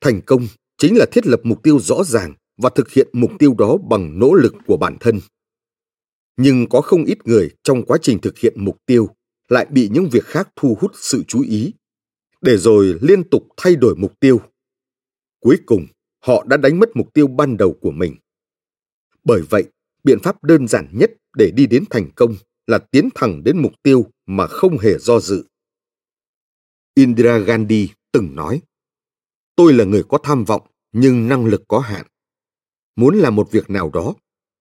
Thành 0.00 0.20
công 0.26 0.46
chính 0.78 0.96
là 0.96 1.06
thiết 1.12 1.26
lập 1.26 1.40
mục 1.44 1.62
tiêu 1.62 1.80
rõ 1.80 2.04
ràng 2.04 2.34
và 2.56 2.70
thực 2.74 2.90
hiện 2.90 3.08
mục 3.12 3.30
tiêu 3.38 3.54
đó 3.58 3.76
bằng 3.90 4.18
nỗ 4.18 4.34
lực 4.34 4.54
của 4.66 4.76
bản 4.76 4.96
thân. 5.00 5.20
Nhưng 6.36 6.68
có 6.68 6.80
không 6.80 7.04
ít 7.04 7.18
người 7.26 7.50
trong 7.62 7.84
quá 7.84 7.98
trình 8.02 8.18
thực 8.20 8.38
hiện 8.38 8.64
mục 8.64 8.76
tiêu 8.86 9.08
lại 9.48 9.66
bị 9.70 9.88
những 9.92 10.08
việc 10.12 10.24
khác 10.24 10.48
thu 10.56 10.76
hút 10.80 10.92
sự 10.94 11.22
chú 11.28 11.42
ý, 11.42 11.72
để 12.40 12.56
rồi 12.56 12.98
liên 13.02 13.28
tục 13.30 13.48
thay 13.56 13.76
đổi 13.76 13.96
mục 13.96 14.20
tiêu 14.20 14.40
Cuối 15.40 15.56
cùng, 15.66 15.86
họ 16.24 16.44
đã 16.44 16.56
đánh 16.56 16.78
mất 16.78 16.88
mục 16.94 17.12
tiêu 17.14 17.26
ban 17.26 17.56
đầu 17.56 17.76
của 17.80 17.90
mình. 17.90 18.16
Bởi 19.24 19.42
vậy, 19.50 19.64
biện 20.04 20.18
pháp 20.22 20.44
đơn 20.44 20.68
giản 20.68 20.88
nhất 20.92 21.10
để 21.36 21.50
đi 21.56 21.66
đến 21.66 21.84
thành 21.90 22.10
công 22.16 22.34
là 22.66 22.78
tiến 22.78 23.08
thẳng 23.14 23.44
đến 23.44 23.62
mục 23.62 23.72
tiêu 23.82 24.06
mà 24.26 24.46
không 24.46 24.78
hề 24.78 24.98
do 24.98 25.20
dự. 25.20 25.44
Indira 26.94 27.38
Gandhi 27.38 27.88
từng 28.12 28.34
nói, 28.34 28.62
tôi 29.56 29.72
là 29.72 29.84
người 29.84 30.02
có 30.08 30.18
tham 30.22 30.44
vọng 30.44 30.66
nhưng 30.92 31.28
năng 31.28 31.46
lực 31.46 31.62
có 31.68 31.78
hạn. 31.78 32.06
Muốn 32.96 33.16
làm 33.16 33.36
một 33.36 33.48
việc 33.50 33.70
nào 33.70 33.90
đó, 33.90 34.14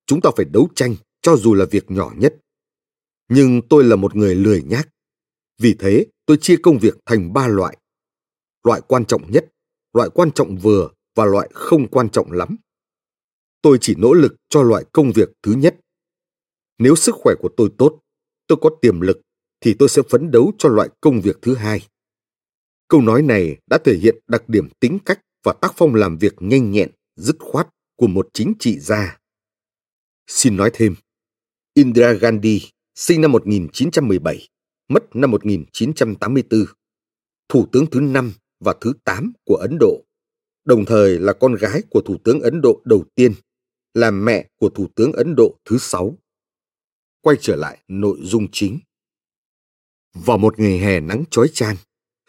chúng 0.05 0.21
ta 0.21 0.29
phải 0.37 0.45
đấu 0.45 0.67
tranh 0.75 0.95
cho 1.21 1.35
dù 1.35 1.53
là 1.53 1.65
việc 1.71 1.91
nhỏ 1.91 2.11
nhất. 2.17 2.35
Nhưng 3.29 3.61
tôi 3.69 3.83
là 3.83 3.95
một 3.95 4.15
người 4.15 4.35
lười 4.35 4.63
nhác. 4.63 4.89
Vì 5.57 5.75
thế, 5.79 6.05
tôi 6.25 6.37
chia 6.41 6.57
công 6.63 6.79
việc 6.79 6.97
thành 7.05 7.33
ba 7.33 7.47
loại. 7.47 7.77
Loại 8.63 8.81
quan 8.87 9.05
trọng 9.05 9.31
nhất, 9.31 9.45
loại 9.93 10.09
quan 10.13 10.31
trọng 10.31 10.57
vừa 10.57 10.89
và 11.15 11.25
loại 11.25 11.49
không 11.53 11.87
quan 11.87 12.09
trọng 12.09 12.31
lắm. 12.31 12.57
Tôi 13.61 13.77
chỉ 13.81 13.95
nỗ 13.97 14.13
lực 14.13 14.35
cho 14.49 14.61
loại 14.61 14.85
công 14.91 15.11
việc 15.11 15.29
thứ 15.43 15.51
nhất. 15.51 15.79
Nếu 16.77 16.95
sức 16.95 17.15
khỏe 17.15 17.33
của 17.39 17.49
tôi 17.57 17.69
tốt, 17.77 17.99
tôi 18.47 18.57
có 18.61 18.69
tiềm 18.81 19.01
lực, 19.01 19.21
thì 19.59 19.75
tôi 19.79 19.89
sẽ 19.89 20.01
phấn 20.09 20.31
đấu 20.31 20.51
cho 20.57 20.69
loại 20.69 20.89
công 21.01 21.21
việc 21.21 21.37
thứ 21.41 21.55
hai. 21.55 21.87
Câu 22.91 23.01
nói 23.01 23.21
này 23.21 23.57
đã 23.67 23.77
thể 23.85 23.97
hiện 23.97 24.15
đặc 24.27 24.49
điểm 24.49 24.69
tính 24.79 24.99
cách 25.05 25.19
và 25.43 25.53
tác 25.61 25.73
phong 25.75 25.95
làm 25.95 26.17
việc 26.17 26.33
nhanh 26.39 26.71
nhẹn, 26.71 26.89
dứt 27.15 27.35
khoát 27.39 27.67
của 27.95 28.07
một 28.07 28.29
chính 28.33 28.53
trị 28.59 28.79
gia. 28.79 29.19
Xin 30.27 30.57
nói 30.57 30.71
thêm, 30.73 30.95
Indira 31.73 32.13
Gandhi 32.13 32.61
sinh 32.95 33.21
năm 33.21 33.31
1917, 33.31 34.47
mất 34.87 35.03
năm 35.13 35.31
1984, 35.31 36.65
thủ 37.49 37.67
tướng 37.71 37.85
thứ 37.85 37.99
năm 37.99 38.33
và 38.59 38.75
thứ 38.81 38.93
tám 39.03 39.33
của 39.45 39.55
Ấn 39.55 39.77
Độ, 39.79 40.03
đồng 40.65 40.85
thời 40.85 41.19
là 41.19 41.33
con 41.33 41.55
gái 41.55 41.81
của 41.89 42.01
Thủ 42.01 42.17
tướng 42.23 42.41
Ấn 42.41 42.61
Độ 42.63 42.81
đầu 42.85 43.03
tiên, 43.15 43.33
là 43.93 44.11
mẹ 44.11 44.49
của 44.57 44.69
Thủ 44.69 44.87
tướng 44.95 45.13
Ấn 45.13 45.35
Độ 45.35 45.57
thứ 45.65 45.77
sáu. 45.77 46.17
Quay 47.21 47.37
trở 47.41 47.55
lại 47.55 47.79
nội 47.87 48.17
dung 48.21 48.47
chính. 48.51 48.79
Vào 50.13 50.37
một 50.37 50.59
ngày 50.59 50.79
hè 50.79 50.99
nắng 50.99 51.23
chói 51.31 51.47
chang, 51.53 51.75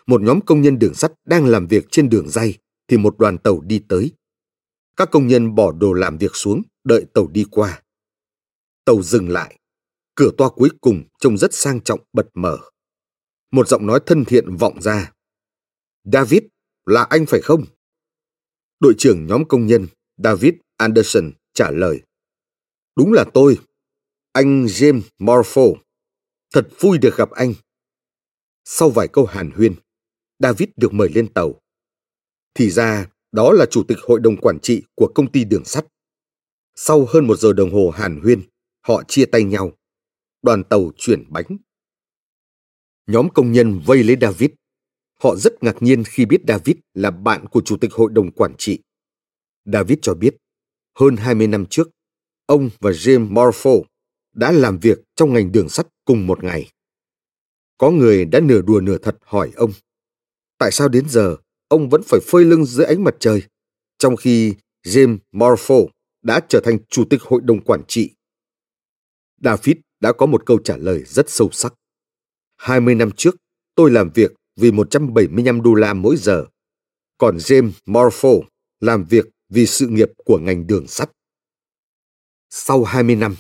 một 0.07 0.23
nhóm 0.23 0.41
công 0.41 0.62
nhân 0.62 0.79
đường 0.79 0.95
sắt 0.95 1.12
đang 1.25 1.47
làm 1.47 1.67
việc 1.67 1.85
trên 1.91 2.09
đường 2.09 2.29
dây 2.29 2.59
thì 2.88 2.97
một 2.97 3.19
đoàn 3.19 3.38
tàu 3.38 3.61
đi 3.61 3.83
tới. 3.88 4.12
Các 4.97 5.09
công 5.11 5.27
nhân 5.27 5.55
bỏ 5.55 5.73
đồ 5.73 5.93
làm 5.93 6.19
việc 6.19 6.31
xuống, 6.35 6.62
đợi 6.85 7.07
tàu 7.15 7.27
đi 7.27 7.45
qua. 7.51 7.83
Tàu 8.85 9.03
dừng 9.03 9.29
lại. 9.29 9.59
Cửa 10.15 10.31
toa 10.38 10.49
cuối 10.49 10.69
cùng 10.81 11.03
trông 11.19 11.38
rất 11.38 11.55
sang 11.55 11.81
trọng 11.81 12.01
bật 12.12 12.27
mở. 12.35 12.59
Một 13.51 13.69
giọng 13.69 13.87
nói 13.87 14.01
thân 14.07 14.25
thiện 14.25 14.57
vọng 14.57 14.83
ra. 14.83 15.12
David, 16.05 16.43
là 16.87 17.07
anh 17.11 17.27
phải 17.27 17.41
không? 17.41 17.65
Đội 18.81 18.95
trưởng 18.99 19.27
nhóm 19.27 19.45
công 19.49 19.67
nhân 19.67 19.87
David 20.17 20.55
Anderson 20.77 21.33
trả 21.55 21.71
lời. 21.71 22.03
Đúng 22.97 23.12
là 23.12 23.25
tôi, 23.35 23.59
anh 24.33 24.67
James 24.67 25.03
Morpho. 25.19 25.62
Thật 26.55 26.69
vui 26.81 26.99
được 26.99 27.17
gặp 27.17 27.31
anh. 27.31 27.55
Sau 28.65 28.91
vài 28.91 29.09
câu 29.09 29.27
hàn 29.27 29.51
huyên, 29.51 29.75
David 30.38 30.68
được 30.77 30.92
mời 30.92 31.09
lên 31.09 31.33
tàu. 31.33 31.61
Thì 32.55 32.71
ra, 32.71 33.07
đó 33.33 33.53
là 33.53 33.66
chủ 33.71 33.83
tịch 33.88 33.99
hội 34.03 34.21
đồng 34.21 34.37
quản 34.37 34.59
trị 34.62 34.83
của 34.95 35.12
công 35.14 35.33
ty 35.33 35.45
đường 35.45 35.64
sắt. 35.64 35.87
Sau 36.75 37.07
hơn 37.09 37.27
một 37.27 37.37
giờ 37.37 37.53
đồng 37.53 37.73
hồ 37.73 37.90
hàn 37.90 38.21
huyên, 38.21 38.42
họ 38.81 39.03
chia 39.09 39.25
tay 39.25 39.45
nhau. 39.45 39.73
Đoàn 40.42 40.64
tàu 40.64 40.90
chuyển 40.97 41.25
bánh. 41.29 41.57
Nhóm 43.07 43.29
công 43.35 43.53
nhân 43.53 43.81
vây 43.87 44.05
lấy 44.05 44.16
David. 44.21 44.51
Họ 45.21 45.37
rất 45.37 45.62
ngạc 45.62 45.83
nhiên 45.83 46.05
khi 46.05 46.27
biết 46.27 46.40
David 46.49 46.77
là 46.95 47.11
bạn 47.11 47.47
của 47.47 47.61
chủ 47.61 47.77
tịch 47.77 47.92
hội 47.92 48.11
đồng 48.12 48.31
quản 48.31 48.55
trị. 48.59 48.79
David 49.64 49.99
cho 50.03 50.14
biết, 50.14 50.37
hơn 50.99 51.16
20 51.16 51.47
năm 51.47 51.66
trước, 51.66 51.90
ông 52.47 52.71
và 52.81 52.90
James 52.90 53.29
Morpho 53.29 53.71
đã 54.33 54.53
làm 54.53 54.79
việc 54.79 54.99
trong 55.16 55.33
ngành 55.33 55.53
đường 55.53 55.68
sắt 55.68 55.87
cùng 56.05 56.27
một 56.27 56.45
ngày. 56.45 56.71
Có 57.79 57.90
người 57.90 58.25
đã 58.25 58.40
nửa 58.40 58.62
đùa 58.62 58.81
nửa 58.81 58.99
thật 58.99 59.16
hỏi 59.23 59.53
ông, 59.57 59.73
tại 60.62 60.72
sao 60.72 60.88
đến 60.88 61.09
giờ 61.09 61.37
ông 61.68 61.88
vẫn 61.88 62.03
phải 62.03 62.20
phơi 62.27 62.44
lưng 62.44 62.64
dưới 62.64 62.87
ánh 62.87 63.05
mặt 63.05 63.14
trời, 63.18 63.42
trong 63.98 64.16
khi 64.16 64.55
James 64.87 65.18
Morpho 65.33 65.75
đã 66.22 66.40
trở 66.48 66.61
thành 66.64 66.79
chủ 66.88 67.05
tịch 67.11 67.22
hội 67.22 67.40
đồng 67.44 67.64
quản 67.64 67.83
trị. 67.88 68.11
David 69.40 69.77
đã 70.01 70.12
có 70.12 70.27
một 70.27 70.46
câu 70.46 70.59
trả 70.64 70.77
lời 70.77 71.05
rất 71.07 71.31
sâu 71.31 71.48
sắc. 71.53 71.75
20 72.57 72.94
năm 72.94 73.11
trước, 73.16 73.37
tôi 73.75 73.90
làm 73.90 74.11
việc 74.14 74.33
vì 74.57 74.72
175 74.72 75.62
đô 75.62 75.75
la 75.75 75.94
mỗi 75.94 76.16
giờ, 76.16 76.46
còn 77.18 77.37
James 77.37 77.70
Morpho 77.87 78.31
làm 78.81 79.05
việc 79.05 79.27
vì 79.48 79.66
sự 79.66 79.87
nghiệp 79.87 80.09
của 80.25 80.38
ngành 80.38 80.66
đường 80.66 80.87
sắt. 80.87 81.11
Sau 82.51 82.85
20 82.85 83.16
năm, 83.16 83.37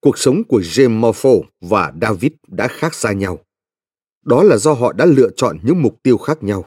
cuộc 0.00 0.18
sống 0.18 0.42
của 0.48 0.60
James 0.60 0.98
Morpho 1.00 1.30
và 1.60 1.92
David 2.00 2.32
đã 2.48 2.68
khác 2.68 2.94
xa 2.94 3.12
nhau. 3.12 3.38
Đó 4.24 4.42
là 4.42 4.56
do 4.56 4.72
họ 4.72 4.92
đã 4.92 5.04
lựa 5.04 5.30
chọn 5.36 5.58
những 5.62 5.82
mục 5.82 6.02
tiêu 6.02 6.18
khác 6.18 6.42
nhau. 6.42 6.64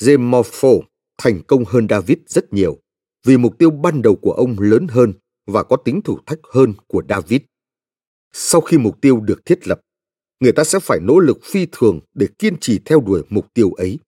James 0.00 0.30
Morpho 0.30 0.68
thành 1.18 1.42
công 1.46 1.64
hơn 1.64 1.86
David 1.90 2.18
rất 2.26 2.52
nhiều 2.52 2.78
vì 3.26 3.36
mục 3.36 3.58
tiêu 3.58 3.70
ban 3.70 4.02
đầu 4.02 4.16
của 4.16 4.32
ông 4.32 4.56
lớn 4.58 4.86
hơn 4.90 5.12
và 5.46 5.62
có 5.62 5.76
tính 5.76 6.00
thử 6.02 6.14
thách 6.26 6.38
hơn 6.52 6.74
của 6.86 7.02
David. 7.08 7.40
Sau 8.32 8.60
khi 8.60 8.78
mục 8.78 9.00
tiêu 9.00 9.20
được 9.20 9.44
thiết 9.44 9.68
lập, 9.68 9.80
người 10.40 10.52
ta 10.52 10.64
sẽ 10.64 10.78
phải 10.78 10.98
nỗ 11.02 11.18
lực 11.18 11.38
phi 11.42 11.66
thường 11.72 12.00
để 12.14 12.28
kiên 12.38 12.58
trì 12.60 12.78
theo 12.84 13.00
đuổi 13.00 13.22
mục 13.28 13.54
tiêu 13.54 13.72
ấy. 13.72 13.98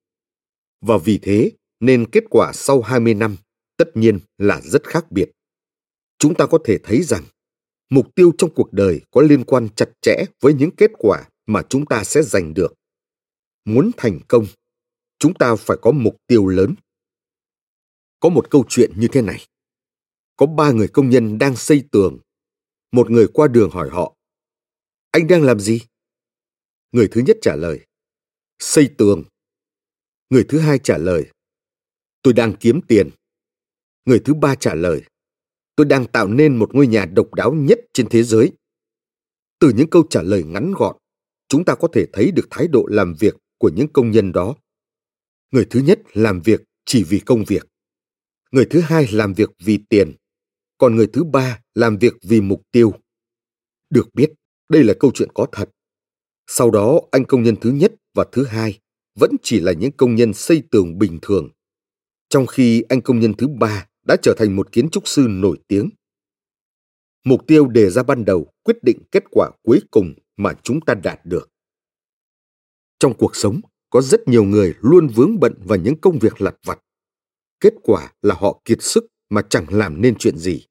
Và 0.81 0.99
vì 0.99 1.19
thế 1.23 1.51
nên 1.81 2.11
kết 2.11 2.25
quả 2.31 2.53
sau 2.55 2.81
20 2.81 3.15
năm 3.15 3.37
tất 3.77 3.97
nhiên 3.97 4.19
là 4.38 4.61
rất 4.65 4.87
khác 4.87 5.12
biệt. 5.12 5.31
Chúng 6.19 6.35
ta 6.35 6.47
có 6.47 6.59
thể 6.65 6.79
thấy 6.79 7.03
rằng 7.03 7.23
mục 7.91 8.15
tiêu 8.15 8.33
trong 8.38 8.51
cuộc 8.55 8.73
đời 8.73 9.01
có 9.11 9.23
liên 9.23 9.45
quan 9.45 9.69
chặt 9.77 9.88
chẽ 10.03 10.25
với 10.41 10.55
những 10.55 10.71
kết 10.71 10.91
quả 10.99 11.25
mà 11.47 11.63
chúng 11.69 11.87
ta 11.87 12.05
sẽ 12.05 12.23
giành 12.23 12.55
được. 12.55 12.75
Muốn 13.65 13.91
thành 13.97 14.21
công, 14.29 14.47
chúng 15.19 15.35
ta 15.35 15.57
phải 15.57 15.77
có 15.83 15.93
mục 15.93 16.17
tiêu 16.27 16.47
lớn. 16.47 16.75
Có 18.21 18.29
một 18.29 18.51
câu 18.51 18.65
chuyện 18.69 18.93
như 18.97 19.09
thế 19.13 19.23
này. 19.23 19.47
Có 20.37 20.47
ba 20.47 20.73
người 20.73 20.89
công 20.89 21.11
nhân 21.11 21.39
đang 21.39 21.57
xây 21.57 21.85
tường. 21.93 22.19
Một 22.93 23.11
người 23.11 23.27
qua 23.35 23.49
đường 23.49 23.71
hỏi 23.71 23.91
họ, 23.91 24.17
anh 25.11 25.27
đang 25.27 25.43
làm 25.43 25.61
gì? 25.61 25.81
Người 26.93 27.09
thứ 27.13 27.23
nhất 27.27 27.37
trả 27.43 27.57
lời, 27.57 27.87
xây 28.59 28.91
tường. 28.99 29.25
Người 30.31 30.45
thứ 30.49 30.59
hai 30.59 30.79
trả 30.79 30.99
lời, 30.99 31.31
tôi 32.23 32.35
đang 32.35 32.57
kiếm 32.61 32.81
tiền. 32.89 33.11
Người 34.05 34.21
thứ 34.25 34.35
ba 34.35 34.55
trả 34.55 34.75
lời, 34.75 35.03
tôi 35.77 35.87
đang 35.87 36.07
tạo 36.07 36.29
nên 36.29 36.57
một 36.57 36.75
ngôi 36.75 36.87
nhà 36.87 37.05
độc 37.05 37.35
đáo 37.35 37.53
nhất 37.53 37.79
trên 37.93 38.09
thế 38.11 38.23
giới. 38.23 38.53
Từ 39.59 39.73
những 39.77 39.91
câu 39.91 40.05
trả 40.11 40.23
lời 40.23 40.45
ngắn 40.45 40.73
gọn, 40.77 40.97
chúng 41.53 41.65
ta 41.65 41.75
có 41.75 41.88
thể 41.93 42.07
thấy 42.12 42.31
được 42.31 42.47
thái 42.51 42.69
độ 42.69 42.87
làm 42.88 43.15
việc 43.21 43.35
của 43.59 43.71
những 43.77 43.88
công 43.93 44.11
nhân 44.11 44.33
đó. 44.33 44.55
Người 45.51 45.67
thứ 45.71 45.81
nhất 45.81 46.01
làm 46.12 46.41
việc 46.41 46.62
chỉ 46.85 47.05
vì 47.05 47.21
công 47.21 47.45
việc. 47.45 47.67
Người 48.51 48.67
thứ 48.71 48.81
hai 48.81 49.07
làm 49.12 49.35
việc 49.35 49.51
vì 49.65 49.79
tiền. 49.88 50.12
Còn 50.79 50.97
người 50.97 51.07
thứ 51.12 51.25
ba 51.25 51.61
làm 51.75 51.99
việc 51.99 52.12
vì 52.23 52.41
mục 52.41 52.62
tiêu. 52.71 52.93
Được 53.91 54.15
biết, 54.15 54.33
đây 54.69 54.85
là 54.85 54.95
câu 55.01 55.11
chuyện 55.15 55.29
có 55.35 55.47
thật. 55.53 55.71
Sau 56.47 56.71
đó, 56.71 57.01
anh 57.11 57.25
công 57.25 57.43
nhân 57.43 57.57
thứ 57.61 57.71
nhất 57.71 57.95
và 58.15 58.25
thứ 58.33 58.45
hai 58.45 58.79
vẫn 59.15 59.31
chỉ 59.43 59.61
là 59.61 59.73
những 59.73 59.92
công 59.92 60.15
nhân 60.15 60.35
xây 60.35 60.63
tường 60.71 60.98
bình 60.98 61.19
thường. 61.23 61.48
Trong 62.29 62.46
khi 62.46 62.83
anh 62.88 63.00
công 63.00 63.21
nhân 63.21 63.35
thứ 63.38 63.48
ba 63.48 63.87
đã 64.07 64.17
trở 64.23 64.35
thành 64.38 64.57
một 64.57 64.73
kiến 64.73 64.90
trúc 64.90 65.09
sư 65.09 65.27
nổi 65.29 65.59
tiếng. 65.69 65.90
Mục 67.25 67.46
tiêu 67.46 67.67
đề 67.69 67.90
ra 67.90 68.03
ban 68.03 68.25
đầu 68.25 68.53
quyết 68.63 68.77
định 68.83 68.98
kết 69.11 69.25
quả 69.31 69.50
cuối 69.63 69.81
cùng 69.90 70.15
mà 70.37 70.53
chúng 70.63 70.81
ta 70.81 70.95
đạt 70.95 71.21
được. 71.25 71.51
Trong 72.99 73.15
cuộc 73.19 73.37
sống, 73.37 73.61
có 73.91 74.01
rất 74.01 74.29
nhiều 74.29 74.45
người 74.45 74.75
luôn 74.81 75.09
vướng 75.09 75.41
bận 75.41 75.55
vào 75.65 75.79
những 75.79 76.01
công 76.01 76.19
việc 76.19 76.41
lặt 76.41 76.55
vặt. 76.65 76.79
Kết 77.61 77.73
quả 77.83 78.13
là 78.23 78.35
họ 78.39 78.61
kiệt 78.65 78.79
sức 78.83 79.07
mà 79.31 79.43
chẳng 79.51 79.67
làm 79.69 80.03
nên 80.03 80.15
chuyện 80.19 80.39
gì. 80.39 80.67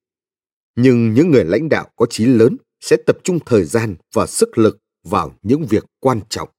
Nhưng 0.76 1.14
những 1.14 1.32
người 1.32 1.45
lãnh 1.45 1.70
đạo 1.70 1.89
có 1.95 2.05
chí 2.05 2.26
lớn 2.26 2.57
sẽ 2.80 2.97
tập 3.05 3.18
trung 3.24 3.39
thời 3.45 3.66
gian 3.66 3.95
và 4.14 4.28
sức 4.28 4.57
lực 4.57 4.78
vào 5.03 5.36
những 5.41 5.66
việc 5.70 5.86
quan 5.99 6.22
trọng. 6.30 6.49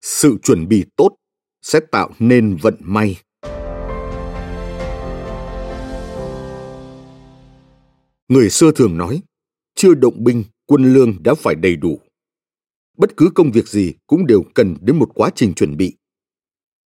Sự 0.00 0.36
chuẩn 0.42 0.68
bị 0.68 0.84
tốt 0.96 1.16
sẽ 1.62 1.80
tạo 1.80 2.10
nên 2.18 2.56
vận 2.62 2.76
may. 2.80 3.22
Người 8.28 8.50
xưa 8.50 8.72
thường 8.72 8.98
nói, 8.98 9.22
chưa 9.82 9.94
động 9.94 10.24
binh, 10.24 10.44
quân 10.66 10.94
lương 10.94 11.22
đã 11.22 11.34
phải 11.34 11.54
đầy 11.54 11.76
đủ. 11.76 12.00
Bất 12.96 13.16
cứ 13.16 13.30
công 13.34 13.52
việc 13.52 13.68
gì 13.68 13.94
cũng 14.06 14.26
đều 14.26 14.42
cần 14.54 14.76
đến 14.80 14.98
một 14.98 15.10
quá 15.14 15.30
trình 15.34 15.54
chuẩn 15.54 15.76
bị. 15.76 15.96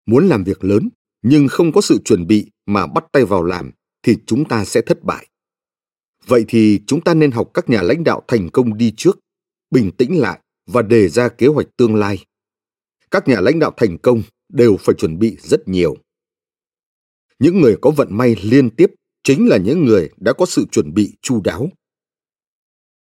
Muốn 0.07 0.29
làm 0.29 0.45
việc 0.45 0.65
lớn 0.65 0.89
nhưng 1.23 1.49
không 1.49 1.73
có 1.73 1.81
sự 1.81 1.99
chuẩn 2.05 2.27
bị 2.27 2.51
mà 2.67 2.87
bắt 2.87 3.05
tay 3.13 3.25
vào 3.25 3.43
làm 3.43 3.71
thì 4.03 4.17
chúng 4.27 4.49
ta 4.49 4.65
sẽ 4.65 4.81
thất 4.81 5.03
bại. 5.03 5.29
Vậy 6.27 6.45
thì 6.49 6.81
chúng 6.87 7.01
ta 7.01 7.15
nên 7.15 7.31
học 7.31 7.51
các 7.55 7.69
nhà 7.69 7.83
lãnh 7.83 8.05
đạo 8.05 8.23
thành 8.29 8.51
công 8.51 8.79
đi 8.79 8.95
trước, 8.97 9.19
bình 9.71 9.91
tĩnh 9.91 10.21
lại 10.21 10.41
và 10.67 10.83
đề 10.83 11.09
ra 11.09 11.29
kế 11.29 11.47
hoạch 11.47 11.67
tương 11.77 11.95
lai. 11.95 12.25
Các 13.11 13.29
nhà 13.29 13.41
lãnh 13.41 13.59
đạo 13.59 13.73
thành 13.77 13.99
công 13.99 14.23
đều 14.49 14.77
phải 14.81 14.95
chuẩn 14.99 15.19
bị 15.19 15.37
rất 15.41 15.69
nhiều. 15.69 15.97
Những 17.39 17.61
người 17.61 17.77
có 17.81 17.91
vận 17.91 18.09
may 18.11 18.37
liên 18.43 18.71
tiếp 18.71 18.91
chính 19.23 19.49
là 19.49 19.57
những 19.57 19.85
người 19.85 20.11
đã 20.17 20.33
có 20.33 20.47
sự 20.47 20.65
chuẩn 20.73 20.95
bị 20.95 21.13
chu 21.23 21.41
đáo. 21.45 21.71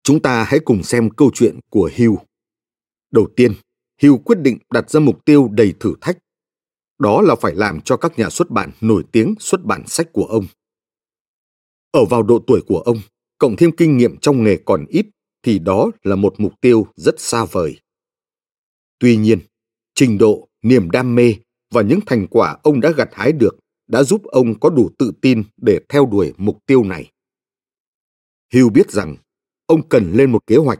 Chúng 0.07 0.21
ta 0.21 0.43
hãy 0.43 0.59
cùng 0.65 0.83
xem 0.83 1.09
câu 1.09 1.31
chuyện 1.33 1.59
của 1.69 1.89
Hugh. 1.97 2.19
Đầu 3.11 3.27
tiên, 3.35 3.53
Hugh 4.01 4.25
quyết 4.25 4.39
định 4.39 4.57
đặt 4.71 4.89
ra 4.89 4.99
mục 4.99 5.25
tiêu 5.25 5.49
đầy 5.51 5.73
thử 5.79 5.93
thách. 6.01 6.17
Đó 6.99 7.21
là 7.21 7.35
phải 7.41 7.55
làm 7.55 7.81
cho 7.81 7.97
các 7.97 8.19
nhà 8.19 8.29
xuất 8.29 8.49
bản 8.49 8.71
nổi 8.81 9.03
tiếng 9.11 9.35
xuất 9.39 9.63
bản 9.63 9.87
sách 9.87 10.07
của 10.13 10.25
ông. 10.25 10.45
Ở 11.91 12.05
vào 12.05 12.23
độ 12.23 12.39
tuổi 12.47 12.61
của 12.67 12.79
ông, 12.79 12.97
cộng 13.37 13.55
thêm 13.55 13.71
kinh 13.77 13.97
nghiệm 13.97 14.17
trong 14.17 14.43
nghề 14.43 14.57
còn 14.65 14.85
ít, 14.89 15.05
thì 15.43 15.59
đó 15.59 15.91
là 16.03 16.15
một 16.15 16.35
mục 16.37 16.53
tiêu 16.61 16.87
rất 16.95 17.19
xa 17.19 17.45
vời. 17.45 17.79
Tuy 18.99 19.17
nhiên, 19.17 19.39
trình 19.95 20.17
độ, 20.17 20.47
niềm 20.61 20.91
đam 20.91 21.15
mê 21.15 21.33
và 21.73 21.81
những 21.81 21.99
thành 22.05 22.27
quả 22.27 22.57
ông 22.63 22.81
đã 22.81 22.91
gặt 22.97 23.09
hái 23.11 23.31
được 23.31 23.57
đã 23.87 24.03
giúp 24.03 24.23
ông 24.23 24.59
có 24.59 24.69
đủ 24.69 24.89
tự 24.97 25.11
tin 25.21 25.43
để 25.57 25.79
theo 25.89 26.05
đuổi 26.05 26.33
mục 26.37 26.57
tiêu 26.65 26.83
này. 26.83 27.11
Hugh 28.53 28.71
biết 28.73 28.91
rằng 28.91 29.15
ông 29.67 29.89
cần 29.89 30.11
lên 30.13 30.31
một 30.31 30.47
kế 30.47 30.57
hoạch, 30.57 30.79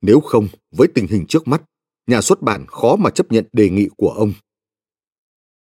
nếu 0.00 0.20
không 0.20 0.48
với 0.70 0.88
tình 0.94 1.06
hình 1.06 1.26
trước 1.28 1.48
mắt, 1.48 1.62
nhà 2.06 2.20
xuất 2.20 2.42
bản 2.42 2.66
khó 2.66 2.96
mà 2.96 3.10
chấp 3.10 3.32
nhận 3.32 3.44
đề 3.52 3.70
nghị 3.70 3.88
của 3.96 4.10
ông. 4.10 4.32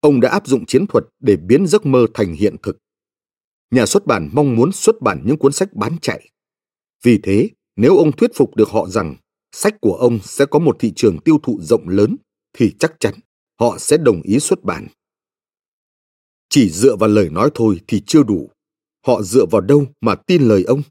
Ông 0.00 0.20
đã 0.20 0.30
áp 0.30 0.46
dụng 0.46 0.66
chiến 0.66 0.86
thuật 0.86 1.04
để 1.20 1.36
biến 1.36 1.66
giấc 1.66 1.86
mơ 1.86 2.06
thành 2.14 2.34
hiện 2.34 2.56
thực. 2.62 2.78
Nhà 3.70 3.86
xuất 3.86 4.06
bản 4.06 4.30
mong 4.32 4.56
muốn 4.56 4.72
xuất 4.72 5.00
bản 5.00 5.22
những 5.26 5.38
cuốn 5.38 5.52
sách 5.52 5.72
bán 5.72 5.96
chạy. 6.02 6.30
Vì 7.02 7.20
thế, 7.22 7.48
nếu 7.76 7.96
ông 7.96 8.12
thuyết 8.12 8.30
phục 8.34 8.56
được 8.56 8.68
họ 8.68 8.88
rằng 8.88 9.16
sách 9.52 9.74
của 9.80 9.94
ông 9.94 10.18
sẽ 10.22 10.46
có 10.46 10.58
một 10.58 10.76
thị 10.78 10.92
trường 10.96 11.18
tiêu 11.18 11.38
thụ 11.42 11.58
rộng 11.62 11.88
lớn, 11.88 12.16
thì 12.52 12.74
chắc 12.78 12.92
chắn 13.00 13.14
họ 13.60 13.78
sẽ 13.78 13.96
đồng 13.96 14.22
ý 14.22 14.38
xuất 14.40 14.62
bản. 14.62 14.86
Chỉ 16.48 16.70
dựa 16.70 16.96
vào 16.96 17.08
lời 17.08 17.30
nói 17.30 17.50
thôi 17.54 17.80
thì 17.88 18.02
chưa 18.06 18.22
đủ. 18.22 18.50
Họ 19.06 19.22
dựa 19.22 19.46
vào 19.50 19.60
đâu 19.60 19.86
mà 20.00 20.14
tin 20.14 20.42
lời 20.42 20.64
ông? 20.64 20.82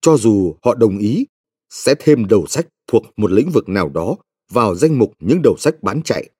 Cho 0.00 0.16
dù 0.16 0.56
họ 0.62 0.74
đồng 0.74 0.98
ý, 0.98 1.26
sẽ 1.70 1.94
thêm 2.00 2.26
đầu 2.26 2.46
sách 2.46 2.66
thuộc 2.86 3.02
một 3.16 3.30
lĩnh 3.30 3.50
vực 3.50 3.68
nào 3.68 3.88
đó 3.88 4.16
vào 4.50 4.74
danh 4.74 4.98
mục 4.98 5.12
những 5.18 5.40
đầu 5.42 5.56
sách 5.58 5.82
bán 5.82 6.02
chạy, 6.02 6.30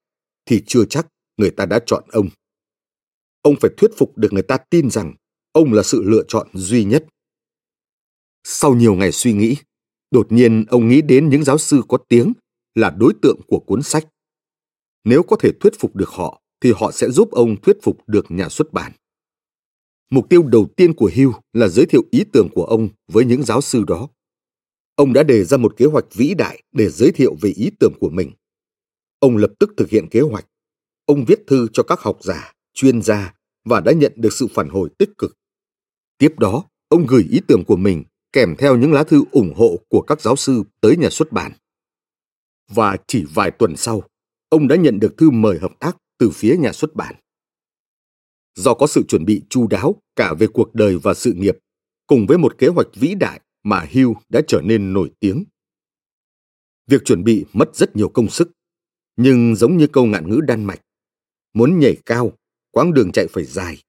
thì 0.46 0.62
chưa 0.66 0.84
chắc 0.84 1.06
người 1.36 1.50
ta 1.50 1.66
đã 1.66 1.80
chọn 1.86 2.04
ông. 2.12 2.28
Ông 3.42 3.54
phải 3.60 3.70
thuyết 3.76 3.90
phục 3.96 4.18
được 4.18 4.32
người 4.32 4.42
ta 4.42 4.56
tin 4.70 4.90
rằng 4.90 5.14
ông 5.52 5.72
là 5.72 5.82
sự 5.82 6.02
lựa 6.02 6.22
chọn 6.28 6.48
duy 6.54 6.84
nhất. 6.84 7.04
Sau 8.44 8.74
nhiều 8.74 8.94
ngày 8.94 9.12
suy 9.12 9.32
nghĩ, 9.32 9.56
đột 10.10 10.32
nhiên 10.32 10.64
ông 10.68 10.88
nghĩ 10.88 11.02
đến 11.02 11.28
những 11.28 11.44
giáo 11.44 11.58
sư 11.58 11.82
có 11.88 11.98
tiếng 12.08 12.32
là 12.74 12.90
đối 12.90 13.12
tượng 13.22 13.40
của 13.46 13.58
cuốn 13.58 13.82
sách. 13.82 14.06
Nếu 15.04 15.22
có 15.22 15.36
thể 15.36 15.50
thuyết 15.60 15.72
phục 15.78 15.96
được 15.96 16.08
họ, 16.08 16.40
thì 16.60 16.72
họ 16.76 16.90
sẽ 16.92 17.10
giúp 17.10 17.30
ông 17.30 17.60
thuyết 17.60 17.76
phục 17.82 17.98
được 18.06 18.30
nhà 18.30 18.48
xuất 18.48 18.72
bản. 18.72 18.92
Mục 20.10 20.28
tiêu 20.28 20.42
đầu 20.42 20.68
tiên 20.76 20.94
của 20.94 21.10
Hugh 21.16 21.34
là 21.52 21.68
giới 21.68 21.86
thiệu 21.86 22.02
ý 22.10 22.24
tưởng 22.32 22.48
của 22.54 22.64
ông 22.64 22.88
với 23.08 23.24
những 23.24 23.42
giáo 23.42 23.60
sư 23.60 23.84
đó. 23.86 24.08
Ông 24.94 25.12
đã 25.12 25.22
đề 25.22 25.44
ra 25.44 25.56
một 25.56 25.76
kế 25.76 25.86
hoạch 25.86 26.04
vĩ 26.14 26.34
đại 26.34 26.62
để 26.72 26.88
giới 26.88 27.12
thiệu 27.12 27.36
về 27.40 27.50
ý 27.50 27.70
tưởng 27.80 27.92
của 28.00 28.10
mình. 28.10 28.30
Ông 29.18 29.36
lập 29.36 29.50
tức 29.58 29.70
thực 29.76 29.88
hiện 29.88 30.08
kế 30.10 30.20
hoạch. 30.20 30.46
Ông 31.06 31.24
viết 31.24 31.38
thư 31.46 31.66
cho 31.72 31.82
các 31.82 32.00
học 32.00 32.18
giả, 32.20 32.52
chuyên 32.74 33.02
gia 33.02 33.34
và 33.64 33.80
đã 33.80 33.92
nhận 33.92 34.12
được 34.16 34.32
sự 34.32 34.46
phản 34.54 34.68
hồi 34.68 34.88
tích 34.98 35.10
cực. 35.18 35.36
Tiếp 36.18 36.38
đó, 36.38 36.64
ông 36.88 37.06
gửi 37.06 37.26
ý 37.30 37.40
tưởng 37.46 37.64
của 37.64 37.76
mình 37.76 38.04
kèm 38.32 38.54
theo 38.58 38.76
những 38.76 38.92
lá 38.92 39.04
thư 39.04 39.24
ủng 39.32 39.52
hộ 39.56 39.76
của 39.88 40.00
các 40.00 40.20
giáo 40.20 40.36
sư 40.36 40.62
tới 40.80 40.96
nhà 40.96 41.10
xuất 41.10 41.32
bản. 41.32 41.52
Và 42.68 42.96
chỉ 43.06 43.24
vài 43.34 43.50
tuần 43.50 43.76
sau, 43.76 44.02
ông 44.48 44.68
đã 44.68 44.76
nhận 44.76 45.00
được 45.00 45.14
thư 45.18 45.30
mời 45.30 45.58
hợp 45.58 45.72
tác 45.80 45.96
từ 46.18 46.30
phía 46.30 46.56
nhà 46.56 46.72
xuất 46.72 46.94
bản. 46.94 47.14
Do 48.54 48.74
có 48.74 48.86
sự 48.86 49.02
chuẩn 49.08 49.24
bị 49.24 49.42
chu 49.50 49.66
đáo 49.66 50.02
cả 50.16 50.34
về 50.38 50.46
cuộc 50.46 50.74
đời 50.74 50.98
và 50.98 51.14
sự 51.14 51.32
nghiệp, 51.32 51.58
cùng 52.06 52.26
với 52.26 52.38
một 52.38 52.58
kế 52.58 52.68
hoạch 52.68 52.88
vĩ 52.94 53.14
đại 53.14 53.40
mà 53.62 53.86
Hugh 53.92 54.16
đã 54.28 54.40
trở 54.48 54.60
nên 54.64 54.92
nổi 54.92 55.10
tiếng. 55.20 55.44
Việc 56.86 57.04
chuẩn 57.04 57.24
bị 57.24 57.44
mất 57.52 57.76
rất 57.76 57.96
nhiều 57.96 58.08
công 58.08 58.28
sức, 58.28 58.50
nhưng 59.16 59.56
giống 59.56 59.76
như 59.76 59.86
câu 59.86 60.06
ngạn 60.06 60.30
ngữ 60.30 60.40
Đan 60.40 60.64
Mạch, 60.64 60.80
muốn 61.54 61.78
nhảy 61.78 61.96
cao, 62.06 62.32
quãng 62.70 62.94
đường 62.94 63.12
chạy 63.12 63.26
phải 63.26 63.44
dài. 63.44 63.82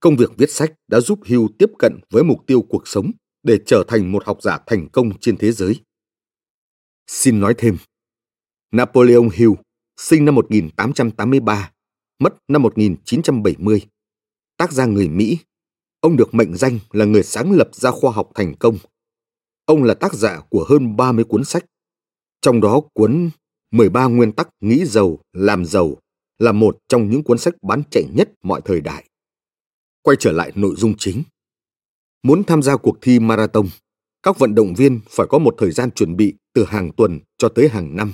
Công 0.00 0.16
việc 0.16 0.30
viết 0.36 0.50
sách 0.50 0.72
đã 0.88 1.00
giúp 1.00 1.20
Hugh 1.28 1.58
tiếp 1.58 1.70
cận 1.78 2.00
với 2.10 2.24
mục 2.24 2.46
tiêu 2.46 2.62
cuộc 2.62 2.88
sống 2.88 3.10
để 3.42 3.58
trở 3.66 3.84
thành 3.88 4.12
một 4.12 4.24
học 4.26 4.42
giả 4.42 4.58
thành 4.66 4.88
công 4.92 5.18
trên 5.18 5.36
thế 5.36 5.52
giới. 5.52 5.80
Xin 7.06 7.40
nói 7.40 7.54
thêm, 7.58 7.76
Napoleon 8.70 9.28
Hill 9.32 9.52
sinh 9.96 10.24
năm 10.24 10.34
1883, 10.34 11.72
mất 12.18 12.34
năm 12.48 12.62
1970. 12.62 13.80
Tác 14.56 14.72
gia 14.72 14.86
người 14.86 15.08
Mỹ, 15.08 15.38
ông 16.00 16.16
được 16.16 16.34
mệnh 16.34 16.56
danh 16.56 16.78
là 16.92 17.04
người 17.04 17.22
sáng 17.22 17.52
lập 17.52 17.68
ra 17.72 17.90
khoa 17.90 18.12
học 18.12 18.30
thành 18.34 18.54
công. 18.54 18.78
Ông 19.64 19.82
là 19.82 19.94
tác 19.94 20.14
giả 20.14 20.40
của 20.50 20.66
hơn 20.68 20.96
30 20.96 21.24
cuốn 21.24 21.44
sách, 21.44 21.64
trong 22.40 22.60
đó 22.60 22.80
cuốn 22.94 23.30
13 23.70 24.06
nguyên 24.06 24.32
tắc 24.32 24.48
nghĩ 24.60 24.84
giàu, 24.84 25.18
làm 25.32 25.64
giàu 25.64 25.96
là 26.38 26.52
một 26.52 26.78
trong 26.88 27.10
những 27.10 27.22
cuốn 27.22 27.38
sách 27.38 27.54
bán 27.62 27.82
chạy 27.90 28.04
nhất 28.14 28.30
mọi 28.42 28.60
thời 28.64 28.80
đại. 28.80 29.08
Quay 30.02 30.16
trở 30.20 30.32
lại 30.32 30.52
nội 30.54 30.74
dung 30.76 30.94
chính. 30.98 31.22
Muốn 32.22 32.44
tham 32.44 32.62
gia 32.62 32.76
cuộc 32.76 32.98
thi 33.00 33.20
marathon, 33.20 33.66
các 34.22 34.38
vận 34.38 34.54
động 34.54 34.74
viên 34.74 35.00
phải 35.08 35.26
có 35.30 35.38
một 35.38 35.54
thời 35.58 35.70
gian 35.70 35.90
chuẩn 35.90 36.16
bị 36.16 36.34
từ 36.54 36.64
hàng 36.64 36.92
tuần 36.96 37.20
cho 37.38 37.48
tới 37.48 37.68
hàng 37.68 37.96
năm. 37.96 38.12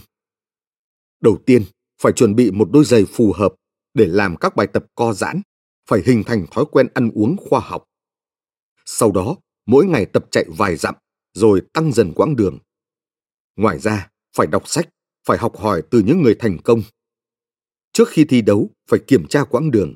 Đầu 1.20 1.38
tiên, 1.46 1.62
phải 2.02 2.12
chuẩn 2.12 2.34
bị 2.34 2.50
một 2.50 2.68
đôi 2.72 2.84
giày 2.84 3.04
phù 3.04 3.32
hợp 3.32 3.54
để 3.94 4.06
làm 4.06 4.36
các 4.36 4.56
bài 4.56 4.66
tập 4.66 4.84
co 4.94 5.12
giãn, 5.12 5.40
phải 5.88 6.02
hình 6.06 6.22
thành 6.26 6.46
thói 6.50 6.64
quen 6.72 6.88
ăn 6.94 7.10
uống 7.14 7.36
khoa 7.36 7.60
học. 7.60 7.84
Sau 8.84 9.12
đó, 9.12 9.36
mỗi 9.66 9.86
ngày 9.86 10.06
tập 10.06 10.26
chạy 10.30 10.44
vài 10.56 10.76
dặm, 10.76 10.94
rồi 11.34 11.62
tăng 11.72 11.92
dần 11.92 12.12
quãng 12.12 12.36
đường. 12.36 12.58
Ngoài 13.56 13.78
ra, 13.78 14.10
phải 14.36 14.46
đọc 14.46 14.68
sách, 14.68 14.88
phải 15.26 15.38
học 15.38 15.56
hỏi 15.56 15.82
từ 15.90 16.02
những 16.06 16.22
người 16.22 16.34
thành 16.34 16.58
công. 16.64 16.82
Trước 17.92 18.08
khi 18.08 18.24
thi 18.24 18.42
đấu, 18.42 18.70
phải 18.88 19.00
kiểm 19.06 19.26
tra 19.26 19.44
quãng 19.44 19.70
đường. 19.70 19.94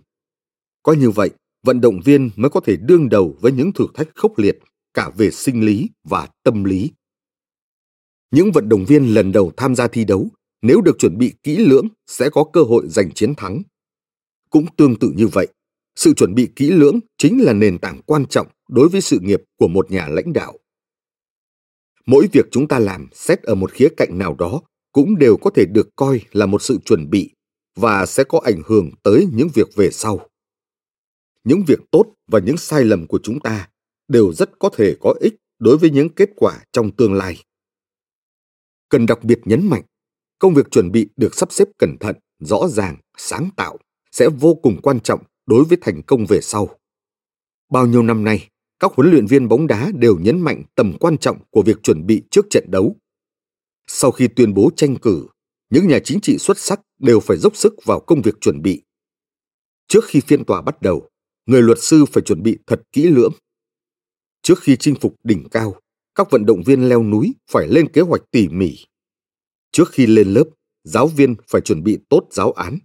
Có 0.82 0.92
như 0.92 1.10
vậy, 1.10 1.30
vận 1.62 1.80
động 1.80 2.00
viên 2.04 2.30
mới 2.36 2.50
có 2.50 2.60
thể 2.60 2.76
đương 2.76 3.08
đầu 3.08 3.36
với 3.40 3.52
những 3.52 3.72
thử 3.72 3.86
thách 3.94 4.08
khốc 4.14 4.38
liệt 4.38 4.58
cả 4.94 5.10
về 5.16 5.30
sinh 5.30 5.64
lý 5.64 5.90
và 6.04 6.28
tâm 6.42 6.64
lý. 6.64 6.90
Những 8.30 8.52
vận 8.52 8.68
động 8.68 8.84
viên 8.84 9.14
lần 9.14 9.32
đầu 9.32 9.52
tham 9.56 9.74
gia 9.74 9.88
thi 9.88 10.04
đấu 10.04 10.28
nếu 10.62 10.80
được 10.80 10.96
chuẩn 10.98 11.18
bị 11.18 11.34
kỹ 11.42 11.56
lưỡng 11.56 11.88
sẽ 12.06 12.30
có 12.30 12.44
cơ 12.52 12.62
hội 12.62 12.88
giành 12.88 13.10
chiến 13.14 13.34
thắng. 13.34 13.62
Cũng 14.50 14.66
tương 14.76 14.96
tự 14.96 15.12
như 15.16 15.26
vậy, 15.26 15.48
sự 15.96 16.14
chuẩn 16.14 16.34
bị 16.34 16.48
kỹ 16.56 16.70
lưỡng 16.70 17.00
chính 17.18 17.44
là 17.44 17.52
nền 17.52 17.78
tảng 17.78 18.00
quan 18.06 18.26
trọng 18.26 18.46
đối 18.68 18.88
với 18.88 19.00
sự 19.00 19.18
nghiệp 19.22 19.42
của 19.56 19.68
một 19.68 19.90
nhà 19.90 20.08
lãnh 20.08 20.32
đạo. 20.32 20.58
Mỗi 22.06 22.28
việc 22.32 22.46
chúng 22.50 22.68
ta 22.68 22.78
làm 22.78 23.08
xét 23.12 23.42
ở 23.42 23.54
một 23.54 23.72
khía 23.72 23.88
cạnh 23.96 24.18
nào 24.18 24.36
đó 24.38 24.62
cũng 24.92 25.18
đều 25.18 25.36
có 25.36 25.50
thể 25.50 25.66
được 25.66 25.88
coi 25.96 26.20
là 26.32 26.46
một 26.46 26.62
sự 26.62 26.78
chuẩn 26.84 27.10
bị 27.10 27.30
và 27.76 28.06
sẽ 28.06 28.24
có 28.24 28.40
ảnh 28.44 28.62
hưởng 28.66 28.90
tới 29.02 29.26
những 29.32 29.48
việc 29.54 29.68
về 29.76 29.90
sau. 29.90 30.28
Những 31.44 31.62
việc 31.66 31.78
tốt 31.90 32.04
và 32.26 32.38
những 32.38 32.56
sai 32.56 32.84
lầm 32.84 33.06
của 33.06 33.20
chúng 33.22 33.40
ta 33.40 33.68
đều 34.08 34.32
rất 34.32 34.58
có 34.58 34.68
thể 34.68 34.96
có 35.00 35.14
ích 35.20 35.34
đối 35.58 35.78
với 35.78 35.90
những 35.90 36.08
kết 36.08 36.30
quả 36.36 36.64
trong 36.72 36.96
tương 36.96 37.14
lai. 37.14 37.42
Cần 38.88 39.06
đặc 39.06 39.24
biệt 39.24 39.40
nhấn 39.44 39.66
mạnh 39.66 39.82
công 40.38 40.54
việc 40.54 40.70
chuẩn 40.70 40.92
bị 40.92 41.08
được 41.16 41.34
sắp 41.34 41.52
xếp 41.52 41.68
cẩn 41.78 41.96
thận, 42.00 42.16
rõ 42.38 42.68
ràng, 42.68 42.96
sáng 43.16 43.48
tạo 43.56 43.78
sẽ 44.16 44.28
vô 44.28 44.54
cùng 44.54 44.80
quan 44.82 45.00
trọng 45.00 45.22
đối 45.46 45.64
với 45.64 45.78
thành 45.80 46.02
công 46.02 46.26
về 46.28 46.40
sau. 46.40 46.68
Bao 47.70 47.86
nhiêu 47.86 48.02
năm 48.02 48.24
nay, 48.24 48.48
các 48.78 48.92
huấn 48.92 49.10
luyện 49.10 49.26
viên 49.26 49.48
bóng 49.48 49.66
đá 49.66 49.90
đều 49.94 50.18
nhấn 50.18 50.40
mạnh 50.40 50.62
tầm 50.74 50.96
quan 51.00 51.18
trọng 51.18 51.38
của 51.50 51.62
việc 51.62 51.82
chuẩn 51.82 52.06
bị 52.06 52.22
trước 52.30 52.46
trận 52.50 52.64
đấu. 52.70 52.96
Sau 53.86 54.10
khi 54.10 54.28
tuyên 54.28 54.54
bố 54.54 54.70
tranh 54.76 54.96
cử, 54.96 55.26
những 55.70 55.88
nhà 55.88 55.98
chính 56.04 56.20
trị 56.20 56.38
xuất 56.38 56.58
sắc 56.58 56.80
đều 56.98 57.20
phải 57.20 57.36
dốc 57.36 57.56
sức 57.56 57.74
vào 57.84 58.00
công 58.00 58.22
việc 58.22 58.34
chuẩn 58.40 58.62
bị. 58.62 58.82
Trước 59.88 60.04
khi 60.04 60.20
phiên 60.20 60.44
tòa 60.44 60.62
bắt 60.62 60.82
đầu, 60.82 61.10
người 61.46 61.62
luật 61.62 61.78
sư 61.80 62.04
phải 62.12 62.22
chuẩn 62.22 62.42
bị 62.42 62.58
thật 62.66 62.82
kỹ 62.92 63.02
lưỡng. 63.02 63.32
Trước 64.42 64.58
khi 64.60 64.76
chinh 64.76 64.94
phục 65.00 65.14
đỉnh 65.24 65.48
cao, 65.48 65.80
các 66.14 66.30
vận 66.30 66.46
động 66.46 66.62
viên 66.66 66.88
leo 66.88 67.02
núi 67.02 67.34
phải 67.50 67.68
lên 67.68 67.92
kế 67.92 68.00
hoạch 68.00 68.22
tỉ 68.30 68.48
mỉ 68.48 68.76
Trước 69.72 69.90
khi 69.92 70.06
lên 70.06 70.28
lớp, 70.28 70.44
giáo 70.84 71.06
viên 71.06 71.34
phải 71.48 71.60
chuẩn 71.60 71.82
bị 71.82 71.98
tốt 72.08 72.28
giáo 72.30 72.52
án. 72.52 72.78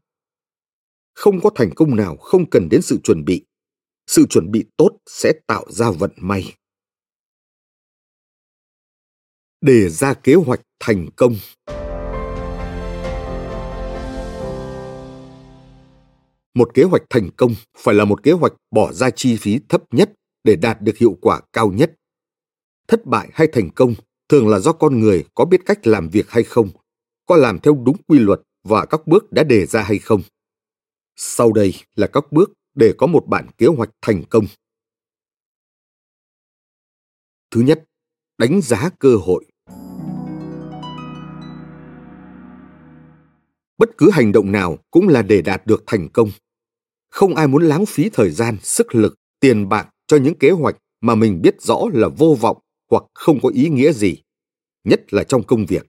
Không 1.22 1.42
có 1.42 1.50
thành 1.56 1.70
công 1.76 1.96
nào 1.96 2.18
không 2.18 2.50
cần 2.50 2.70
đến 2.70 2.82
sự 2.82 2.98
chuẩn 3.04 3.26
bị. 3.26 3.46
Sự 4.08 4.26
chuẩn 4.30 4.52
bị 4.52 4.66
tốt 4.78 4.90
sẽ 5.10 5.34
tạo 5.48 5.66
ra 5.70 5.92
vận 5.92 6.12
may. 6.18 6.56
Đề 9.62 9.90
ra 9.90 10.14
kế 10.14 10.36
hoạch 10.36 10.62
thành 10.80 11.10
công. 11.16 11.36
Một 16.54 16.72
kế 16.74 16.84
hoạch 16.84 17.04
thành 17.10 17.30
công 17.38 17.56
phải 17.78 17.96
là 17.96 18.06
một 18.06 18.24
kế 18.24 18.32
hoạch 18.32 18.54
bỏ 18.72 18.94
ra 18.94 19.10
chi 19.10 19.38
phí 19.38 19.60
thấp 19.70 19.82
nhất 19.92 20.12
để 20.44 20.56
đạt 20.56 20.82
được 20.82 20.98
hiệu 20.98 21.18
quả 21.22 21.42
cao 21.54 21.72
nhất. 21.72 21.96
Thất 22.88 23.06
bại 23.06 23.30
hay 23.34 23.48
thành 23.54 23.70
công 23.70 23.94
thường 24.30 24.48
là 24.48 24.60
do 24.60 24.74
con 24.74 25.00
người 25.00 25.26
có 25.36 25.46
biết 25.46 25.62
cách 25.66 25.88
làm 25.88 26.10
việc 26.10 26.30
hay 26.30 26.44
không, 26.44 26.70
có 27.26 27.36
làm 27.36 27.60
theo 27.60 27.84
đúng 27.86 27.98
quy 28.08 28.20
luật 28.20 28.42
và 28.64 28.86
các 28.86 29.08
bước 29.08 29.32
đã 29.32 29.44
đề 29.44 29.66
ra 29.66 29.82
hay 29.82 30.00
không. 30.00 30.22
Sau 31.16 31.54
đây 31.54 31.74
là 31.96 32.08
các 32.08 32.32
bước 32.32 32.52
để 32.76 32.94
có 32.98 33.08
một 33.08 33.24
bản 33.28 33.48
kế 33.58 33.68
hoạch 33.68 33.90
thành 34.02 34.24
công. 34.30 34.46
Thứ 37.52 37.62
nhất, 37.62 37.84
đánh 38.38 38.62
giá 38.62 38.90
cơ 39.00 39.16
hội. 39.16 39.46
Bất 43.78 43.90
cứ 43.98 44.10
hành 44.12 44.32
động 44.32 44.52
nào 44.52 44.78
cũng 44.92 45.08
là 45.08 45.22
để 45.22 45.42
đạt 45.42 45.68
được 45.68 45.84
thành 45.86 46.10
công. 46.14 46.30
Không 47.10 47.36
ai 47.36 47.48
muốn 47.48 47.64
lãng 47.64 47.86
phí 47.86 48.10
thời 48.10 48.30
gian, 48.30 48.58
sức 48.62 48.96
lực, 48.96 49.16
tiền 49.40 49.70
bạc 49.70 49.90
cho 50.08 50.18
những 50.18 50.38
kế 50.40 50.52
hoạch 50.52 50.78
mà 51.02 51.16
mình 51.16 51.42
biết 51.42 51.62
rõ 51.62 51.80
là 51.94 52.08
vô 52.08 52.38
vọng 52.42 52.58
hoặc 52.90 53.04
không 53.14 53.40
có 53.44 53.50
ý 53.50 53.70
nghĩa 53.70 53.92
gì, 53.92 54.24
nhất 54.84 55.14
là 55.14 55.24
trong 55.24 55.44
công 55.44 55.66
việc. 55.66 55.88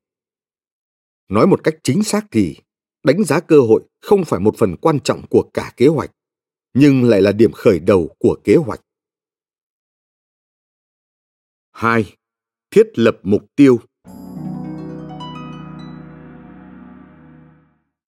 Nói 1.28 1.46
một 1.46 1.64
cách 1.64 1.74
chính 1.82 2.02
xác 2.02 2.26
thì, 2.30 2.56
đánh 3.02 3.24
giá 3.24 3.40
cơ 3.40 3.60
hội 3.60 3.82
không 4.00 4.24
phải 4.24 4.40
một 4.40 4.56
phần 4.58 4.76
quan 4.76 5.00
trọng 5.00 5.26
của 5.26 5.50
cả 5.54 5.72
kế 5.76 5.86
hoạch, 5.86 6.10
nhưng 6.74 7.04
lại 7.04 7.22
là 7.22 7.32
điểm 7.32 7.52
khởi 7.52 7.78
đầu 7.78 8.14
của 8.18 8.36
kế 8.44 8.56
hoạch. 8.56 8.80
2. 11.72 12.16
Thiết 12.70 12.98
lập 12.98 13.18
mục 13.22 13.42
tiêu 13.56 13.80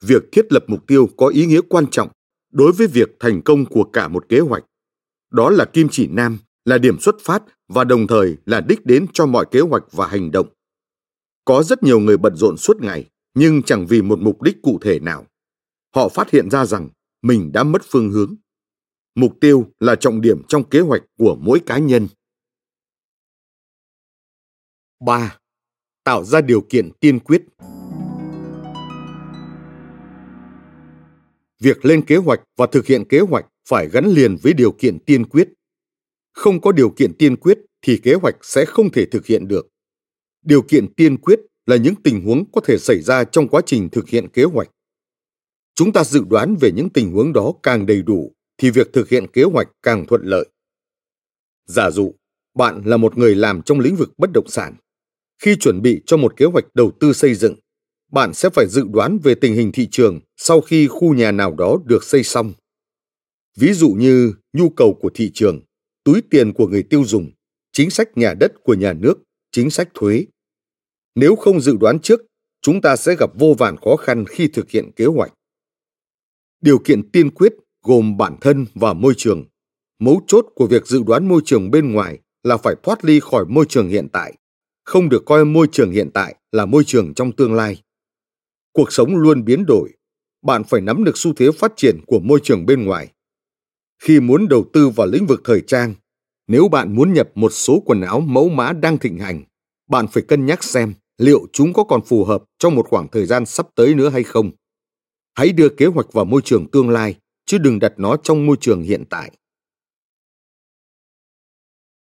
Việc 0.01 0.23
thiết 0.33 0.53
lập 0.53 0.65
mục 0.67 0.87
tiêu 0.87 1.09
có 1.17 1.29
ý 1.29 1.47
nghĩa 1.47 1.61
quan 1.69 1.87
trọng 1.91 2.09
đối 2.53 2.73
với 2.73 2.87
việc 2.87 3.09
thành 3.21 3.43
công 3.43 3.65
của 3.67 3.85
cả 3.85 4.09
một 4.09 4.29
kế 4.29 4.41
hoạch. 4.41 4.65
Đó 5.31 5.51
là 5.51 5.65
kim 5.65 5.89
chỉ 5.91 6.07
nam, 6.07 6.39
là 6.65 6.79
điểm 6.79 7.01
xuất 7.01 7.15
phát 7.21 7.43
và 7.69 7.85
đồng 7.85 8.07
thời 8.07 8.37
là 8.47 8.61
đích 8.61 8.87
đến 8.87 9.07
cho 9.13 9.27
mọi 9.27 9.47
kế 9.51 9.61
hoạch 9.61 9.93
và 9.93 10.07
hành 10.07 10.31
động. 10.31 10.47
Có 11.45 11.63
rất 11.63 11.83
nhiều 11.83 12.01
người 12.01 12.17
bận 12.17 12.37
rộn 12.37 12.57
suốt 12.57 12.81
ngày, 12.81 13.11
nhưng 13.35 13.63
chẳng 13.63 13.87
vì 13.87 14.03
một 14.03 14.19
mục 14.19 14.43
đích 14.43 14.63
cụ 14.63 14.79
thể 14.83 15.01
nào. 15.01 15.27
Họ 15.95 16.09
phát 16.09 16.31
hiện 16.31 16.51
ra 16.51 16.67
rằng 16.67 16.89
mình 17.23 17.51
đã 17.53 17.65
mất 17.65 17.83
phương 17.85 18.11
hướng. 18.11 18.35
Mục 19.15 19.37
tiêu 19.41 19.67
là 19.81 19.97
trọng 19.97 20.21
điểm 20.21 20.43
trong 20.49 20.69
kế 20.69 20.81
hoạch 20.81 21.03
của 21.19 21.37
mỗi 21.41 21.61
cá 21.67 21.79
nhân. 21.79 22.09
3. 25.01 25.39
Tạo 26.05 26.25
ra 26.25 26.41
điều 26.41 26.61
kiện 26.61 26.91
tiên 27.01 27.21
quyết. 27.21 27.43
Việc 31.61 31.85
lên 31.85 32.05
kế 32.07 32.17
hoạch 32.17 32.41
và 32.57 32.67
thực 32.73 32.87
hiện 32.87 33.05
kế 33.09 33.21
hoạch 33.21 33.47
phải 33.69 33.89
gắn 33.89 34.07
liền 34.07 34.37
với 34.43 34.53
điều 34.53 34.73
kiện 34.73 34.99
tiên 34.99 35.29
quyết. 35.29 35.49
Không 36.33 36.61
có 36.61 36.73
điều 36.73 36.91
kiện 36.91 37.15
tiên 37.19 37.37
quyết 37.37 37.59
thì 37.83 38.01
kế 38.03 38.15
hoạch 38.15 38.37
sẽ 38.43 38.65
không 38.65 38.91
thể 38.93 39.07
thực 39.07 39.27
hiện 39.27 39.49
được. 39.49 39.69
Điều 40.43 40.63
kiện 40.63 40.95
tiên 40.95 41.17
quyết 41.17 41.41
là 41.67 41.77
những 41.77 41.95
tình 42.05 42.25
huống 42.25 42.51
có 42.53 42.61
thể 42.61 42.79
xảy 42.79 43.03
ra 43.03 43.25
trong 43.25 43.49
quá 43.49 43.63
trình 43.67 43.89
thực 43.89 44.09
hiện 44.09 44.29
kế 44.29 44.45
hoạch. 44.45 44.71
Chúng 45.75 45.93
ta 45.93 46.05
dự 46.05 46.25
đoán 46.31 46.57
về 46.61 46.71
những 46.73 46.91
tình 46.91 47.13
huống 47.13 47.33
đó 47.33 47.53
càng 47.63 47.87
đầy 47.87 48.03
đủ 48.03 48.33
thì 48.59 48.71
việc 48.71 48.93
thực 48.93 49.09
hiện 49.09 49.27
kế 49.33 49.43
hoạch 49.43 49.69
càng 49.83 50.07
thuận 50.07 50.23
lợi. 50.25 50.49
Giả 51.67 51.91
dụ, 51.91 52.15
bạn 52.55 52.83
là 52.85 52.97
một 52.97 53.19
người 53.19 53.35
làm 53.35 53.63
trong 53.63 53.81
lĩnh 53.81 53.97
vực 53.97 54.13
bất 54.19 54.31
động 54.33 54.49
sản. 54.49 54.77
Khi 55.39 55.57
chuẩn 55.57 55.83
bị 55.83 56.03
cho 56.07 56.17
một 56.17 56.37
kế 56.37 56.45
hoạch 56.45 56.75
đầu 56.75 56.93
tư 57.01 57.13
xây 57.13 57.35
dựng, 57.35 57.55
bạn 58.13 58.35
sẽ 58.35 58.51
phải 58.51 58.67
dự 58.69 58.85
đoán 58.93 59.19
về 59.19 59.35
tình 59.35 59.55
hình 59.55 59.73
thị 59.73 59.89
trường 59.91 60.21
sau 60.37 60.61
khi 60.61 60.87
khu 60.87 61.15
nhà 61.15 61.33
nào 61.33 61.55
đó 61.55 61.77
được 61.85 62.05
xây 62.05 62.23
xong. 62.23 62.53
Ví 63.57 63.73
dụ 63.73 63.89
như 63.89 64.33
nhu 64.53 64.71
cầu 64.71 64.99
của 65.01 65.11
thị 65.15 65.31
trường, 65.35 65.61
túi 66.05 66.23
tiền 66.31 66.53
của 66.53 66.67
người 66.67 66.83
tiêu 66.83 67.05
dùng, 67.05 67.31
chính 67.73 67.91
sách 67.91 68.17
nhà 68.17 68.35
đất 68.41 68.53
của 68.63 68.75
nhà 68.75 68.93
nước, 68.93 69.19
chính 69.53 69.71
sách 69.71 69.89
thuế. 69.95 70.25
Nếu 71.15 71.37
không 71.37 71.61
dự 71.61 71.77
đoán 71.77 71.99
trước, 71.99 72.21
chúng 72.63 72.81
ta 72.81 72.97
sẽ 72.97 73.17
gặp 73.19 73.31
vô 73.39 73.55
vàn 73.59 73.77
khó 73.77 73.97
khăn 73.97 74.25
khi 74.29 74.49
thực 74.49 74.71
hiện 74.71 74.91
kế 74.97 75.07
hoạch. 75.07 75.33
Điều 76.61 76.79
kiện 76.79 77.11
tiên 77.11 77.31
quyết 77.31 77.53
gồm 77.83 78.17
bản 78.17 78.37
thân 78.41 78.67
và 78.75 78.93
môi 78.93 79.15
trường. 79.17 79.45
Mấu 79.99 80.23
chốt 80.27 80.47
của 80.55 80.67
việc 80.67 80.87
dự 80.87 81.03
đoán 81.07 81.29
môi 81.29 81.41
trường 81.45 81.71
bên 81.71 81.93
ngoài 81.93 82.19
là 82.43 82.57
phải 82.57 82.75
thoát 82.83 83.05
ly 83.05 83.21
khỏi 83.21 83.45
môi 83.49 83.67
trường 83.69 83.89
hiện 83.89 84.09
tại, 84.13 84.35
không 84.85 85.09
được 85.09 85.23
coi 85.27 85.45
môi 85.45 85.67
trường 85.73 85.91
hiện 85.91 86.11
tại 86.15 86.35
là 86.53 86.67
môi 86.67 86.85
trường 86.85 87.15
trong 87.15 87.33
tương 87.33 87.55
lai. 87.55 87.83
Cuộc 88.73 88.93
sống 88.93 89.17
luôn 89.17 89.45
biến 89.45 89.65
đổi, 89.67 89.91
bạn 90.43 90.65
phải 90.65 90.81
nắm 90.81 91.05
được 91.05 91.19
xu 91.19 91.33
thế 91.35 91.49
phát 91.59 91.73
triển 91.77 92.01
của 92.07 92.21
môi 92.21 92.41
trường 92.43 92.67
bên 92.67 92.85
ngoài. 92.85 93.13
Khi 94.03 94.21
muốn 94.21 94.49
đầu 94.49 94.65
tư 94.73 94.89
vào 94.89 95.07
lĩnh 95.07 95.27
vực 95.27 95.41
thời 95.45 95.61
trang, 95.67 95.95
nếu 96.47 96.69
bạn 96.69 96.95
muốn 96.95 97.13
nhập 97.13 97.31
một 97.35 97.51
số 97.51 97.83
quần 97.87 98.01
áo 98.01 98.21
mẫu 98.21 98.49
mã 98.49 98.73
đang 98.73 98.99
thịnh 98.99 99.19
hành, 99.19 99.43
bạn 99.89 100.07
phải 100.09 100.23
cân 100.23 100.47
nhắc 100.47 100.65
xem 100.65 100.95
liệu 101.19 101.47
chúng 101.53 101.73
có 101.73 101.85
còn 101.85 102.01
phù 102.05 102.25
hợp 102.25 102.45
trong 102.59 102.75
một 102.75 102.89
khoảng 102.89 103.09
thời 103.09 103.27
gian 103.27 103.47
sắp 103.47 103.67
tới 103.75 103.95
nữa 103.95 104.09
hay 104.09 104.23
không. 104.23 104.51
Hãy 105.35 105.53
đưa 105.53 105.69
kế 105.69 105.87
hoạch 105.87 106.13
vào 106.13 106.25
môi 106.25 106.43
trường 106.45 106.71
tương 106.71 106.91
lai, 106.91 107.15
chứ 107.47 107.59
đừng 107.59 107.79
đặt 107.79 107.93
nó 107.97 108.17
trong 108.17 108.47
môi 108.47 108.57
trường 108.61 108.83
hiện 108.83 109.05
tại. 109.11 109.33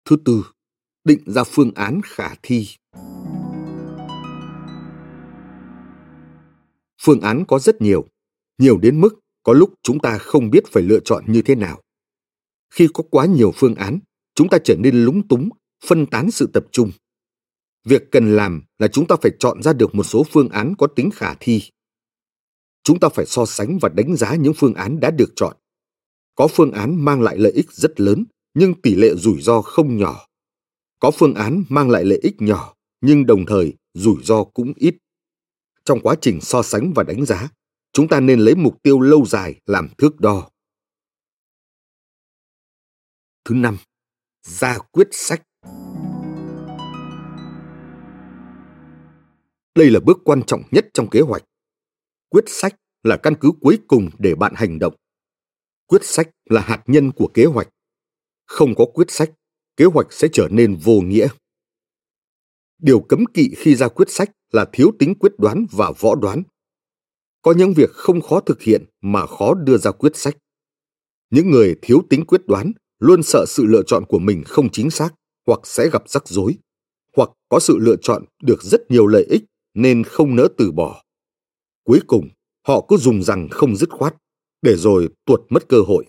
Thứ 0.05 0.17
tư, 0.25 0.45
định 1.05 1.23
ra 1.27 1.45
phương 1.45 1.71
án 1.75 2.01
khả 2.05 2.35
thi. 2.43 2.69
Phương 7.03 7.21
án 7.21 7.45
có 7.49 7.59
rất 7.59 7.81
nhiều, 7.81 8.09
nhiều 8.59 8.79
đến 8.79 9.01
mức 9.01 9.21
có 9.43 9.53
lúc 9.53 9.75
chúng 9.83 9.99
ta 9.99 10.19
không 10.19 10.51
biết 10.51 10.65
phải 10.67 10.83
lựa 10.83 11.01
chọn 11.05 11.25
như 11.27 11.43
thế 11.43 11.55
nào. 11.55 11.81
Khi 12.71 12.89
có 12.95 13.05
quá 13.11 13.27
nhiều 13.27 13.53
phương 13.55 13.75
án, 13.75 13.99
chúng 14.35 14.49
ta 14.49 14.59
trở 14.65 14.77
nên 14.79 15.05
lúng 15.05 15.29
túng, 15.29 15.49
phân 15.87 16.07
tán 16.07 16.31
sự 16.31 16.51
tập 16.53 16.65
trung. 16.73 16.91
Việc 17.85 18.03
cần 18.11 18.37
làm 18.37 18.63
là 18.79 18.89
chúng 18.89 19.07
ta 19.07 19.17
phải 19.23 19.33
chọn 19.39 19.63
ra 19.63 19.73
được 19.73 19.95
một 19.95 20.05
số 20.05 20.25
phương 20.31 20.49
án 20.49 20.75
có 20.79 20.87
tính 20.87 21.11
khả 21.11 21.35
thi. 21.41 21.63
Chúng 22.83 23.01
ta 23.01 23.09
phải 23.09 23.27
so 23.27 23.47
sánh 23.47 23.79
và 23.79 23.89
đánh 23.89 24.17
giá 24.17 24.35
những 24.35 24.55
phương 24.57 24.75
án 24.75 25.01
đã 25.01 25.11
được 25.11 25.33
chọn. 25.37 25.57
Có 26.35 26.49
phương 26.49 26.73
án 26.73 27.05
mang 27.05 27.23
lại 27.23 27.39
lợi 27.39 27.53
ích 27.53 27.73
rất 27.73 28.01
lớn, 28.01 28.25
nhưng 28.55 28.81
tỷ 28.81 28.95
lệ 28.95 29.15
rủi 29.15 29.43
ro 29.43 29.63
không 29.63 29.97
nhỏ. 29.97 30.27
Có 30.99 31.11
phương 31.11 31.35
án 31.35 31.65
mang 31.69 31.91
lại 31.91 32.05
lợi 32.05 32.19
ích 32.23 32.35
nhỏ, 32.39 32.75
nhưng 33.01 33.27
đồng 33.27 33.47
thời 33.47 33.75
rủi 33.95 34.23
ro 34.23 34.45
cũng 34.45 34.73
ít. 34.77 34.97
Trong 35.85 36.01
quá 36.01 36.15
trình 36.21 36.41
so 36.41 36.63
sánh 36.63 36.93
và 36.93 37.03
đánh 37.03 37.25
giá, 37.25 37.49
chúng 37.93 38.09
ta 38.09 38.21
nên 38.21 38.41
lấy 38.41 38.55
mục 38.55 38.83
tiêu 38.83 39.01
lâu 39.01 39.27
dài 39.27 39.61
làm 39.67 39.89
thước 39.99 40.21
đo. 40.21 40.51
Thứ 43.45 43.55
năm, 43.55 43.77
ra 44.43 44.79
quyết 44.79 45.09
sách. 45.13 45.43
Đây 49.75 49.91
là 49.91 50.01
bước 50.01 50.19
quan 50.25 50.43
trọng 50.47 50.63
nhất 50.71 50.87
trong 50.95 51.11
kế 51.11 51.21
hoạch. 51.21 51.45
Quyết 52.29 52.45
sách 52.47 52.77
là 53.03 53.17
căn 53.17 53.35
cứ 53.41 53.51
cuối 53.61 53.79
cùng 53.89 54.11
để 54.19 54.35
bạn 54.35 54.53
hành 54.57 54.79
động. 54.79 54.95
Quyết 55.87 56.05
sách 56.05 56.31
là 56.45 56.61
hạt 56.61 56.83
nhân 56.87 57.13
của 57.13 57.27
kế 57.35 57.45
hoạch. 57.45 57.69
Không 58.47 58.75
có 58.75 58.85
quyết 58.95 59.11
sách, 59.11 59.31
kế 59.77 59.85
hoạch 59.85 60.13
sẽ 60.13 60.29
trở 60.33 60.49
nên 60.51 60.77
vô 60.77 61.01
nghĩa. 61.01 61.29
Điều 62.79 63.01
cấm 63.01 63.25
kỵ 63.35 63.55
khi 63.57 63.75
ra 63.75 63.89
quyết 63.89 64.11
sách 64.11 64.31
là 64.53 64.67
thiếu 64.73 64.93
tính 64.99 65.15
quyết 65.15 65.33
đoán 65.39 65.67
và 65.73 65.93
võ 65.99 66.15
đoán. 66.15 66.43
Có 67.43 67.55
những 67.57 67.73
việc 67.77 67.91
không 67.91 68.21
khó 68.21 68.41
thực 68.41 68.63
hiện 68.63 68.85
mà 69.01 69.27
khó 69.27 69.55
đưa 69.55 69.79
ra 69.79 69.91
quyết 69.91 70.17
sách. 70.17 70.37
Những 71.31 71.51
người 71.51 71.75
thiếu 71.83 72.03
tính 72.11 72.25
quyết 72.27 72.47
đoán 72.47 72.73
luôn 72.99 73.23
sợ 73.23 73.45
sự 73.49 73.67
lựa 73.67 73.83
chọn 73.87 74.05
của 74.09 74.19
mình 74.19 74.43
không 74.47 74.69
chính 74.73 74.91
xác 74.91 75.15
hoặc 75.47 75.61
sẽ 75.65 75.89
gặp 75.93 76.09
rắc 76.09 76.29
rối, 76.29 76.59
hoặc 77.17 77.31
có 77.49 77.61
sự 77.61 77.79
lựa 77.79 77.97
chọn 78.03 78.25
được 78.43 78.63
rất 78.63 78.91
nhiều 78.91 79.07
lợi 79.07 79.25
ích 79.25 79.45
nên 79.75 80.05
không 80.05 80.37
nỡ 80.37 80.49
từ 80.59 80.73
bỏ. 80.73 81.03
Cuối 81.85 82.01
cùng, 82.07 82.29
họ 82.67 82.87
cứ 82.89 82.97
dùng 82.97 83.23
rằng 83.23 83.49
không 83.51 83.77
dứt 83.77 83.91
khoát, 83.91 84.15
để 84.63 84.77
rồi 84.77 85.09
tuột 85.25 85.41
mất 85.49 85.69
cơ 85.69 85.81
hội. 85.81 86.07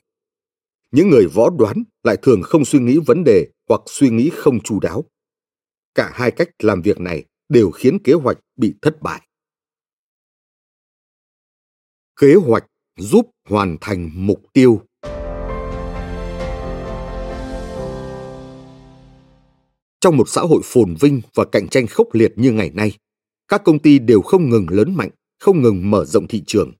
Những 0.92 1.10
người 1.10 1.28
võ 1.28 1.50
đoán 1.50 1.84
lại 2.04 2.18
thường 2.22 2.42
không 2.44 2.66
suy 2.66 2.80
nghĩ 2.80 3.00
vấn 3.06 3.24
đề 3.26 3.48
hoặc 3.70 3.82
suy 3.86 4.10
nghĩ 4.10 4.30
không 4.34 4.60
chu 4.60 4.80
đáo. 4.80 5.04
Cả 5.96 6.12
hai 6.14 6.32
cách 6.32 6.50
làm 6.60 6.82
việc 6.82 7.00
này 7.00 7.26
đều 7.50 7.72
khiến 7.72 7.98
kế 8.04 8.14
hoạch 8.14 8.38
bị 8.56 8.74
thất 8.82 9.02
bại. 9.02 9.28
Kế 12.16 12.36
hoạch 12.36 12.66
giúp 12.98 13.32
hoàn 13.50 13.78
thành 13.82 14.12
mục 14.14 14.42
tiêu. 14.54 14.82
Trong 20.00 20.18
một 20.18 20.30
xã 20.30 20.42
hội 20.42 20.62
phồn 20.64 20.96
vinh 21.00 21.22
và 21.34 21.46
cạnh 21.52 21.68
tranh 21.68 21.88
khốc 21.88 22.08
liệt 22.14 22.34
như 22.36 22.52
ngày 22.52 22.72
nay, 22.74 22.92
các 23.48 23.62
công 23.66 23.80
ty 23.80 24.00
đều 24.00 24.22
không 24.22 24.50
ngừng 24.50 24.66
lớn 24.70 24.96
mạnh, 24.96 25.10
không 25.40 25.62
ngừng 25.62 25.92
mở 25.92 26.06
rộng 26.06 26.28
thị 26.28 26.44
trường. 26.48 26.72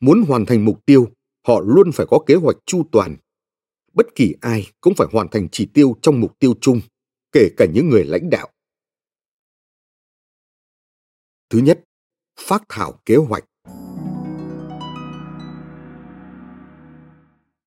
Muốn 0.00 0.22
hoàn 0.28 0.46
thành 0.46 0.64
mục 0.64 0.86
tiêu, 0.86 1.08
họ 1.46 1.60
luôn 1.60 1.92
phải 1.92 2.06
có 2.10 2.18
kế 2.26 2.34
hoạch 2.34 2.56
chu 2.66 2.82
toàn. 2.92 3.16
Bất 3.92 4.06
kỳ 4.14 4.34
ai 4.40 4.66
cũng 4.80 4.94
phải 4.94 5.08
hoàn 5.12 5.28
thành 5.28 5.48
chỉ 5.52 5.66
tiêu 5.66 5.96
trong 6.02 6.20
mục 6.20 6.38
tiêu 6.38 6.54
chung, 6.60 6.80
kể 7.32 7.48
cả 7.56 7.66
những 7.74 7.88
người 7.88 8.04
lãnh 8.04 8.30
đạo. 8.30 8.48
Thứ 11.50 11.58
nhất, 11.58 11.84
phát 12.40 12.62
thảo 12.68 13.00
kế 13.04 13.16
hoạch. 13.16 13.44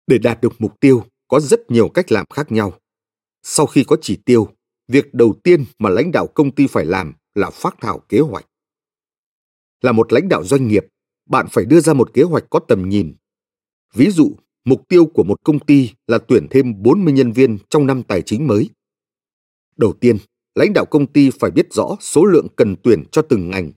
Để 0.08 0.18
đạt 0.18 0.42
được 0.42 0.54
mục 0.60 0.80
tiêu, 0.80 1.04
có 1.28 1.40
rất 1.40 1.72
nhiều 1.72 1.90
cách 1.90 2.12
làm 2.12 2.26
khác 2.34 2.52
nhau. 2.52 2.74
Sau 3.44 3.66
khi 3.66 3.84
có 3.84 3.98
chỉ 4.02 4.22
tiêu, 4.26 4.48
việc 4.88 5.14
đầu 5.14 5.36
tiên 5.44 5.66
mà 5.80 5.90
lãnh 5.90 6.12
đạo 6.12 6.28
công 6.28 6.52
ty 6.52 6.68
phải 6.68 6.86
làm 6.86 7.14
là 7.38 7.50
phát 7.50 7.76
thảo 7.82 8.00
kế 8.10 8.20
hoạch. 8.20 8.46
Là 9.82 9.92
một 9.92 10.14
lãnh 10.14 10.30
đạo 10.30 10.44
doanh 10.44 10.68
nghiệp, 10.68 10.86
bạn 11.30 11.46
phải 11.52 11.66
đưa 11.66 11.80
ra 11.80 11.94
một 11.94 12.14
kế 12.14 12.24
hoạch 12.24 12.44
có 12.50 12.60
tầm 12.60 12.90
nhìn. 12.90 13.16
Ví 13.94 14.10
dụ, 14.12 14.36
mục 14.66 14.88
tiêu 14.88 15.06
của 15.06 15.24
một 15.24 15.44
công 15.44 15.60
ty 15.60 15.92
là 16.08 16.18
tuyển 16.18 16.48
thêm 16.50 16.84
40 16.84 17.14
nhân 17.14 17.32
viên 17.32 17.58
trong 17.70 17.88
năm 17.88 18.04
tài 18.04 18.22
chính 18.22 18.48
mới. 18.48 18.70
Đầu 19.78 19.94
tiên, 19.94 20.18
lãnh 20.56 20.74
đạo 20.74 20.86
công 20.86 21.08
ty 21.08 21.30
phải 21.30 21.52
biết 21.52 21.74
rõ 21.74 21.98
số 22.00 22.26
lượng 22.26 22.48
cần 22.56 22.76
tuyển 22.84 23.04
cho 23.12 23.22
từng 23.22 23.50
ngành, 23.50 23.72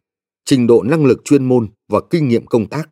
trình 0.44 0.66
độ 0.66 0.82
năng 0.82 1.04
lực 1.04 1.20
chuyên 1.24 1.44
môn 1.44 1.68
và 1.88 2.00
kinh 2.10 2.28
nghiệm 2.28 2.46
công 2.46 2.68
tác. 2.68 2.88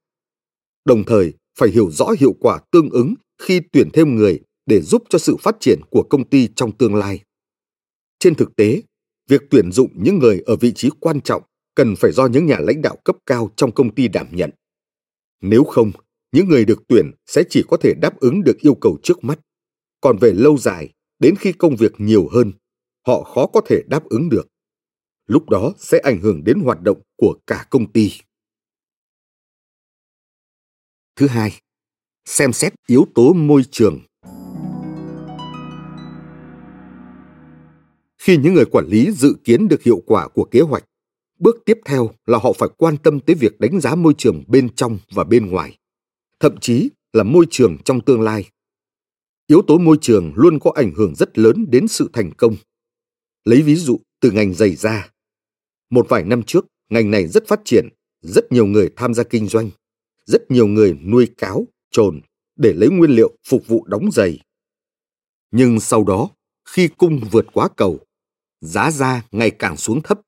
Đồng 0.85 1.05
thời, 1.05 1.33
phải 1.59 1.69
hiểu 1.69 1.91
rõ 1.91 2.11
hiệu 2.19 2.35
quả 2.41 2.61
tương 2.71 2.91
ứng 2.91 3.15
khi 3.43 3.61
tuyển 3.73 3.89
thêm 3.93 4.17
người 4.17 4.41
để 4.67 4.81
giúp 4.81 5.03
cho 5.09 5.19
sự 5.19 5.37
phát 5.37 5.57
triển 5.61 5.81
của 5.91 6.03
công 6.11 6.29
ty 6.29 6.49
trong 6.57 6.73
tương 6.73 6.95
lai. 6.95 7.21
Trên 8.19 8.35
thực 8.35 8.57
tế, 8.57 8.83
việc 9.29 9.43
tuyển 9.51 9.73
dụng 9.73 9.91
những 9.95 10.19
người 10.19 10.43
ở 10.47 10.57
vị 10.57 10.73
trí 10.73 10.91
quan 11.01 11.21
trọng 11.21 11.43
cần 11.75 11.95
phải 11.97 12.13
do 12.13 12.27
những 12.27 12.47
nhà 12.47 12.59
lãnh 12.61 12.83
đạo 12.83 12.97
cấp 13.05 13.17
cao 13.27 13.51
trong 13.57 13.73
công 13.73 13.95
ty 13.95 14.09
đảm 14.09 14.27
nhận. 14.33 14.51
Nếu 15.41 15.65
không, 15.65 15.91
những 16.33 16.49
người 16.49 16.65
được 16.65 16.83
tuyển 16.89 17.11
sẽ 17.27 17.43
chỉ 17.51 17.65
có 17.69 17.77
thể 17.77 17.95
đáp 18.01 18.21
ứng 18.21 18.45
được 18.45 18.59
yêu 18.61 18.75
cầu 18.81 18.99
trước 19.03 19.25
mắt. 19.25 19.41
Còn 20.01 20.17
về 20.21 20.33
lâu 20.33 20.59
dài, 20.59 20.93
đến 21.19 21.35
khi 21.37 21.53
công 21.53 21.77
việc 21.77 21.93
nhiều 21.99 22.29
hơn, 22.33 22.53
họ 23.07 23.23
khó 23.23 23.47
có 23.47 23.61
thể 23.67 23.83
đáp 23.87 24.05
ứng 24.05 24.29
được. 24.29 24.49
Lúc 25.27 25.49
đó 25.49 25.73
sẽ 25.79 25.99
ảnh 25.99 26.21
hưởng 26.21 26.45
đến 26.45 26.61
hoạt 26.61 26.81
động 26.81 27.01
của 27.17 27.39
cả 27.47 27.67
công 27.71 27.93
ty. 27.93 28.13
Thứ 31.17 31.27
hai, 31.27 31.61
xem 32.25 32.53
xét 32.53 32.75
yếu 32.87 33.07
tố 33.15 33.33
môi 33.33 33.63
trường. 33.71 34.01
Khi 38.29 38.37
những 38.37 38.55
người 38.55 38.65
quản 38.65 38.87
lý 38.89 39.11
dự 39.11 39.37
kiến 39.45 39.69
được 39.69 39.83
hiệu 39.83 40.03
quả 40.07 40.29
của 40.29 40.45
kế 40.45 40.61
hoạch, 40.61 40.85
bước 41.39 41.57
tiếp 41.65 41.79
theo 41.85 42.11
là 42.27 42.39
họ 42.39 42.53
phải 42.53 42.69
quan 42.77 42.97
tâm 42.97 43.21
tới 43.21 43.37
việc 43.37 43.61
đánh 43.61 43.81
giá 43.81 43.95
môi 43.95 44.15
trường 44.19 44.45
bên 44.49 44.75
trong 44.75 44.99
và 45.11 45.25
bên 45.25 45.51
ngoài, 45.51 45.79
thậm 46.41 46.57
chí 46.61 46.89
là 47.13 47.25
môi 47.25 47.47
trường 47.51 47.79
trong 47.85 48.01
tương 48.01 48.21
lai. 48.21 48.49
Yếu 49.47 49.63
tố 49.63 49.79
môi 49.79 49.99
trường 50.01 50.33
luôn 50.35 50.59
có 50.59 50.73
ảnh 50.75 50.93
hưởng 50.97 51.15
rất 51.15 51.39
lớn 51.39 51.67
đến 51.71 51.89
sự 51.89 52.11
thành 52.13 52.31
công. 52.37 52.57
Lấy 53.45 53.63
ví 53.63 53.77
dụ 53.77 54.01
từ 54.21 54.31
ngành 54.31 54.55
giày 54.55 54.75
da. 54.75 55.11
Một 55.91 56.07
vài 56.09 56.25
năm 56.25 56.43
trước, 56.43 56.67
ngành 56.91 57.11
này 57.11 57.27
rất 57.27 57.49
phát 57.49 57.61
triển, 57.65 57.89
rất 58.23 58.53
nhiều 58.53 58.67
người 58.67 58.91
tham 58.97 59.15
gia 59.15 59.23
kinh 59.23 59.47
doanh, 59.47 59.71
rất 60.25 60.51
nhiều 60.51 60.67
người 60.67 60.99
nuôi 61.05 61.29
cáo, 61.39 61.67
trồn 61.91 62.21
để 62.57 62.73
lấy 62.73 62.89
nguyên 62.89 63.11
liệu 63.11 63.37
phục 63.47 63.67
vụ 63.67 63.85
đóng 63.87 64.11
giày. 64.13 64.41
Nhưng 65.51 65.81
sau 65.81 66.05
đó, 66.05 66.31
khi 66.65 66.89
cung 66.89 67.21
vượt 67.31 67.47
quá 67.53 67.69
cầu, 67.77 68.01
giá 68.61 68.91
da 68.91 69.23
ngày 69.31 69.51
càng 69.51 69.77
xuống 69.77 70.03
thấp. 70.03 70.21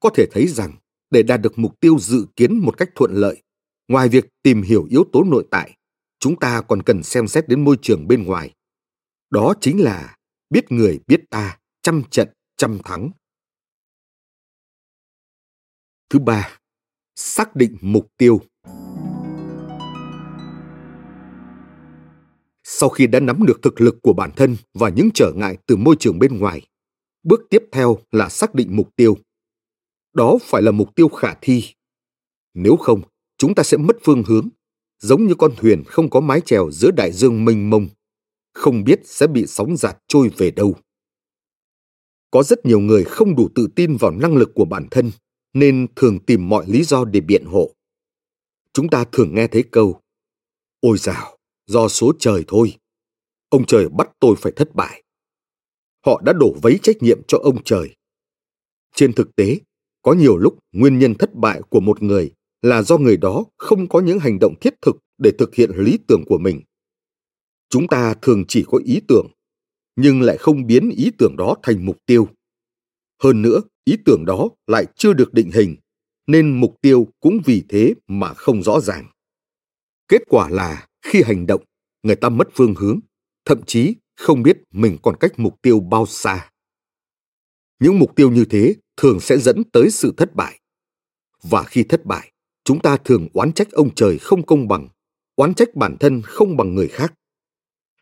Có 0.00 0.10
thể 0.14 0.26
thấy 0.32 0.46
rằng 0.48 0.72
để 1.10 1.22
đạt 1.22 1.40
được 1.40 1.58
mục 1.58 1.80
tiêu 1.80 1.98
dự 1.98 2.26
kiến 2.36 2.58
một 2.58 2.76
cách 2.76 2.88
thuận 2.94 3.12
lợi, 3.14 3.42
ngoài 3.88 4.08
việc 4.08 4.24
tìm 4.42 4.62
hiểu 4.62 4.86
yếu 4.90 5.04
tố 5.12 5.24
nội 5.24 5.46
tại, 5.50 5.76
chúng 6.20 6.38
ta 6.38 6.62
còn 6.62 6.82
cần 6.82 7.02
xem 7.02 7.28
xét 7.28 7.48
đến 7.48 7.64
môi 7.64 7.76
trường 7.82 8.08
bên 8.08 8.24
ngoài. 8.24 8.54
Đó 9.30 9.54
chính 9.60 9.80
là 9.80 10.16
biết 10.50 10.72
người 10.72 11.00
biết 11.06 11.20
ta, 11.30 11.58
trăm 11.82 12.02
trận 12.10 12.28
trăm 12.56 12.78
thắng. 12.84 13.10
Thứ 16.10 16.18
ba, 16.18 16.58
xác 17.16 17.56
định 17.56 17.76
mục 17.80 18.08
tiêu. 18.16 18.40
Sau 22.64 22.88
khi 22.88 23.06
đã 23.06 23.20
nắm 23.20 23.46
được 23.46 23.62
thực 23.62 23.80
lực 23.80 23.96
của 24.02 24.12
bản 24.12 24.30
thân 24.36 24.56
và 24.74 24.88
những 24.88 25.08
trở 25.14 25.32
ngại 25.36 25.56
từ 25.66 25.76
môi 25.76 25.96
trường 26.00 26.18
bên 26.18 26.38
ngoài, 26.38 26.66
bước 27.26 27.40
tiếp 27.50 27.64
theo 27.72 27.98
là 28.12 28.28
xác 28.28 28.54
định 28.54 28.76
mục 28.76 28.96
tiêu. 28.96 29.16
Đó 30.12 30.38
phải 30.42 30.62
là 30.62 30.70
mục 30.70 30.94
tiêu 30.94 31.08
khả 31.08 31.34
thi. 31.40 31.64
Nếu 32.54 32.76
không, 32.76 33.02
chúng 33.38 33.54
ta 33.54 33.62
sẽ 33.62 33.76
mất 33.76 33.96
phương 34.02 34.22
hướng, 34.26 34.48
giống 35.02 35.26
như 35.26 35.34
con 35.38 35.52
thuyền 35.56 35.82
không 35.86 36.10
có 36.10 36.20
mái 36.20 36.40
chèo 36.40 36.70
giữa 36.70 36.90
đại 36.90 37.12
dương 37.12 37.44
mênh 37.44 37.70
mông, 37.70 37.88
không 38.52 38.84
biết 38.84 39.00
sẽ 39.04 39.26
bị 39.26 39.46
sóng 39.46 39.76
giạt 39.76 39.98
trôi 40.08 40.30
về 40.36 40.50
đâu. 40.50 40.74
Có 42.30 42.42
rất 42.42 42.66
nhiều 42.66 42.80
người 42.80 43.04
không 43.04 43.36
đủ 43.36 43.48
tự 43.54 43.68
tin 43.76 43.96
vào 43.96 44.10
năng 44.10 44.36
lực 44.36 44.50
của 44.54 44.64
bản 44.64 44.86
thân 44.90 45.10
nên 45.54 45.86
thường 45.96 46.18
tìm 46.26 46.48
mọi 46.48 46.66
lý 46.68 46.84
do 46.84 47.04
để 47.04 47.20
biện 47.20 47.44
hộ. 47.44 47.70
Chúng 48.72 48.88
ta 48.88 49.04
thường 49.12 49.34
nghe 49.34 49.46
thấy 49.46 49.64
câu 49.72 50.00
Ôi 50.80 50.98
dào, 50.98 51.38
do 51.66 51.88
số 51.88 52.12
trời 52.18 52.44
thôi. 52.48 52.76
Ông 53.48 53.66
trời 53.66 53.88
bắt 53.88 54.10
tôi 54.20 54.36
phải 54.38 54.52
thất 54.56 54.74
bại. 54.74 55.02
Họ 56.06 56.22
đã 56.24 56.32
đổ 56.32 56.56
vấy 56.62 56.78
trách 56.82 56.96
nhiệm 57.00 57.22
cho 57.28 57.38
ông 57.38 57.62
trời. 57.64 57.96
Trên 58.94 59.12
thực 59.12 59.36
tế, 59.36 59.60
có 60.02 60.12
nhiều 60.12 60.36
lúc 60.36 60.58
nguyên 60.72 60.98
nhân 60.98 61.14
thất 61.14 61.34
bại 61.34 61.60
của 61.70 61.80
một 61.80 62.02
người 62.02 62.32
là 62.62 62.82
do 62.82 62.98
người 62.98 63.16
đó 63.16 63.44
không 63.56 63.88
có 63.88 64.00
những 64.00 64.18
hành 64.18 64.38
động 64.40 64.54
thiết 64.60 64.74
thực 64.82 64.96
để 65.18 65.32
thực 65.38 65.54
hiện 65.54 65.70
lý 65.76 65.98
tưởng 66.08 66.24
của 66.26 66.38
mình. 66.38 66.60
Chúng 67.70 67.88
ta 67.88 68.14
thường 68.22 68.44
chỉ 68.48 68.64
có 68.66 68.78
ý 68.84 69.00
tưởng, 69.08 69.26
nhưng 69.96 70.22
lại 70.22 70.36
không 70.38 70.66
biến 70.66 70.90
ý 70.90 71.10
tưởng 71.18 71.36
đó 71.36 71.56
thành 71.62 71.86
mục 71.86 71.96
tiêu. 72.06 72.28
Hơn 73.22 73.42
nữa, 73.42 73.60
ý 73.84 73.96
tưởng 74.04 74.24
đó 74.24 74.48
lại 74.66 74.86
chưa 74.96 75.12
được 75.12 75.34
định 75.34 75.50
hình, 75.50 75.76
nên 76.26 76.60
mục 76.60 76.74
tiêu 76.80 77.08
cũng 77.20 77.40
vì 77.44 77.64
thế 77.68 77.94
mà 78.06 78.34
không 78.34 78.62
rõ 78.62 78.80
ràng. 78.80 79.06
Kết 80.08 80.22
quả 80.28 80.48
là 80.48 80.86
khi 81.02 81.22
hành 81.22 81.46
động, 81.46 81.64
người 82.02 82.16
ta 82.16 82.28
mất 82.28 82.48
phương 82.54 82.74
hướng, 82.74 83.00
thậm 83.44 83.62
chí 83.66 83.94
không 84.16 84.42
biết 84.42 84.56
mình 84.72 84.98
còn 85.02 85.16
cách 85.20 85.32
mục 85.36 85.62
tiêu 85.62 85.80
bao 85.80 86.06
xa. 86.06 86.50
Những 87.80 87.98
mục 87.98 88.16
tiêu 88.16 88.30
như 88.30 88.44
thế 88.44 88.74
thường 88.96 89.20
sẽ 89.20 89.38
dẫn 89.38 89.64
tới 89.72 89.90
sự 89.90 90.14
thất 90.16 90.34
bại. 90.34 90.60
Và 91.42 91.62
khi 91.62 91.82
thất 91.82 92.04
bại, 92.04 92.32
chúng 92.64 92.80
ta 92.80 92.96
thường 92.96 93.28
oán 93.32 93.52
trách 93.52 93.70
ông 93.70 93.94
trời 93.94 94.18
không 94.18 94.46
công 94.46 94.68
bằng, 94.68 94.88
oán 95.36 95.54
trách 95.54 95.74
bản 95.74 95.96
thân 96.00 96.22
không 96.24 96.56
bằng 96.56 96.74
người 96.74 96.88
khác. 96.88 97.14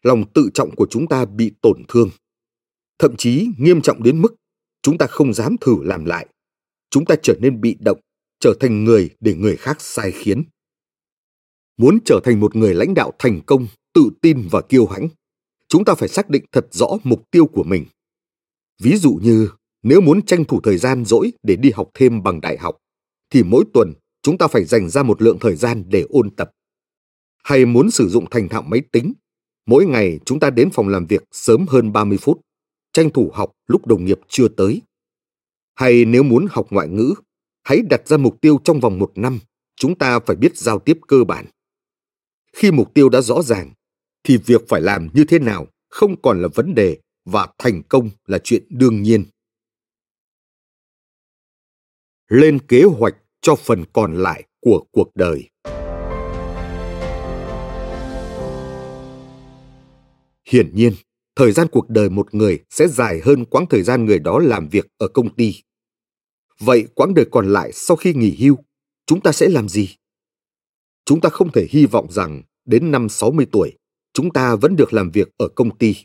Lòng 0.02 0.24
tự 0.34 0.50
trọng 0.54 0.76
của 0.76 0.86
chúng 0.90 1.08
ta 1.08 1.24
bị 1.24 1.52
tổn 1.62 1.82
thương. 1.88 2.10
Thậm 2.98 3.16
chí 3.16 3.48
nghiêm 3.58 3.82
trọng 3.82 4.02
đến 4.02 4.22
mức 4.22 4.34
chúng 4.82 4.98
ta 4.98 5.06
không 5.06 5.34
dám 5.34 5.56
thử 5.60 5.76
làm 5.82 6.04
lại. 6.04 6.26
Chúng 6.90 7.04
ta 7.04 7.14
trở 7.22 7.34
nên 7.40 7.60
bị 7.60 7.76
động, 7.80 8.00
trở 8.40 8.54
thành 8.60 8.84
người 8.84 9.10
để 9.20 9.34
người 9.34 9.56
khác 9.56 9.80
sai 9.80 10.12
khiến. 10.12 10.44
Muốn 11.76 11.98
trở 12.04 12.20
thành 12.24 12.40
một 12.40 12.56
người 12.56 12.74
lãnh 12.74 12.94
đạo 12.94 13.12
thành 13.18 13.40
công, 13.46 13.66
tự 13.94 14.10
tin 14.22 14.48
và 14.50 14.60
kiêu 14.60 14.86
hãnh, 14.86 15.08
chúng 15.68 15.84
ta 15.84 15.94
phải 15.94 16.08
xác 16.08 16.30
định 16.30 16.44
thật 16.52 16.66
rõ 16.70 16.86
mục 17.04 17.30
tiêu 17.30 17.46
của 17.46 17.62
mình. 17.62 17.84
Ví 18.82 18.96
dụ 18.96 19.18
như 19.22 19.48
nếu 19.82 20.00
muốn 20.00 20.22
tranh 20.22 20.44
thủ 20.44 20.60
thời 20.60 20.78
gian 20.78 21.04
rỗi 21.04 21.32
để 21.42 21.56
đi 21.56 21.70
học 21.70 21.90
thêm 21.94 22.22
bằng 22.22 22.40
đại 22.40 22.58
học, 22.58 22.76
thì 23.30 23.42
mỗi 23.42 23.64
tuần 23.74 23.92
chúng 24.22 24.38
ta 24.38 24.48
phải 24.48 24.64
dành 24.64 24.88
ra 24.88 25.02
một 25.02 25.22
lượng 25.22 25.38
thời 25.40 25.56
gian 25.56 25.84
để 25.88 26.04
ôn 26.08 26.30
tập. 26.30 26.50
Hay 27.44 27.64
muốn 27.64 27.90
sử 27.90 28.08
dụng 28.08 28.24
thành 28.30 28.48
thạo 28.48 28.62
máy 28.62 28.80
tính, 28.92 29.12
mỗi 29.66 29.86
ngày 29.86 30.18
chúng 30.24 30.40
ta 30.40 30.50
đến 30.50 30.70
phòng 30.70 30.88
làm 30.88 31.06
việc 31.06 31.24
sớm 31.32 31.66
hơn 31.68 31.92
30 31.92 32.18
phút, 32.18 32.40
tranh 32.92 33.10
thủ 33.10 33.30
học 33.34 33.52
lúc 33.66 33.86
đồng 33.86 34.04
nghiệp 34.04 34.20
chưa 34.28 34.48
tới. 34.48 34.82
Hay 35.74 36.04
nếu 36.04 36.22
muốn 36.22 36.46
học 36.50 36.66
ngoại 36.70 36.88
ngữ, 36.88 37.14
hãy 37.62 37.82
đặt 37.90 38.08
ra 38.08 38.16
mục 38.16 38.40
tiêu 38.40 38.60
trong 38.64 38.80
vòng 38.80 38.98
một 38.98 39.12
năm, 39.14 39.38
chúng 39.76 39.98
ta 39.98 40.20
phải 40.20 40.36
biết 40.36 40.56
giao 40.56 40.78
tiếp 40.78 40.98
cơ 41.08 41.24
bản. 41.24 41.46
Khi 42.52 42.70
mục 42.70 42.94
tiêu 42.94 43.08
đã 43.08 43.20
rõ 43.20 43.42
ràng, 43.42 43.72
thì 44.24 44.36
việc 44.36 44.68
phải 44.68 44.80
làm 44.80 45.08
như 45.14 45.24
thế 45.24 45.38
nào 45.38 45.66
không 45.88 46.22
còn 46.22 46.42
là 46.42 46.48
vấn 46.54 46.74
đề 46.74 46.98
và 47.24 47.48
thành 47.58 47.82
công 47.88 48.10
là 48.26 48.38
chuyện 48.38 48.62
đương 48.70 49.02
nhiên. 49.02 49.24
Lên 52.28 52.58
kế 52.68 52.82
hoạch 52.82 53.14
cho 53.40 53.54
phần 53.54 53.84
còn 53.92 54.14
lại 54.14 54.44
của 54.60 54.84
cuộc 54.92 55.10
đời. 55.14 55.50
Hiển 60.48 60.74
nhiên, 60.74 60.92
thời 61.36 61.52
gian 61.52 61.66
cuộc 61.72 61.88
đời 61.88 62.10
một 62.10 62.34
người 62.34 62.64
sẽ 62.70 62.88
dài 62.88 63.20
hơn 63.24 63.44
quãng 63.44 63.66
thời 63.70 63.82
gian 63.82 64.04
người 64.04 64.18
đó 64.18 64.38
làm 64.38 64.68
việc 64.68 64.86
ở 64.98 65.08
công 65.08 65.34
ty. 65.34 65.54
Vậy 66.60 66.86
quãng 66.94 67.14
đời 67.14 67.26
còn 67.30 67.52
lại 67.52 67.72
sau 67.72 67.96
khi 67.96 68.14
nghỉ 68.14 68.36
hưu, 68.40 68.56
chúng 69.06 69.20
ta 69.20 69.32
sẽ 69.32 69.48
làm 69.48 69.68
gì? 69.68 69.96
Chúng 71.04 71.20
ta 71.20 71.28
không 71.28 71.52
thể 71.52 71.66
hy 71.70 71.86
vọng 71.86 72.12
rằng 72.12 72.42
đến 72.64 72.90
năm 72.90 73.08
60 73.08 73.46
tuổi, 73.52 73.76
chúng 74.14 74.32
ta 74.32 74.56
vẫn 74.56 74.76
được 74.76 74.92
làm 74.92 75.10
việc 75.10 75.28
ở 75.36 75.48
công 75.48 75.78
ty. 75.78 75.96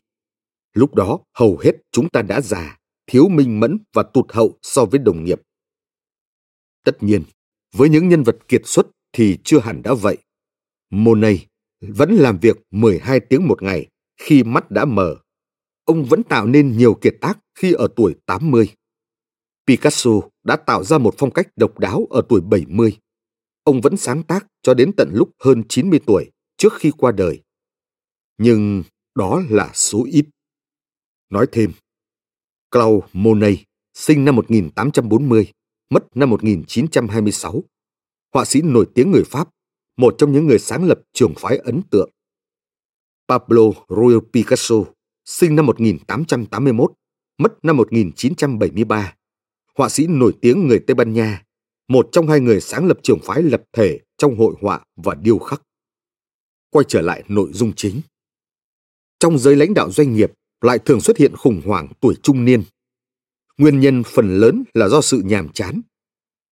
Lúc 0.74 0.96
đó, 0.96 1.20
hầu 1.34 1.58
hết 1.58 1.72
chúng 1.92 2.10
ta 2.10 2.22
đã 2.22 2.42
già, 2.42 2.78
thiếu 3.08 3.30
minh 3.30 3.60
mẫn 3.60 3.78
và 3.94 4.04
tụt 4.04 4.32
hậu 4.32 4.60
so 4.62 4.86
với 4.86 5.00
đồng 5.00 5.24
nghiệp. 5.24 5.42
Tất 6.84 7.04
nhiên, 7.04 7.24
với 7.74 7.90
những 7.90 8.10
nhân 8.10 8.24
vật 8.24 8.38
kiệt 8.48 8.62
xuất 8.66 8.88
thì 9.14 9.38
chưa 9.44 9.60
hẳn 9.60 9.82
đã 9.84 9.94
vậy. 9.94 10.18
Monet 10.90 11.40
vẫn 11.82 12.14
làm 12.14 12.40
việc 12.40 12.58
12 12.72 13.20
tiếng 13.20 13.48
một 13.48 13.64
ngày 13.64 13.88
khi 14.18 14.44
mắt 14.44 14.72
đã 14.72 14.86
mờ. 14.86 15.16
Ông 15.86 16.06
vẫn 16.06 16.24
tạo 16.24 16.48
nên 16.48 16.78
nhiều 16.78 16.94
kiệt 16.94 17.16
tác 17.22 17.40
khi 17.56 17.74
ở 17.74 17.88
tuổi 17.96 18.16
80. 18.26 18.70
Picasso 19.68 20.12
đã 20.44 20.56
tạo 20.56 20.84
ra 20.84 20.98
một 20.98 21.16
phong 21.18 21.32
cách 21.32 21.48
độc 21.56 21.80
đáo 21.80 22.08
ở 22.10 22.22
tuổi 22.30 22.42
70. 22.42 22.98
Ông 23.64 23.82
vẫn 23.82 23.98
sáng 23.98 24.24
tác 24.24 24.48
cho 24.62 24.74
đến 24.74 24.92
tận 24.98 25.10
lúc 25.14 25.30
hơn 25.40 25.64
90 25.70 26.00
tuổi 26.06 26.32
trước 26.58 26.74
khi 26.74 26.92
qua 26.98 27.12
đời. 27.12 27.42
Nhưng 28.42 28.84
đó 29.16 29.42
là 29.50 29.72
số 29.74 30.06
ít. 30.12 30.26
Nói 31.30 31.48
thêm, 31.52 31.72
Claude 32.72 33.08
Monet 33.14 33.60
sinh 33.94 34.26
năm 34.26 34.36
1840, 34.36 35.52
mất 35.90 36.04
năm 36.16 36.30
1926. 36.30 37.64
họa 38.34 38.46
sĩ 38.46 38.62
nổi 38.62 38.88
tiếng 38.96 39.12
người 39.12 39.24
Pháp, 39.24 39.50
một 39.98 40.16
trong 40.18 40.32
những 40.32 40.48
người 40.48 40.60
sáng 40.60 40.84
lập 40.84 41.00
trường 41.14 41.34
phái 41.38 41.58
ấn 41.58 41.82
tượng. 41.92 42.10
Pablo 43.28 43.62
Ruiz 43.88 44.22
Picasso, 44.34 44.76
sinh 45.26 45.56
năm 45.56 45.66
1881, 45.66 46.92
mất 47.38 47.54
năm 47.64 47.78
1973. 47.78 49.16
Họa 49.78 49.90
sĩ 49.90 50.08
nổi 50.08 50.34
tiếng 50.42 50.68
người 50.68 50.80
Tây 50.88 50.96
Ban 50.96 51.14
Nha, 51.14 51.44
một 51.88 52.10
trong 52.12 52.28
hai 52.28 52.40
người 52.40 52.62
sáng 52.62 52.86
lập 52.86 52.98
trường 53.04 53.20
phái 53.24 53.42
lập 53.42 53.64
thể 53.74 54.00
trong 54.18 54.38
hội 54.38 54.56
họa 54.62 54.84
và 54.96 55.16
điêu 55.16 55.40
khắc. 55.40 55.62
Quay 56.70 56.86
trở 56.88 57.02
lại 57.02 57.24
nội 57.28 57.50
dung 57.54 57.74
chính. 57.76 58.02
Trong 59.20 59.40
giới 59.40 59.56
lãnh 59.56 59.74
đạo 59.74 59.92
doanh 59.92 60.14
nghiệp 60.14 60.32
lại 60.62 60.80
thường 60.80 61.02
xuất 61.02 61.18
hiện 61.18 61.36
khủng 61.36 61.62
hoảng 61.66 61.88
tuổi 62.00 62.16
trung 62.24 62.46
niên. 62.46 62.64
Nguyên 63.58 63.80
nhân 63.80 64.04
phần 64.04 64.40
lớn 64.40 64.64
là 64.74 64.88
do 64.88 65.02
sự 65.02 65.22
nhàm 65.26 65.50
chán. 65.50 65.82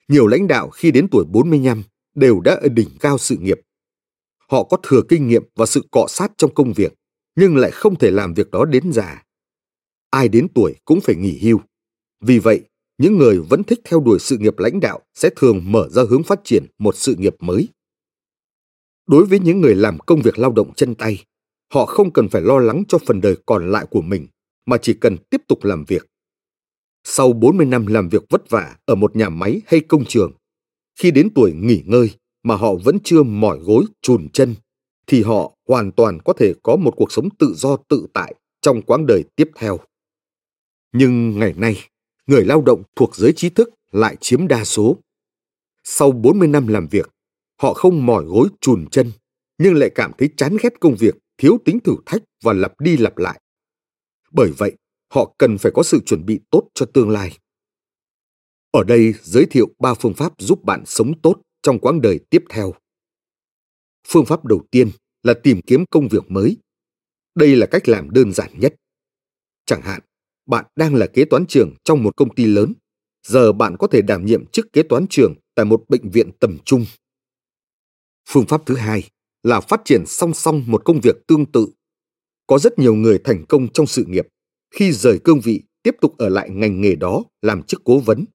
Nhiều 0.07 0.27
lãnh 0.27 0.47
đạo 0.47 0.69
khi 0.69 0.91
đến 0.91 1.07
tuổi 1.11 1.25
45 1.31 1.83
đều 2.15 2.39
đã 2.39 2.53
ở 2.61 2.67
đỉnh 2.69 2.89
cao 2.99 3.17
sự 3.17 3.37
nghiệp. 3.37 3.59
Họ 4.51 4.63
có 4.63 4.77
thừa 4.83 5.01
kinh 5.09 5.27
nghiệm 5.27 5.43
và 5.55 5.65
sự 5.65 5.85
cọ 5.91 6.05
sát 6.09 6.31
trong 6.37 6.53
công 6.53 6.73
việc, 6.73 6.93
nhưng 7.35 7.57
lại 7.57 7.71
không 7.71 7.95
thể 7.95 8.11
làm 8.11 8.33
việc 8.33 8.51
đó 8.51 8.65
đến 8.65 8.93
già. 8.93 9.23
Ai 10.09 10.27
đến 10.27 10.47
tuổi 10.55 10.75
cũng 10.85 11.01
phải 11.01 11.15
nghỉ 11.15 11.39
hưu. 11.41 11.59
Vì 12.21 12.39
vậy, 12.39 12.61
những 12.97 13.17
người 13.17 13.39
vẫn 13.39 13.63
thích 13.63 13.79
theo 13.83 13.99
đuổi 13.99 14.19
sự 14.19 14.37
nghiệp 14.37 14.59
lãnh 14.59 14.79
đạo 14.79 14.99
sẽ 15.13 15.29
thường 15.35 15.61
mở 15.65 15.89
ra 15.89 16.03
hướng 16.09 16.23
phát 16.23 16.39
triển 16.43 16.65
một 16.77 16.95
sự 16.95 17.15
nghiệp 17.15 17.35
mới. 17.39 17.67
Đối 19.07 19.25
với 19.25 19.39
những 19.39 19.61
người 19.61 19.75
làm 19.75 19.99
công 19.99 20.21
việc 20.21 20.39
lao 20.39 20.51
động 20.51 20.73
chân 20.75 20.95
tay, 20.95 21.23
họ 21.73 21.85
không 21.85 22.13
cần 22.13 22.29
phải 22.29 22.41
lo 22.41 22.59
lắng 22.59 22.83
cho 22.87 22.97
phần 22.97 23.21
đời 23.21 23.35
còn 23.45 23.71
lại 23.71 23.85
của 23.89 24.01
mình, 24.01 24.27
mà 24.65 24.77
chỉ 24.77 24.93
cần 24.93 25.17
tiếp 25.29 25.41
tục 25.47 25.63
làm 25.63 25.85
việc. 25.85 26.07
Sau 27.03 27.33
40 27.33 27.65
năm 27.65 27.87
làm 27.87 28.09
việc 28.09 28.23
vất 28.29 28.49
vả 28.49 28.77
ở 28.85 28.95
một 28.95 29.15
nhà 29.15 29.29
máy 29.29 29.61
hay 29.65 29.79
công 29.79 30.05
trường, 30.05 30.31
khi 30.99 31.11
đến 31.11 31.29
tuổi 31.35 31.53
nghỉ 31.53 31.83
ngơi 31.85 32.11
mà 32.43 32.55
họ 32.55 32.75
vẫn 32.83 32.97
chưa 33.03 33.23
mỏi 33.23 33.59
gối 33.59 33.85
chùn 34.01 34.29
chân, 34.33 34.55
thì 35.07 35.23
họ 35.23 35.51
hoàn 35.67 35.91
toàn 35.91 36.19
có 36.25 36.33
thể 36.33 36.53
có 36.63 36.75
một 36.75 36.93
cuộc 36.97 37.11
sống 37.11 37.29
tự 37.39 37.53
do 37.55 37.77
tự 37.89 38.07
tại 38.13 38.35
trong 38.61 38.81
quãng 38.81 39.05
đời 39.05 39.23
tiếp 39.35 39.49
theo. 39.55 39.79
Nhưng 40.93 41.39
ngày 41.39 41.53
nay, 41.57 41.77
người 42.27 42.45
lao 42.45 42.61
động 42.61 42.83
thuộc 42.95 43.15
giới 43.15 43.33
trí 43.33 43.49
thức 43.49 43.69
lại 43.91 44.17
chiếm 44.21 44.47
đa 44.47 44.63
số. 44.63 44.97
Sau 45.83 46.11
40 46.11 46.47
năm 46.47 46.67
làm 46.67 46.87
việc, 46.87 47.09
họ 47.61 47.73
không 47.73 48.05
mỏi 48.05 48.25
gối 48.25 48.47
chùn 48.61 48.85
chân, 48.91 49.11
nhưng 49.57 49.75
lại 49.75 49.89
cảm 49.95 50.11
thấy 50.17 50.29
chán 50.37 50.57
ghét 50.63 50.79
công 50.79 50.95
việc, 50.95 51.15
thiếu 51.37 51.57
tính 51.65 51.79
thử 51.79 51.95
thách 52.05 52.21
và 52.43 52.53
lặp 52.53 52.79
đi 52.79 52.97
lặp 52.97 53.17
lại. 53.17 53.41
Bởi 54.31 54.51
vậy, 54.57 54.75
họ 55.13 55.35
cần 55.37 55.57
phải 55.57 55.71
có 55.75 55.83
sự 55.83 55.99
chuẩn 56.05 56.25
bị 56.25 56.39
tốt 56.51 56.69
cho 56.73 56.85
tương 56.93 57.09
lai. 57.09 57.37
Ở 58.71 58.83
đây 58.83 59.13
giới 59.21 59.45
thiệu 59.45 59.67
ba 59.79 59.93
phương 59.93 60.13
pháp 60.13 60.33
giúp 60.37 60.63
bạn 60.63 60.83
sống 60.85 61.21
tốt 61.21 61.41
trong 61.61 61.79
quãng 61.79 62.01
đời 62.01 62.19
tiếp 62.29 62.43
theo. 62.49 62.73
Phương 64.07 64.25
pháp 64.25 64.45
đầu 64.45 64.67
tiên 64.71 64.91
là 65.23 65.33
tìm 65.43 65.61
kiếm 65.67 65.85
công 65.89 66.07
việc 66.07 66.31
mới. 66.31 66.57
Đây 67.35 67.55
là 67.55 67.67
cách 67.71 67.89
làm 67.89 68.09
đơn 68.09 68.33
giản 68.33 68.59
nhất. 68.59 68.75
Chẳng 69.65 69.81
hạn, 69.81 70.01
bạn 70.45 70.65
đang 70.75 70.95
là 70.95 71.07
kế 71.07 71.25
toán 71.25 71.45
trưởng 71.45 71.73
trong 71.83 72.03
một 72.03 72.15
công 72.15 72.35
ty 72.35 72.45
lớn, 72.45 72.73
giờ 73.27 73.51
bạn 73.51 73.75
có 73.79 73.87
thể 73.87 74.01
đảm 74.01 74.25
nhiệm 74.25 74.45
chức 74.45 74.67
kế 74.73 74.83
toán 74.83 75.05
trưởng 75.09 75.33
tại 75.55 75.65
một 75.65 75.83
bệnh 75.89 76.09
viện 76.09 76.31
tầm 76.39 76.57
trung. 76.65 76.85
Phương 78.29 78.45
pháp 78.45 78.61
thứ 78.65 78.75
hai 78.75 79.09
là 79.43 79.61
phát 79.61 79.81
triển 79.85 80.03
song 80.05 80.33
song 80.33 80.63
một 80.67 80.85
công 80.85 80.99
việc 81.01 81.15
tương 81.27 81.45
tự. 81.45 81.67
Có 82.47 82.59
rất 82.59 82.79
nhiều 82.79 82.95
người 82.95 83.19
thành 83.23 83.45
công 83.49 83.67
trong 83.73 83.87
sự 83.87 84.05
nghiệp 84.07 84.27
khi 84.75 84.91
rời 84.91 85.19
cương 85.23 85.39
vị 85.39 85.61
tiếp 85.83 85.95
tục 86.01 86.17
ở 86.17 86.29
lại 86.29 86.49
ngành 86.49 86.81
nghề 86.81 86.95
đó 86.95 87.23
làm 87.41 87.63
chức 87.63 87.81
cố 87.83 87.99
vấn, 87.99 88.25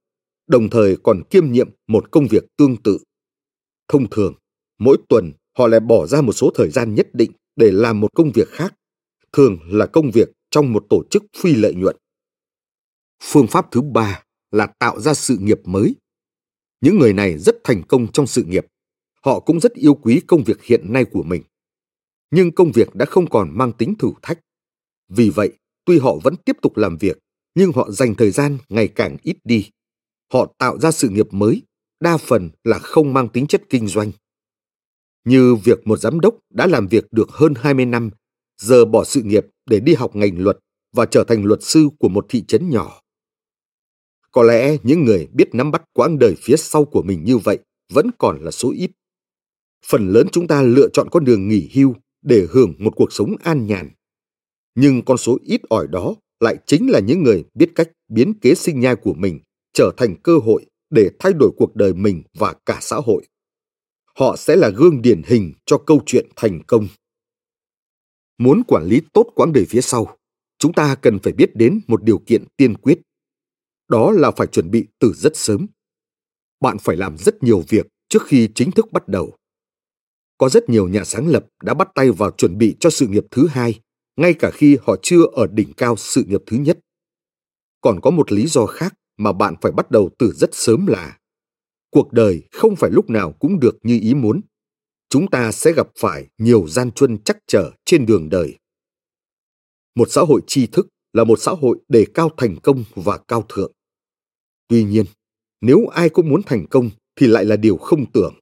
đồng 0.46 0.70
thời 0.70 0.96
còn 1.02 1.22
kiêm 1.30 1.52
nhiệm 1.52 1.70
một 1.86 2.10
công 2.10 2.26
việc 2.26 2.44
tương 2.56 2.76
tự. 2.76 2.98
Thông 3.88 4.10
thường, 4.10 4.34
mỗi 4.78 4.96
tuần 5.08 5.32
họ 5.58 5.66
lại 5.66 5.80
bỏ 5.80 6.06
ra 6.06 6.20
một 6.20 6.32
số 6.32 6.50
thời 6.54 6.70
gian 6.70 6.94
nhất 6.94 7.08
định 7.12 7.32
để 7.56 7.70
làm 7.72 8.00
một 8.00 8.08
công 8.14 8.32
việc 8.32 8.48
khác, 8.48 8.74
thường 9.32 9.58
là 9.66 9.86
công 9.86 10.10
việc 10.10 10.28
trong 10.50 10.72
một 10.72 10.84
tổ 10.90 11.02
chức 11.10 11.24
phi 11.36 11.54
lợi 11.54 11.74
nhuận. 11.74 11.96
Phương 13.22 13.46
pháp 13.46 13.66
thứ 13.70 13.80
ba 13.80 14.22
là 14.50 14.66
tạo 14.78 15.00
ra 15.00 15.14
sự 15.14 15.36
nghiệp 15.40 15.60
mới. 15.64 15.94
Những 16.80 16.98
người 16.98 17.12
này 17.12 17.38
rất 17.38 17.56
thành 17.64 17.82
công 17.88 18.12
trong 18.12 18.26
sự 18.26 18.44
nghiệp. 18.44 18.66
Họ 19.24 19.40
cũng 19.40 19.60
rất 19.60 19.72
yêu 19.72 19.94
quý 19.94 20.20
công 20.26 20.44
việc 20.44 20.62
hiện 20.62 20.92
nay 20.92 21.04
của 21.04 21.22
mình. 21.22 21.42
Nhưng 22.30 22.52
công 22.52 22.72
việc 22.72 22.94
đã 22.94 23.04
không 23.04 23.30
còn 23.30 23.58
mang 23.58 23.72
tính 23.72 23.94
thử 23.98 24.12
thách. 24.22 24.40
Vì 25.08 25.30
vậy, 25.30 25.52
tuy 25.84 25.98
họ 25.98 26.16
vẫn 26.24 26.34
tiếp 26.44 26.56
tục 26.62 26.76
làm 26.76 26.96
việc, 26.96 27.18
nhưng 27.54 27.72
họ 27.72 27.90
dành 27.90 28.14
thời 28.14 28.30
gian 28.30 28.58
ngày 28.68 28.88
càng 28.88 29.16
ít 29.22 29.36
đi. 29.44 29.70
Họ 30.32 30.54
tạo 30.58 30.78
ra 30.78 30.90
sự 30.90 31.08
nghiệp 31.08 31.26
mới, 31.30 31.62
đa 32.00 32.16
phần 32.16 32.50
là 32.64 32.78
không 32.78 33.12
mang 33.12 33.28
tính 33.28 33.46
chất 33.46 33.62
kinh 33.70 33.86
doanh. 33.88 34.12
Như 35.24 35.54
việc 35.54 35.86
một 35.86 35.96
giám 35.96 36.20
đốc 36.20 36.34
đã 36.50 36.66
làm 36.66 36.86
việc 36.86 37.12
được 37.12 37.30
hơn 37.30 37.54
20 37.56 37.86
năm, 37.86 38.10
giờ 38.58 38.84
bỏ 38.84 39.04
sự 39.04 39.22
nghiệp 39.22 39.46
để 39.66 39.80
đi 39.80 39.94
học 39.94 40.16
ngành 40.16 40.38
luật 40.38 40.58
và 40.92 41.06
trở 41.06 41.24
thành 41.24 41.44
luật 41.44 41.62
sư 41.62 41.88
của 41.98 42.08
một 42.08 42.26
thị 42.28 42.44
trấn 42.48 42.70
nhỏ. 42.70 43.00
Có 44.32 44.42
lẽ 44.42 44.76
những 44.82 45.04
người 45.04 45.28
biết 45.32 45.54
nắm 45.54 45.70
bắt 45.70 45.82
quãng 45.92 46.18
đời 46.18 46.34
phía 46.42 46.56
sau 46.56 46.84
của 46.84 47.02
mình 47.02 47.24
như 47.24 47.38
vậy 47.38 47.58
vẫn 47.92 48.10
còn 48.18 48.38
là 48.40 48.50
số 48.50 48.72
ít. 48.76 48.90
Phần 49.86 50.08
lớn 50.08 50.26
chúng 50.32 50.46
ta 50.46 50.62
lựa 50.62 50.88
chọn 50.92 51.08
con 51.10 51.24
đường 51.24 51.48
nghỉ 51.48 51.68
hưu 51.74 51.94
để 52.22 52.46
hưởng 52.50 52.74
một 52.78 52.92
cuộc 52.96 53.12
sống 53.12 53.34
an 53.42 53.66
nhàn. 53.66 53.90
Nhưng 54.74 55.02
con 55.04 55.16
số 55.16 55.38
ít 55.42 55.60
ỏi 55.68 55.86
đó 55.90 56.14
lại 56.40 56.56
chính 56.66 56.90
là 56.90 57.00
những 57.00 57.22
người 57.22 57.44
biết 57.54 57.72
cách 57.74 57.90
biến 58.08 58.34
kế 58.40 58.54
sinh 58.54 58.80
nhai 58.80 58.96
của 58.96 59.14
mình 59.14 59.40
trở 59.72 59.90
thành 59.96 60.16
cơ 60.22 60.38
hội 60.38 60.66
để 60.90 61.10
thay 61.18 61.32
đổi 61.32 61.50
cuộc 61.56 61.76
đời 61.76 61.94
mình 61.94 62.22
và 62.38 62.54
cả 62.66 62.78
xã 62.80 62.96
hội. 62.96 63.26
Họ 64.18 64.36
sẽ 64.36 64.56
là 64.56 64.68
gương 64.68 65.02
điển 65.02 65.22
hình 65.26 65.52
cho 65.66 65.78
câu 65.78 66.02
chuyện 66.06 66.26
thành 66.36 66.62
công. 66.66 66.88
Muốn 68.38 68.62
quản 68.68 68.84
lý 68.84 69.00
tốt 69.12 69.32
quãng 69.34 69.52
đời 69.52 69.64
phía 69.68 69.80
sau, 69.80 70.16
chúng 70.58 70.72
ta 70.72 70.94
cần 70.94 71.18
phải 71.18 71.32
biết 71.32 71.56
đến 71.56 71.80
một 71.86 72.02
điều 72.02 72.18
kiện 72.18 72.44
tiên 72.56 72.74
quyết 72.74 73.00
đó 73.92 74.12
là 74.12 74.30
phải 74.30 74.46
chuẩn 74.46 74.70
bị 74.70 74.86
từ 74.98 75.12
rất 75.12 75.36
sớm. 75.36 75.66
Bạn 76.60 76.78
phải 76.78 76.96
làm 76.96 77.18
rất 77.18 77.42
nhiều 77.42 77.64
việc 77.68 77.86
trước 78.08 78.22
khi 78.26 78.48
chính 78.54 78.70
thức 78.70 78.92
bắt 78.92 79.08
đầu. 79.08 79.36
Có 80.42 80.48
rất 80.48 80.68
nhiều 80.68 80.88
nhà 80.88 81.04
sáng 81.04 81.28
lập 81.28 81.46
đã 81.62 81.74
bắt 81.74 81.88
tay 81.94 82.10
vào 82.10 82.30
chuẩn 82.30 82.58
bị 82.58 82.76
cho 82.80 82.90
sự 82.90 83.06
nghiệp 83.06 83.24
thứ 83.30 83.46
hai, 83.46 83.80
ngay 84.16 84.34
cả 84.34 84.50
khi 84.54 84.76
họ 84.82 84.96
chưa 85.02 85.22
ở 85.32 85.46
đỉnh 85.46 85.72
cao 85.72 85.96
sự 85.96 86.24
nghiệp 86.24 86.42
thứ 86.46 86.56
nhất. 86.56 86.78
Còn 87.80 88.00
có 88.00 88.10
một 88.10 88.32
lý 88.32 88.46
do 88.46 88.66
khác 88.66 88.94
mà 89.16 89.32
bạn 89.32 89.54
phải 89.60 89.72
bắt 89.72 89.90
đầu 89.90 90.10
từ 90.18 90.32
rất 90.32 90.50
sớm 90.52 90.86
là 90.86 91.18
cuộc 91.90 92.12
đời 92.12 92.42
không 92.52 92.76
phải 92.76 92.90
lúc 92.90 93.10
nào 93.10 93.32
cũng 93.32 93.60
được 93.60 93.78
như 93.82 93.98
ý 94.02 94.14
muốn. 94.14 94.40
Chúng 95.08 95.30
ta 95.30 95.52
sẽ 95.52 95.72
gặp 95.72 95.88
phải 95.98 96.28
nhiều 96.38 96.68
gian 96.68 96.92
truân 96.92 97.18
chắc 97.18 97.36
trở 97.46 97.72
trên 97.84 98.06
đường 98.06 98.28
đời. 98.28 98.58
Một 99.94 100.08
xã 100.10 100.20
hội 100.20 100.40
tri 100.46 100.66
thức 100.66 100.88
là 101.12 101.24
một 101.24 101.38
xã 101.38 101.52
hội 101.52 101.78
đề 101.88 102.06
cao 102.14 102.30
thành 102.36 102.56
công 102.62 102.84
và 102.94 103.18
cao 103.28 103.46
thượng. 103.48 103.72
Tuy 104.68 104.84
nhiên, 104.84 105.04
nếu 105.60 105.86
ai 105.86 106.08
cũng 106.08 106.28
muốn 106.28 106.42
thành 106.46 106.66
công 106.66 106.90
thì 107.16 107.26
lại 107.26 107.44
là 107.44 107.56
điều 107.56 107.76
không 107.76 108.12
tưởng. 108.12 108.34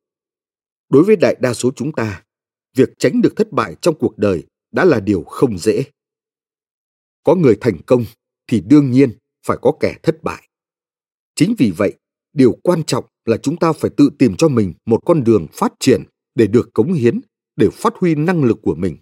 Đối 0.91 1.05
với 1.05 1.16
đại 1.16 1.36
đa 1.41 1.55
số 1.55 1.70
chúng 1.76 1.93
ta, 1.93 2.22
việc 2.76 2.88
tránh 2.99 3.22
được 3.22 3.36
thất 3.36 3.53
bại 3.53 3.76
trong 3.80 3.99
cuộc 3.99 4.18
đời 4.18 4.47
đã 4.72 4.84
là 4.84 5.01
điều 5.01 5.22
không 5.22 5.59
dễ. 5.59 5.84
Có 7.22 7.34
người 7.34 7.57
thành 7.61 7.82
công 7.86 8.05
thì 8.47 8.61
đương 8.61 8.91
nhiên 8.91 9.11
phải 9.47 9.57
có 9.62 9.72
kẻ 9.80 9.97
thất 10.03 10.22
bại. 10.22 10.49
Chính 11.34 11.55
vì 11.59 11.72
vậy, 11.76 11.95
điều 12.32 12.53
quan 12.62 12.84
trọng 12.84 13.05
là 13.24 13.36
chúng 13.36 13.57
ta 13.57 13.72
phải 13.72 13.91
tự 13.97 14.11
tìm 14.18 14.36
cho 14.36 14.49
mình 14.49 14.74
một 14.86 15.01
con 15.07 15.24
đường 15.24 15.47
phát 15.53 15.72
triển 15.80 16.03
để 16.34 16.47
được 16.47 16.70
cống 16.74 16.93
hiến, 16.93 17.20
để 17.57 17.68
phát 17.72 17.95
huy 17.97 18.14
năng 18.14 18.45
lực 18.45 18.59
của 18.62 18.74
mình. 18.74 18.97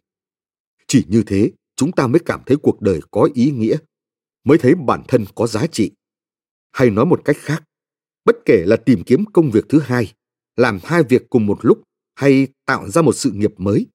Chỉ 0.87 1.05
như 1.09 1.23
thế, 1.27 1.53
chúng 1.77 1.93
ta 1.93 2.07
mới 2.07 2.21
cảm 2.27 2.41
thấy 2.47 2.57
cuộc 2.63 2.81
đời 2.81 3.01
có 3.11 3.29
ý 3.35 3.51
nghĩa, 3.51 3.77
mới 4.45 4.59
thấy 4.59 4.75
bản 4.75 5.03
thân 5.09 5.25
có 5.35 5.47
giá 5.47 5.67
trị. 5.67 5.91
Hay 6.73 6.91
nói 6.91 7.07
một 7.07 7.21
cách 7.25 7.37
khác, 7.39 7.65
bất 8.25 8.37
kể 8.45 8.65
là 8.67 8.77
tìm 8.77 9.03
kiếm 9.07 9.25
công 9.33 9.51
việc 9.51 9.65
thứ 9.69 9.81
hai, 9.81 10.13
làm 10.59 10.79
hai 10.85 11.03
việc 11.03 11.31
cùng 11.31 11.47
một 11.47 11.59
lúc 11.63 11.79
hay 12.21 12.47
tạo 12.67 12.89
ra 12.89 13.03
một 13.03 13.13
sự 13.13 13.31
nghiệp 13.31 13.55
mới, 13.57 13.87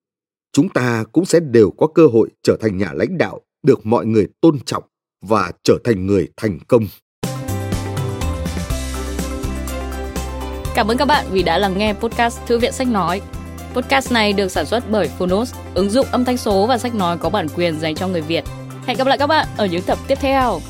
chúng 0.52 0.68
ta 0.68 1.04
cũng 1.12 1.24
sẽ 1.24 1.40
đều 1.40 1.70
có 1.70 1.86
cơ 1.86 2.06
hội 2.06 2.28
trở 2.42 2.56
thành 2.60 2.78
nhà 2.78 2.92
lãnh 2.92 3.18
đạo 3.18 3.40
được 3.62 3.86
mọi 3.86 4.06
người 4.06 4.26
tôn 4.40 4.58
trọng 4.66 4.82
và 5.26 5.52
trở 5.62 5.78
thành 5.84 6.06
người 6.06 6.28
thành 6.36 6.58
công. 6.68 6.86
Cảm 10.74 10.88
ơn 10.88 10.96
các 10.96 11.04
bạn 11.04 11.26
vì 11.30 11.42
đã 11.42 11.58
lắng 11.58 11.78
nghe 11.78 11.94
podcast 11.94 12.40
Thư 12.46 12.58
viện 12.58 12.72
Sách 12.72 12.88
Nói. 12.88 13.22
Podcast 13.74 14.12
này 14.12 14.32
được 14.32 14.48
sản 14.48 14.66
xuất 14.66 14.90
bởi 14.90 15.08
Phonos, 15.08 15.54
ứng 15.74 15.90
dụng 15.90 16.06
âm 16.10 16.24
thanh 16.24 16.36
số 16.36 16.66
và 16.66 16.78
sách 16.78 16.94
nói 16.94 17.18
có 17.18 17.30
bản 17.30 17.46
quyền 17.56 17.80
dành 17.80 17.94
cho 17.94 18.08
người 18.08 18.20
Việt. 18.20 18.44
Hẹn 18.86 18.98
gặp 18.98 19.06
lại 19.06 19.18
các 19.18 19.26
bạn 19.26 19.48
ở 19.56 19.66
những 19.66 19.82
tập 19.82 19.98
tiếp 20.08 20.18
theo. 20.20 20.60